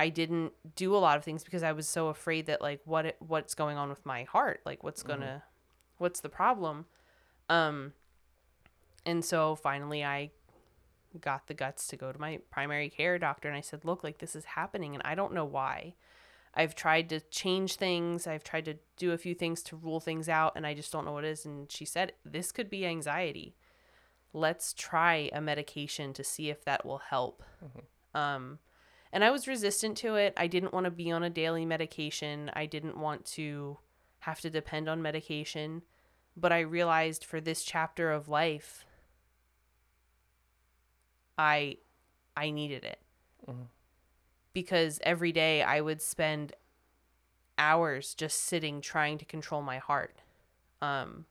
I 0.00 0.08
didn't 0.08 0.54
do 0.76 0.96
a 0.96 0.98
lot 0.98 1.18
of 1.18 1.24
things 1.24 1.44
because 1.44 1.62
I 1.62 1.72
was 1.72 1.86
so 1.86 2.08
afraid 2.08 2.46
that 2.46 2.62
like 2.62 2.80
what 2.86 3.04
it, 3.04 3.16
what's 3.18 3.54
going 3.54 3.76
on 3.76 3.90
with 3.90 4.06
my 4.06 4.22
heart, 4.22 4.62
like 4.64 4.82
what's 4.82 5.02
going 5.02 5.20
to 5.20 5.42
what's 5.98 6.20
the 6.20 6.30
problem? 6.30 6.86
Um 7.50 7.92
and 9.04 9.22
so 9.22 9.56
finally 9.56 10.02
I 10.02 10.30
got 11.18 11.46
the 11.46 11.54
guts 11.54 11.86
to 11.88 11.96
go 11.96 12.12
to 12.12 12.18
my 12.18 12.40
primary 12.50 12.88
care 12.88 13.18
doctor 13.18 13.48
and 13.48 13.56
I 13.56 13.60
said, 13.60 13.84
"Look, 13.84 14.04
like 14.04 14.18
this 14.18 14.36
is 14.36 14.44
happening 14.44 14.94
and 14.94 15.02
I 15.04 15.14
don't 15.14 15.34
know 15.34 15.44
why. 15.44 15.94
I've 16.54 16.74
tried 16.74 17.08
to 17.10 17.20
change 17.20 17.76
things, 17.76 18.26
I've 18.26 18.44
tried 18.44 18.64
to 18.66 18.78
do 18.96 19.12
a 19.12 19.18
few 19.18 19.34
things 19.34 19.62
to 19.64 19.76
rule 19.76 20.00
things 20.00 20.28
out 20.28 20.52
and 20.56 20.66
I 20.66 20.74
just 20.74 20.92
don't 20.92 21.04
know 21.04 21.12
what 21.12 21.24
it 21.24 21.30
is." 21.30 21.44
And 21.46 21.70
she 21.70 21.84
said, 21.84 22.12
"This 22.24 22.52
could 22.52 22.70
be 22.70 22.86
anxiety. 22.86 23.56
Let's 24.32 24.72
try 24.72 25.30
a 25.32 25.40
medication 25.40 26.12
to 26.12 26.24
see 26.24 26.50
if 26.50 26.64
that 26.64 26.84
will 26.84 26.98
help." 26.98 27.42
Um 28.14 28.58
and 29.12 29.24
I 29.24 29.30
was 29.30 29.48
resistant 29.48 29.96
to 29.98 30.14
it. 30.14 30.34
I 30.36 30.46
didn't 30.46 30.72
want 30.72 30.84
to 30.84 30.90
be 30.90 31.10
on 31.10 31.24
a 31.24 31.30
daily 31.30 31.66
medication. 31.66 32.50
I 32.54 32.66
didn't 32.66 32.96
want 32.96 33.24
to 33.26 33.78
have 34.20 34.40
to 34.42 34.50
depend 34.50 34.88
on 34.88 35.02
medication. 35.02 35.82
But 36.36 36.52
I 36.52 36.60
realized 36.60 37.24
for 37.24 37.40
this 37.40 37.64
chapter 37.64 38.12
of 38.12 38.28
life, 38.28 38.84
I 41.40 41.78
I 42.36 42.50
needed 42.50 42.84
it. 42.84 43.00
Mhm. 43.48 43.68
Because 44.52 45.00
every 45.02 45.32
day 45.32 45.62
I 45.62 45.80
would 45.80 46.02
spend 46.02 46.52
hours 47.56 48.14
just 48.14 48.40
sitting 48.44 48.80
trying 48.82 49.16
to 49.18 49.24
control 49.24 49.62
my 49.62 49.78
heart. 49.78 50.20
Um 50.82 51.24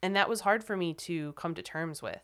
and 0.00 0.14
that 0.14 0.28
was 0.28 0.42
hard 0.42 0.62
for 0.62 0.76
me 0.76 0.94
to 0.94 1.32
come 1.32 1.54
to 1.54 1.62
terms 1.62 2.02
with. 2.02 2.22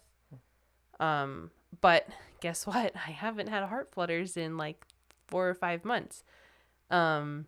Um 1.01 1.51
but 1.81 2.07
guess 2.41 2.67
what? 2.71 2.95
I 2.95 3.11
haven't 3.11 3.49
had 3.49 3.65
heart 3.65 3.91
flutters 3.93 4.37
in 4.37 4.57
like 4.57 4.87
4 5.27 5.49
or 5.49 5.55
5 5.55 5.85
months. 5.85 6.23
Um 6.89 7.47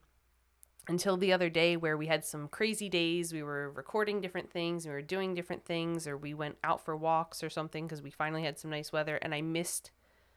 until 0.88 1.16
the 1.16 1.32
other 1.32 1.48
day 1.48 1.76
where 1.76 1.96
we 1.96 2.06
had 2.06 2.24
some 2.24 2.48
crazy 2.48 2.88
days 2.88 3.32
we 3.32 3.42
were 3.42 3.70
recording 3.70 4.20
different 4.20 4.50
things 4.50 4.84
we 4.84 4.92
were 4.92 5.02
doing 5.02 5.34
different 5.34 5.64
things 5.64 6.06
or 6.06 6.16
we 6.16 6.34
went 6.34 6.56
out 6.64 6.84
for 6.84 6.96
walks 6.96 7.42
or 7.42 7.50
something 7.50 7.86
because 7.86 8.02
we 8.02 8.10
finally 8.10 8.42
had 8.42 8.58
some 8.58 8.70
nice 8.70 8.92
weather 8.92 9.16
and 9.22 9.34
i 9.34 9.40
missed 9.40 9.92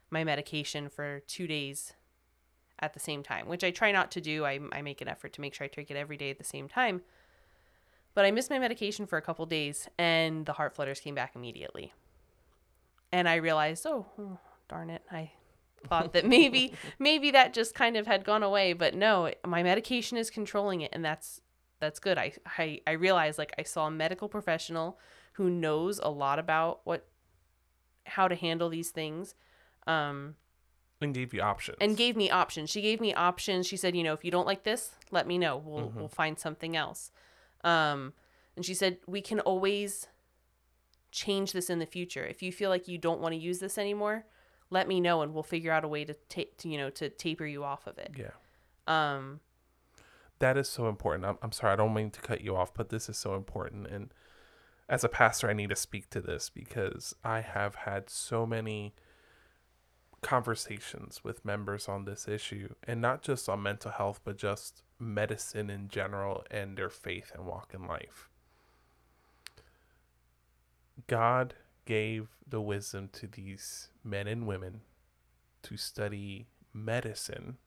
my 0.10 0.24
medication 0.24 0.90
for 0.90 1.22
two 1.28 1.48
days 1.48 1.94
at 2.80 2.94
the 2.94 3.00
same 3.00 3.24
time, 3.24 3.48
which 3.48 3.64
I 3.64 3.72
try 3.72 3.92
not 3.92 4.12
to 4.12 4.22
do. 4.22 4.46
I, 4.46 4.60
I 4.72 4.82
make 4.82 5.02
an 5.02 5.08
effort 5.08 5.34
to 5.34 5.42
make 5.42 5.54
sure 5.54 5.66
I 5.66 5.68
take 5.68 5.90
it 5.90 5.98
every 5.98 6.18
day 6.18 6.30
at 6.30 6.38
the 6.38 6.44
same 6.44 6.68
time. 6.68 7.02
But 8.14 8.26
I 8.26 8.32
missed 8.32 8.50
my 8.50 8.60
medication 8.60 9.06
for 9.06 9.18
a 9.18 9.22
couple 9.22 9.46
days 9.46 9.90
and 9.98 10.46
the 10.46 10.54
heart 10.54 10.76
flutters 10.76 11.00
came 11.00 11.16
back 11.16 11.36
immediately. 11.36 11.94
And 13.12 13.28
I 13.28 13.36
realized, 13.36 13.86
oh, 13.86 14.06
oh 14.20 14.40
darn 14.68 14.90
it. 14.90 15.04
I 15.12 15.32
thought 15.88 16.14
that 16.14 16.26
maybe 16.26 16.74
maybe 17.00 17.32
that 17.32 17.54
just 17.54 17.76
kind 17.76 17.98
of 17.98 18.08
had 18.08 18.24
gone 18.24 18.44
away, 18.44 18.74
but 18.74 18.94
no, 18.94 19.32
my 19.46 19.64
medication 19.64 20.18
is 20.18 20.30
controlling 20.30 20.82
it 20.82 20.92
and 20.94 21.04
that's 21.04 21.42
that's 21.80 22.00
good. 22.00 22.18
I 22.18 22.34
I 22.58 22.82
I 22.88 22.92
realized 22.92 23.38
like 23.38 23.54
I 23.58 23.64
saw 23.64 23.88
a 23.88 23.92
medical 23.92 24.30
professional 24.30 24.98
who 25.34 25.50
knows 25.50 26.00
a 26.00 26.10
lot 26.10 26.40
about 26.40 26.82
what 26.84 27.08
how 28.06 28.28
to 28.28 28.36
handle 28.36 28.70
these 28.70 28.92
things. 28.92 29.36
Um 29.88 30.36
and 31.02 31.14
gave 31.14 31.34
you 31.34 31.42
options. 31.42 31.78
And 31.82 31.98
gave 31.98 32.16
me 32.16 32.32
options. 32.32 32.70
She 32.70 32.82
gave 32.82 33.02
me 33.02 33.14
options. 33.14 33.68
She 33.68 33.76
said, 33.76 33.96
you 33.96 34.04
know, 34.04 34.14
if 34.14 34.24
you 34.24 34.32
don't 34.32 34.48
like 34.48 34.64
this, 34.64 34.92
let 35.12 35.28
me 35.28 35.38
know. 35.38 35.58
We'll 35.58 35.88
mm-hmm. 35.88 36.00
we'll 36.00 36.08
find 36.08 36.40
something 36.40 36.76
else. 36.76 37.12
Um, 37.64 38.14
and 38.56 38.66
she 38.66 38.74
said 38.74 39.00
we 39.08 39.22
can 39.22 39.40
always 39.42 40.08
change 41.12 41.54
this 41.54 41.70
in 41.70 41.80
the 41.80 41.86
future. 41.86 42.26
If 42.26 42.44
you 42.44 42.52
feel 42.52 42.70
like 42.70 42.88
you 42.88 42.98
don't 42.98 43.22
want 43.22 43.34
to 43.34 43.40
use 43.40 43.60
this 43.60 43.78
anymore, 43.78 44.26
let 44.70 44.88
me 44.88 45.00
know 45.00 45.22
and 45.22 45.34
we'll 45.34 45.44
figure 45.44 45.72
out 45.72 45.84
a 45.84 45.88
way 45.88 46.06
to 46.06 46.16
take 46.30 46.58
to, 46.58 46.70
you 46.70 46.78
know 46.78 46.90
to 46.92 47.10
taper 47.10 47.46
you 47.46 47.64
off 47.64 47.88
of 47.88 47.98
it. 47.98 48.12
Yeah. 48.18 48.32
Um 48.88 49.40
that 50.40 50.58
is 50.58 50.68
so 50.68 50.90
important. 50.90 51.26
I'm, 51.26 51.38
I'm 51.42 51.52
sorry, 51.54 51.74
I 51.74 51.76
don't 51.78 51.94
mean 51.94 52.12
to 52.12 52.20
cut 52.20 52.42
you 52.42 52.58
off, 52.58 52.74
but 52.74 52.90
this 52.90 53.08
is 53.08 53.18
so 53.18 53.36
important 53.36 53.88
and 53.88 54.14
as 54.88 55.04
a 55.04 55.10
pastor 55.10 55.50
I 55.50 55.54
need 55.54 55.70
to 55.70 55.76
speak 55.76 56.10
to 56.12 56.22
this 56.22 56.50
because 56.50 57.16
I 57.24 57.42
have 57.42 57.76
had 57.76 58.10
so 58.10 58.46
many 58.46 58.94
conversations 60.22 61.24
with 61.24 61.46
members 61.46 61.88
on 61.88 62.06
this 62.06 62.28
issue 62.28 62.74
and 62.84 63.00
not 63.00 63.22
just 63.22 63.48
on 63.48 63.62
mental 63.62 63.92
health 63.92 64.22
but 64.24 64.38
just 64.38 64.82
medicine 65.00 65.70
in 65.70 65.88
general 65.88 66.44
and 66.50 66.78
their 66.78 66.90
faith 66.90 67.32
and 67.36 67.46
walk 67.46 67.74
in 67.74 67.86
life. 67.86 68.30
God 71.08 71.56
gave 71.86 72.28
the 72.48 72.62
wisdom 72.62 73.10
to 73.14 73.28
these 73.28 73.90
men 74.04 74.28
and 74.28 74.46
women 74.48 74.82
to 75.64 75.78
study 75.78 76.48
medicine 76.74 77.58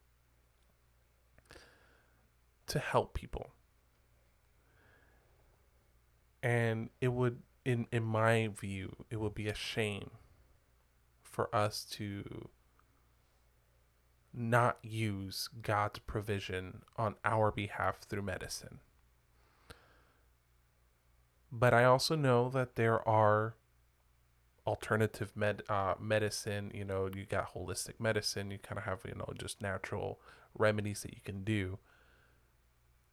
to 2.67 2.79
help 2.79 3.13
people. 3.13 3.49
And 6.41 6.89
it 7.01 7.09
would 7.09 7.41
in 7.65 7.87
in 7.91 8.03
my 8.03 8.47
view, 8.47 8.95
it 9.09 9.17
would 9.19 9.35
be 9.35 9.47
a 9.47 9.53
shame 9.53 10.11
for 11.23 11.53
us 11.53 11.83
to 11.91 12.49
not 14.33 14.77
use 14.81 15.49
God's 15.61 15.99
provision 15.99 16.83
on 16.95 17.15
our 17.25 17.51
behalf 17.51 17.99
through 18.01 18.21
medicine. 18.21 18.79
But 21.51 21.73
I 21.73 21.83
also 21.83 22.15
know 22.15 22.49
that 22.49 22.75
there 22.75 23.07
are 23.07 23.55
alternative 24.69 25.31
med 25.35 25.63
uh, 25.67 25.95
medicine. 25.99 26.71
You 26.73 26.85
know, 26.85 27.09
you 27.13 27.25
got 27.25 27.53
holistic 27.53 27.99
medicine. 27.99 28.51
You 28.51 28.59
kind 28.59 28.77
of 28.77 28.85
have 28.85 29.01
you 29.05 29.15
know 29.15 29.33
just 29.37 29.61
natural 29.61 30.19
remedies 30.57 31.01
that 31.01 31.13
you 31.13 31.21
can 31.25 31.43
do. 31.43 31.79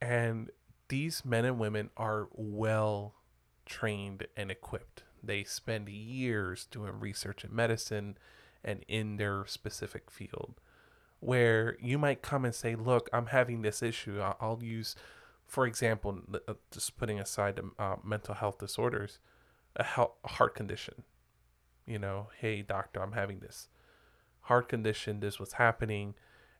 And 0.00 0.50
these 0.88 1.24
men 1.24 1.44
and 1.44 1.59
women 1.59 1.90
are 1.96 2.28
well 2.32 3.14
trained 3.64 4.26
and 4.36 4.50
equipped. 4.50 5.02
They 5.22 5.44
spend 5.44 5.88
years 5.88 6.66
doing 6.70 7.00
research 7.00 7.44
in 7.44 7.54
medicine 7.54 8.18
and 8.62 8.84
in 8.86 9.16
their 9.16 9.46
specific 9.46 10.11
field. 10.11 10.61
Where 11.20 11.76
you 11.80 11.96
might 11.98 12.20
come 12.20 12.44
and 12.44 12.54
say, 12.54 12.74
Look, 12.74 13.09
I'm 13.12 13.26
having 13.26 13.62
this 13.62 13.82
issue. 13.82 14.20
I'll, 14.20 14.61
use, 14.62 14.94
for 15.46 15.66
example, 15.66 16.20
uh, 16.46 16.54
just 16.70 16.98
putting 16.98 17.18
aside 17.18 17.59
uh, 17.78 17.96
mental 18.04 18.34
health 18.34 18.59
disorders, 18.59 19.18
a 19.74 19.84
heart 20.24 20.54
condition 20.54 21.04
you 21.87 21.99
know, 21.99 22.28
hey, 22.41 22.62
doctor, 22.62 23.03
I'm 23.03 23.12
having 23.12 23.39
this 23.39 23.68
heart 24.43 24.68
condition, 24.68 25.20
this 25.20 25.39
was 25.39 25.55
happening. 25.55 26.14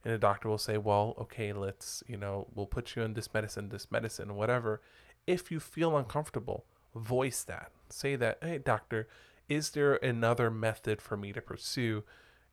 And 0.05 0.15
the 0.15 0.19
doctor 0.19 0.49
will 0.49 0.59
say, 0.59 0.79
well, 0.79 1.15
okay, 1.19 1.53
let's, 1.53 2.03
you 2.07 2.17
know, 2.17 2.47
we'll 2.55 2.67
put 2.67 2.95
you 2.95 3.03
on 3.03 3.15
this 3.15 3.33
medicine, 3.35 3.71
this 3.71 3.91
medicine, 3.91 4.37
whatever. 4.37 4.81
If 5.27 5.51
you 5.51 5.59
feel 5.59 5.97
uncomfortable, 5.97 6.65
voice 6.95 7.43
that. 7.45 7.73
Say 7.91 8.15
that, 8.17 8.39
hey, 8.41 8.59
doctor, 8.59 9.09
is 9.49 9.71
there 9.71 9.95
another 9.97 10.51
method 10.51 11.03
for 11.03 11.17
me 11.17 11.33
to 11.33 11.41
pursue? 11.41 12.05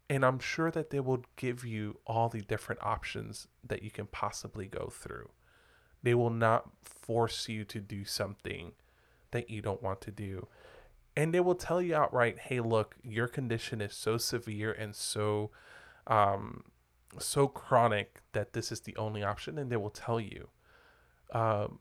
And 0.09 0.25
I'm 0.25 0.39
sure 0.39 0.71
that 0.71 0.89
they 0.89 0.99
will 0.99 1.23
give 1.35 1.63
you 1.63 1.99
all 2.05 2.29
the 2.29 2.41
different 2.41 2.81
options 2.83 3.47
that 3.63 3.83
you 3.83 3.91
can 3.91 4.07
possibly 4.07 4.65
go 4.65 4.91
through. 4.91 5.29
They 6.01 6.13
will 6.13 6.29
not 6.29 6.69
force 6.83 7.47
you 7.47 7.63
to 7.65 7.79
do 7.79 8.03
something 8.03 8.73
that 9.31 9.49
you 9.49 9.61
don't 9.61 9.81
want 9.81 10.01
to 10.01 10.11
do 10.11 10.47
and 11.15 11.33
they 11.33 11.39
will 11.39 11.55
tell 11.55 11.81
you 11.81 11.95
outright, 11.95 12.39
"Hey, 12.39 12.59
look, 12.59 12.95
your 13.03 13.27
condition 13.27 13.81
is 13.81 13.93
so 13.93 14.17
severe 14.17 14.71
and 14.71 14.95
so 14.95 15.51
um 16.07 16.63
so 17.19 17.47
chronic 17.47 18.21
that 18.33 18.53
this 18.53 18.71
is 18.71 18.81
the 18.81 18.95
only 18.97 19.23
option," 19.23 19.57
and 19.57 19.71
they 19.71 19.77
will 19.77 19.89
tell 19.89 20.19
you. 20.19 20.49
Um 21.31 21.79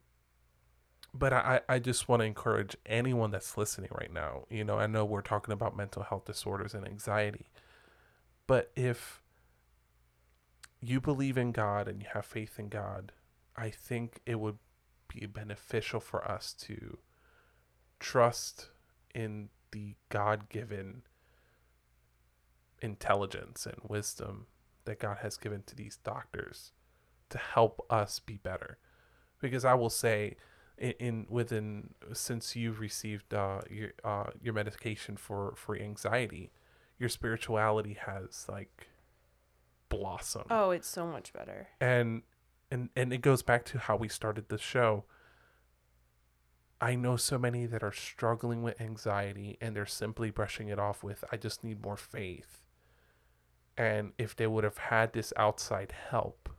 but 1.13 1.31
I, 1.31 1.61
I 1.69 1.77
just 1.77 2.09
want 2.09 2.21
to 2.21 2.25
encourage 2.25 2.75
anyone 2.87 3.29
that's 3.29 3.55
listening 3.55 3.91
right 3.91 4.11
now. 4.11 4.45
You 4.49 4.63
know, 4.63 4.79
I 4.79 4.87
know 4.87 5.05
we're 5.05 5.21
talking 5.21 5.53
about 5.53 5.77
mental 5.77 6.01
health 6.03 6.25
disorders 6.25 6.73
and 6.73 6.87
anxiety, 6.87 7.51
but 8.47 8.71
if 8.75 9.21
you 10.81 10.99
believe 10.99 11.37
in 11.37 11.51
God 11.51 11.87
and 11.87 12.01
you 12.01 12.07
have 12.13 12.25
faith 12.25 12.57
in 12.59 12.67
God, 12.67 13.11
I 13.55 13.69
think 13.69 14.21
it 14.25 14.39
would 14.39 14.57
be 15.07 15.25
beneficial 15.27 15.99
for 15.99 16.29
us 16.29 16.53
to 16.53 16.97
trust 17.99 18.69
in 19.13 19.49
the 19.71 19.95
God 20.09 20.49
given 20.49 21.03
intelligence 22.81 23.65
and 23.65 23.77
wisdom 23.87 24.47
that 24.85 24.99
God 24.99 25.17
has 25.21 25.37
given 25.37 25.63
to 25.67 25.75
these 25.75 25.97
doctors 25.97 26.71
to 27.29 27.37
help 27.37 27.85
us 27.89 28.19
be 28.19 28.37
better. 28.37 28.77
Because 29.39 29.65
I 29.65 29.73
will 29.73 29.89
say, 29.89 30.35
in, 30.77 30.93
in 30.99 31.25
within 31.29 31.93
since 32.13 32.55
you've 32.55 32.79
received 32.79 33.33
uh, 33.33 33.61
your 33.69 33.91
uh, 34.03 34.25
your 34.41 34.53
medication 34.53 35.17
for 35.17 35.53
for 35.55 35.77
anxiety, 35.77 36.51
your 36.97 37.09
spirituality 37.09 37.97
has 38.05 38.45
like 38.49 38.87
blossomed. 39.89 40.47
Oh, 40.49 40.71
it's 40.71 40.87
so 40.87 41.05
much 41.05 41.33
better. 41.33 41.67
And 41.79 42.23
and 42.71 42.89
and 42.95 43.13
it 43.13 43.21
goes 43.21 43.43
back 43.43 43.65
to 43.65 43.77
how 43.77 43.95
we 43.95 44.07
started 44.07 44.49
the 44.49 44.57
show. 44.57 45.05
I 46.83 46.95
know 46.95 47.15
so 47.15 47.37
many 47.37 47.65
that 47.67 47.81
are 47.81 47.93
struggling 47.93 48.61
with 48.61 48.81
anxiety 48.81 49.57
and 49.61 49.73
they're 49.73 49.85
simply 49.85 50.31
brushing 50.31 50.67
it 50.67 50.77
off 50.77 51.01
with, 51.01 51.23
I 51.31 51.37
just 51.37 51.63
need 51.63 51.81
more 51.81 51.95
faith. 51.95 52.59
And 53.77 54.11
if 54.17 54.35
they 54.35 54.47
would 54.47 54.65
have 54.65 54.77
had 54.77 55.13
this 55.13 55.31
outside 55.37 55.93
help, 56.09 56.49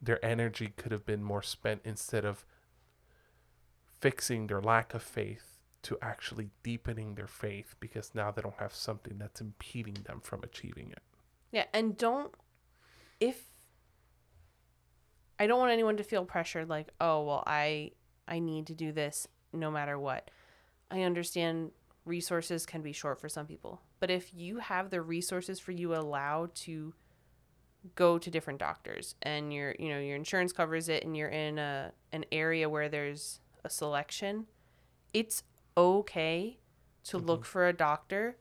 their 0.00 0.24
energy 0.24 0.72
could 0.74 0.90
have 0.90 1.04
been 1.04 1.22
more 1.22 1.42
spent 1.42 1.82
instead 1.84 2.24
of 2.24 2.46
fixing 4.00 4.46
their 4.46 4.62
lack 4.62 4.94
of 4.94 5.02
faith 5.02 5.58
to 5.82 5.98
actually 6.00 6.48
deepening 6.62 7.14
their 7.14 7.26
faith 7.26 7.74
because 7.78 8.14
now 8.14 8.30
they 8.30 8.40
don't 8.40 8.58
have 8.58 8.72
something 8.72 9.18
that's 9.18 9.42
impeding 9.42 9.98
them 10.04 10.20
from 10.22 10.42
achieving 10.42 10.92
it. 10.92 11.02
Yeah, 11.52 11.66
and 11.74 11.94
don't 11.94 12.32
if 13.20 13.50
I 15.38 15.46
don't 15.46 15.58
want 15.58 15.72
anyone 15.72 15.98
to 15.98 16.04
feel 16.04 16.24
pressured 16.24 16.70
like, 16.70 16.88
"Oh, 17.00 17.22
well, 17.24 17.44
I 17.46 17.92
I 18.30 18.38
need 18.38 18.66
to 18.68 18.74
do 18.74 18.92
this 18.92 19.26
no 19.52 19.70
matter 19.70 19.98
what. 19.98 20.30
I 20.90 21.02
understand 21.02 21.72
resources 22.04 22.64
can 22.64 22.80
be 22.80 22.92
short 22.92 23.20
for 23.20 23.28
some 23.28 23.46
people, 23.46 23.82
but 23.98 24.10
if 24.10 24.32
you 24.32 24.58
have 24.58 24.90
the 24.90 25.02
resources 25.02 25.60
for 25.60 25.72
you 25.72 25.94
allowed 25.94 26.54
to 26.54 26.94
go 27.94 28.18
to 28.18 28.30
different 28.30 28.58
doctors 28.58 29.14
and 29.22 29.52
your 29.52 29.74
you 29.78 29.88
know 29.88 29.98
your 29.98 30.14
insurance 30.14 30.52
covers 30.52 30.90
it 30.90 31.02
and 31.02 31.16
you're 31.16 31.30
in 31.30 31.58
a 31.58 31.92
an 32.12 32.24
area 32.30 32.68
where 32.68 32.88
there's 32.88 33.40
a 33.64 33.70
selection, 33.70 34.46
it's 35.12 35.42
okay 35.76 36.58
to 37.04 37.16
mm-hmm. 37.16 37.26
look 37.26 37.44
for 37.44 37.66
a 37.66 37.72
doctor 37.72 38.36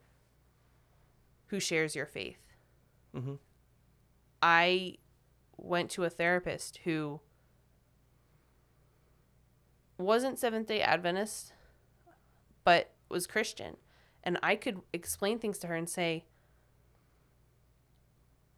who 1.48 1.60
shares 1.60 1.96
your 1.96 2.06
faith. 2.06 2.40
Mm-hmm. 3.16 3.36
I 4.42 4.98
went 5.58 5.90
to 5.92 6.04
a 6.04 6.10
therapist 6.10 6.80
who 6.84 7.22
wasn't 10.00 10.40
Seventh 10.40 10.68
day 10.68 10.82
Adventist, 10.82 11.54
but 12.64 12.92
was 13.10 13.28
Christian. 13.28 13.78
And 14.24 14.38
I 14.44 14.56
could 14.56 14.82
explain 14.94 15.40
things 15.40 15.58
to 15.60 15.68
her 15.68 15.76
and 15.76 15.90
say, 15.90 16.26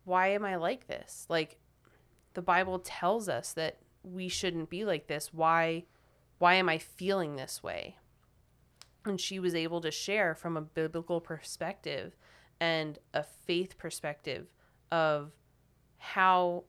why 0.03 0.29
am 0.29 0.43
I 0.43 0.55
like 0.55 0.87
this? 0.87 1.25
Like, 1.29 1.57
the 2.33 2.41
Bible 2.41 2.79
tells 2.79 3.29
us 3.29 3.53
that 3.53 3.77
we 4.03 4.27
shouldn't 4.27 4.69
be 4.69 4.83
like 4.85 5.07
this. 5.07 5.33
Why, 5.33 5.85
why 6.39 6.55
am 6.55 6.69
I 6.69 6.77
feeling 6.77 7.35
this 7.35 7.61
way? 7.61 7.97
And 9.05 9.19
she 9.19 9.39
was 9.39 9.53
able 9.53 9.81
to 9.81 9.91
share 9.91 10.33
from 10.33 10.57
a 10.57 10.61
biblical 10.61 11.21
perspective 11.21 12.15
and 12.59 12.99
a 13.13 13.23
faith 13.23 13.77
perspective 13.77 14.47
of 14.91 15.31
how 15.97 16.63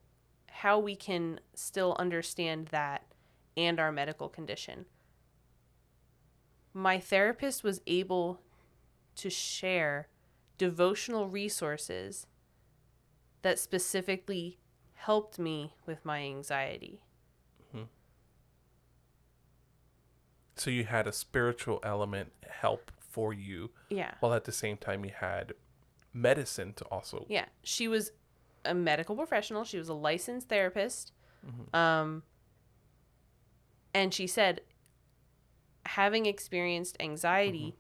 how 0.47 0.79
we 0.79 0.95
can 0.95 1.41
still 1.55 1.97
understand 1.99 2.69
that 2.69 3.12
and 3.57 3.79
our 3.81 3.93
medical 3.93 4.29
condition. 4.29 4.87
My 6.75 6.99
therapist 6.99 7.63
was 7.63 7.81
able 7.87 8.41
to 9.17 9.29
share 9.31 10.09
devotional 10.59 11.29
resources 11.29 12.27
that 13.43 13.59
specifically 13.59 14.59
helped 14.95 15.39
me 15.39 15.75
with 15.87 16.05
my 16.05 16.21
anxiety. 16.23 17.01
So 20.57 20.71
you 20.71 20.85
had 20.85 21.07
a 21.07 21.13
spiritual 21.13 21.81
element 21.83 22.33
help 22.49 22.93
for 23.01 23.33
you, 23.33 23.71
Yeah. 23.89 24.15
while 24.21 24.35
at 24.35 24.45
the 24.45 24.53
same 24.53 24.77
time 24.77 25.05
you 25.05 25.11
had 25.11 25.55
medicine 26.13 26.75
to 26.75 26.85
also. 26.85 27.25
Yeah, 27.29 27.47
she 27.63 27.89
was 27.89 28.13
a 28.65 28.75
medical 28.75 29.17
professional. 29.17 29.65
She 29.65 29.79
was 29.79 29.89
a 29.89 29.95
licensed 29.95 30.49
therapist. 30.49 31.13
Um, 31.75 32.23
and 33.95 34.13
she 34.15 34.27
said, 34.27 34.63
having 35.85 36.27
experienced 36.27 36.97
anxiety, 37.01 37.77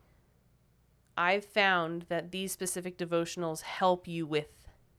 I've 1.17 1.45
found 1.45 2.07
that 2.09 2.33
these 2.33 2.53
specific 2.53 2.99
devotionals 2.99 3.63
help 3.63 4.09
you 4.09 4.27
with 4.27 4.49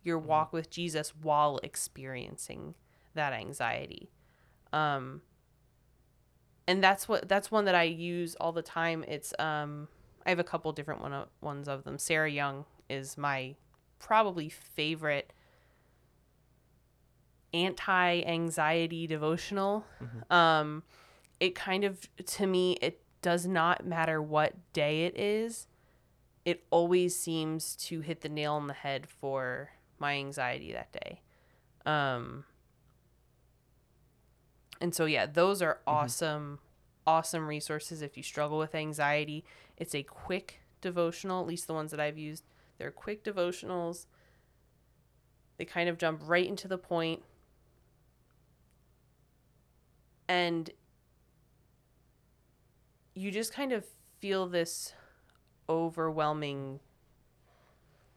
your 0.04 0.20
walk 0.20 0.54
with 0.54 0.70
Jesus 0.70 1.14
while 1.22 1.60
experiencing 1.64 2.76
that 3.14 3.34
anxiety. 3.34 4.10
Um, 4.72 5.22
and 6.68 6.84
that's 6.84 7.08
what 7.08 7.28
that's 7.28 7.52
one 7.52 7.66
that 7.66 7.76
I 7.76 7.84
use 7.84 8.36
all 8.36 8.52
the 8.52 8.62
time. 8.62 9.04
It's 9.08 9.34
um, 9.40 9.88
I 10.26 10.30
have 10.30 10.40
a 10.40 10.44
couple 10.44 10.72
different 10.72 11.02
one 11.02 11.14
of, 11.14 11.28
ones 11.42 11.68
of 11.68 11.84
them. 11.84 12.00
Sarah 12.00 12.30
Young 12.32 12.66
is 12.90 13.18
my 13.18 13.56
probably 14.00 14.50
favorite 14.50 15.34
anti-anxiety 17.54 19.08
devotional. 19.08 19.86
Um 20.30 20.84
it 21.44 21.56
kind 21.56 21.84
of 21.84 22.08
to 22.26 22.48
me 22.48 22.78
it 22.82 23.02
does 23.22 23.46
not 23.46 23.86
matter 23.86 24.22
what 24.22 24.54
day 24.72 25.04
it 25.04 25.20
is. 25.20 25.68
It 26.46 26.64
always 26.70 27.20
seems 27.20 27.76
to 27.88 28.00
hit 28.00 28.22
the 28.22 28.30
nail 28.30 28.54
on 28.54 28.68
the 28.68 28.74
head 28.74 29.08
for 29.10 29.72
my 30.00 30.14
anxiety 30.14 30.72
that 30.72 30.94
day. 30.94 31.20
Um 31.86 32.46
and 34.80 34.96
so 34.96 35.04
yeah, 35.04 35.26
those 35.26 35.62
are 35.62 35.80
awesome 35.86 36.60
awesome 37.06 37.46
resources 37.46 38.02
if 38.02 38.16
you 38.16 38.24
struggle 38.24 38.58
with 38.58 38.74
anxiety. 38.74 39.44
It's 39.76 39.94
a 39.94 40.04
quick 40.04 40.62
devotional, 40.80 41.42
at 41.42 41.48
least 41.48 41.68
the 41.68 41.74
ones 41.74 41.92
that 41.92 42.00
I've 42.00 42.18
used. 42.18 42.46
They're 42.78 42.90
quick 42.90 43.22
devotionals. 43.22 44.06
They 45.58 45.66
kind 45.66 45.90
of 45.90 45.98
jump 45.98 46.22
right 46.24 46.48
into 46.48 46.70
the. 46.70 46.80
And 50.30 50.72
you 53.16 53.32
just 53.32 53.54
kind 53.54 53.72
of 53.72 53.86
feel 54.20 54.48
this 54.48 54.94
overwhelming 55.70 56.80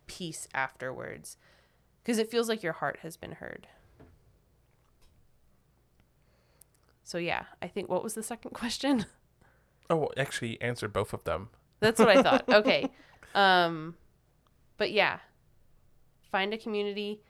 peace 0.07 0.49
afterwards 0.55 1.37
because 2.03 2.19
it 2.19 2.31
feels 2.31 2.49
like 2.49 2.63
your 2.63 2.75
heart 2.75 3.01
has 3.03 3.17
been 3.17 3.33
heard. 3.33 3.67
So 7.03 7.19
yeah, 7.19 7.45
I 7.63 7.69
think 7.69 7.89
what 7.89 8.03
was 8.03 8.15
the 8.15 8.23
second 8.23 8.51
question? 8.55 9.07
Oh, 9.89 9.97
well, 9.97 10.13
actually, 10.17 10.61
answered 10.61 10.93
both 10.93 11.13
of 11.13 11.23
them. 11.25 11.51
That's 11.81 11.99
what 11.99 12.09
I 12.09 12.23
thought. 12.23 12.45
Okay. 12.53 12.91
Um 13.35 13.95
but 14.79 14.93
yeah. 14.93 15.19
Find 16.31 16.53
a 16.53 16.59
community. 16.59 17.21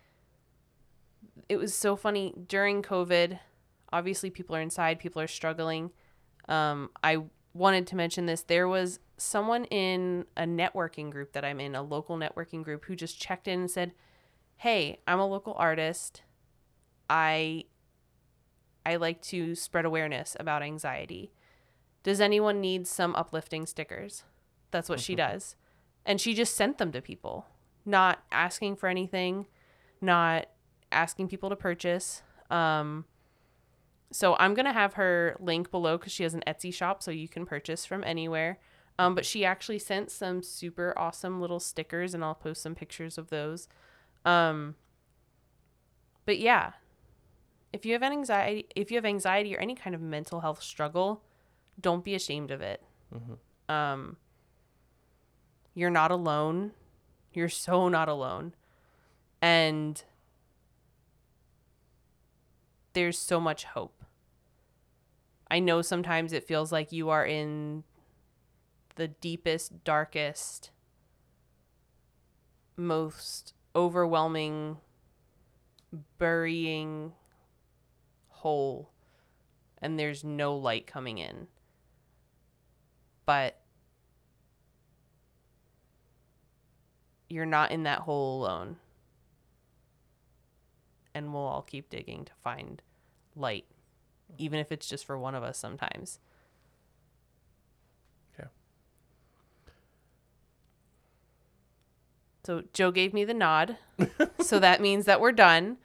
It 1.48 1.56
was 1.56 1.74
so 1.74 1.96
funny 1.96 2.34
during 2.48 2.82
COVID. 2.82 3.38
Obviously 3.92 4.30
people 4.30 4.56
are 4.56 4.60
inside, 4.60 4.98
people 4.98 5.20
are 5.20 5.26
struggling. 5.26 5.90
Um 6.48 6.90
I 7.02 7.24
wanted 7.56 7.86
to 7.88 7.96
mention 7.96 8.26
this. 8.26 8.42
There 8.42 8.68
was 8.68 8.98
someone 9.16 9.64
in 9.66 10.26
a 10.36 10.42
networking 10.42 11.10
group 11.10 11.32
that 11.32 11.44
I'm 11.44 11.60
in, 11.60 11.74
a 11.74 11.82
local 11.82 12.16
networking 12.16 12.62
group 12.62 12.84
who 12.84 12.96
just 12.96 13.20
checked 13.20 13.48
in 13.48 13.60
and 13.60 13.70
said, 13.70 13.92
"Hey, 14.56 15.00
I'm 15.06 15.18
a 15.18 15.26
local 15.26 15.54
artist. 15.54 16.22
I 17.08 17.64
I 18.84 18.96
like 18.96 19.20
to 19.22 19.54
spread 19.54 19.84
awareness 19.84 20.36
about 20.38 20.62
anxiety. 20.62 21.32
Does 22.02 22.20
anyone 22.20 22.60
need 22.60 22.86
some 22.86 23.14
uplifting 23.16 23.66
stickers?" 23.66 24.24
That's 24.70 24.88
what 24.88 25.00
she 25.00 25.14
does. 25.14 25.56
And 26.04 26.20
she 26.20 26.34
just 26.34 26.54
sent 26.54 26.78
them 26.78 26.92
to 26.92 27.00
people, 27.00 27.46
not 27.84 28.22
asking 28.30 28.76
for 28.76 28.88
anything, 28.88 29.46
not 30.00 30.46
asking 30.92 31.28
people 31.28 31.48
to 31.48 31.56
purchase. 31.56 32.22
Um, 32.50 33.06
so 34.12 34.36
I'm 34.38 34.54
going 34.54 34.66
to 34.66 34.72
have 34.72 34.94
her 34.94 35.36
link 35.40 35.70
below 35.70 35.98
because 35.98 36.12
she 36.12 36.22
has 36.22 36.34
an 36.34 36.42
Etsy 36.46 36.72
shop 36.72 37.02
so 37.02 37.10
you 37.10 37.28
can 37.28 37.44
purchase 37.46 37.84
from 37.84 38.04
anywhere. 38.04 38.58
Um, 38.98 39.14
but 39.14 39.26
she 39.26 39.44
actually 39.44 39.78
sent 39.78 40.10
some 40.10 40.42
super 40.42 40.94
awesome 40.96 41.40
little 41.40 41.60
stickers 41.60 42.14
and 42.14 42.24
I'll 42.24 42.34
post 42.34 42.62
some 42.62 42.74
pictures 42.74 43.18
of 43.18 43.28
those. 43.28 43.68
Um, 44.24 44.74
but 46.24 46.38
yeah, 46.38 46.72
if 47.72 47.84
you 47.84 47.92
have 47.92 48.02
an 48.02 48.12
anxiety, 48.12 48.66
if 48.74 48.90
you 48.90 48.96
have 48.96 49.04
anxiety 49.04 49.54
or 49.54 49.58
any 49.58 49.74
kind 49.74 49.94
of 49.94 50.00
mental 50.00 50.40
health 50.40 50.62
struggle, 50.62 51.22
don't 51.80 52.04
be 52.04 52.14
ashamed 52.14 52.50
of 52.50 52.62
it. 52.62 52.82
Um, 53.68 54.16
you're 55.74 55.90
not 55.90 56.10
alone. 56.10 56.72
You're 57.34 57.50
so 57.50 57.88
not 57.88 58.08
alone. 58.08 58.54
And 59.42 60.02
there's 62.94 63.18
so 63.18 63.38
much 63.38 63.64
hope. 63.64 63.95
I 65.50 65.60
know 65.60 65.82
sometimes 65.82 66.32
it 66.32 66.44
feels 66.44 66.72
like 66.72 66.92
you 66.92 67.08
are 67.10 67.24
in 67.24 67.84
the 68.96 69.08
deepest, 69.08 69.84
darkest, 69.84 70.70
most 72.76 73.54
overwhelming, 73.74 74.78
burying 76.18 77.12
hole, 78.28 78.90
and 79.80 79.98
there's 79.98 80.24
no 80.24 80.56
light 80.56 80.86
coming 80.86 81.18
in. 81.18 81.46
But 83.24 83.60
you're 87.28 87.46
not 87.46 87.70
in 87.70 87.84
that 87.84 88.00
hole 88.00 88.40
alone. 88.40 88.76
And 91.14 91.32
we'll 91.32 91.42
all 91.42 91.62
keep 91.62 91.88
digging 91.88 92.24
to 92.26 92.32
find 92.42 92.82
light, 93.34 93.64
even 94.38 94.58
if 94.58 94.72
it's 94.72 94.88
just 94.88 95.04
for 95.04 95.18
one 95.18 95.34
of 95.34 95.42
us 95.42 95.58
sometimes. 95.58 96.18
Okay. 98.38 98.48
So 102.44 102.62
Joe 102.72 102.90
gave 102.90 103.12
me 103.12 103.24
the 103.24 103.34
nod. 103.34 103.76
so 104.40 104.58
that 104.58 104.80
means 104.80 105.04
that 105.06 105.20
we're 105.20 105.32
done. 105.32 105.78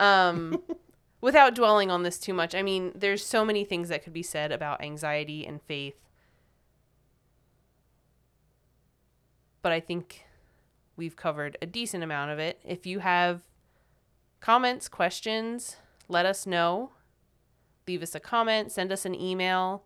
Um, 0.00 0.62
without 1.20 1.54
dwelling 1.54 1.90
on 1.90 2.02
this 2.02 2.18
too 2.18 2.34
much, 2.34 2.54
I 2.54 2.62
mean, 2.62 2.92
there's 2.94 3.24
so 3.24 3.44
many 3.44 3.64
things 3.64 3.88
that 3.88 4.04
could 4.04 4.12
be 4.12 4.22
said 4.22 4.52
about 4.52 4.82
anxiety 4.82 5.46
and 5.46 5.62
faith. 5.62 5.96
But 9.62 9.72
I 9.72 9.80
think 9.80 10.24
we've 10.96 11.16
covered 11.16 11.56
a 11.62 11.66
decent 11.66 12.04
amount 12.04 12.30
of 12.30 12.38
it. 12.38 12.60
If 12.64 12.86
you 12.86 12.98
have 13.00 13.42
comments, 14.40 14.88
questions, 14.88 15.76
let 16.08 16.26
us 16.26 16.46
know 16.46 16.90
leave 17.86 18.02
us 18.02 18.14
a 18.14 18.20
comment, 18.20 18.72
send 18.72 18.92
us 18.92 19.04
an 19.04 19.14
email. 19.14 19.84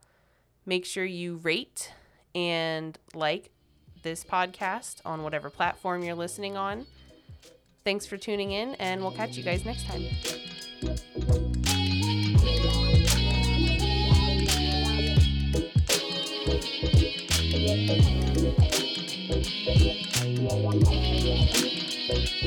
Make 0.66 0.84
sure 0.84 1.04
you 1.04 1.36
rate 1.36 1.92
and 2.34 2.98
like 3.14 3.50
this 4.02 4.24
podcast 4.24 5.00
on 5.04 5.22
whatever 5.22 5.50
platform 5.50 6.02
you're 6.02 6.14
listening 6.14 6.56
on. 6.56 6.86
Thanks 7.84 8.06
for 8.06 8.16
tuning 8.16 8.52
in, 8.52 8.74
and 8.74 9.00
we'll 9.00 9.12
catch 9.12 9.36
you 9.36 9.42
guys 9.42 9.64
next 9.64 9.86
time. 9.86 10.02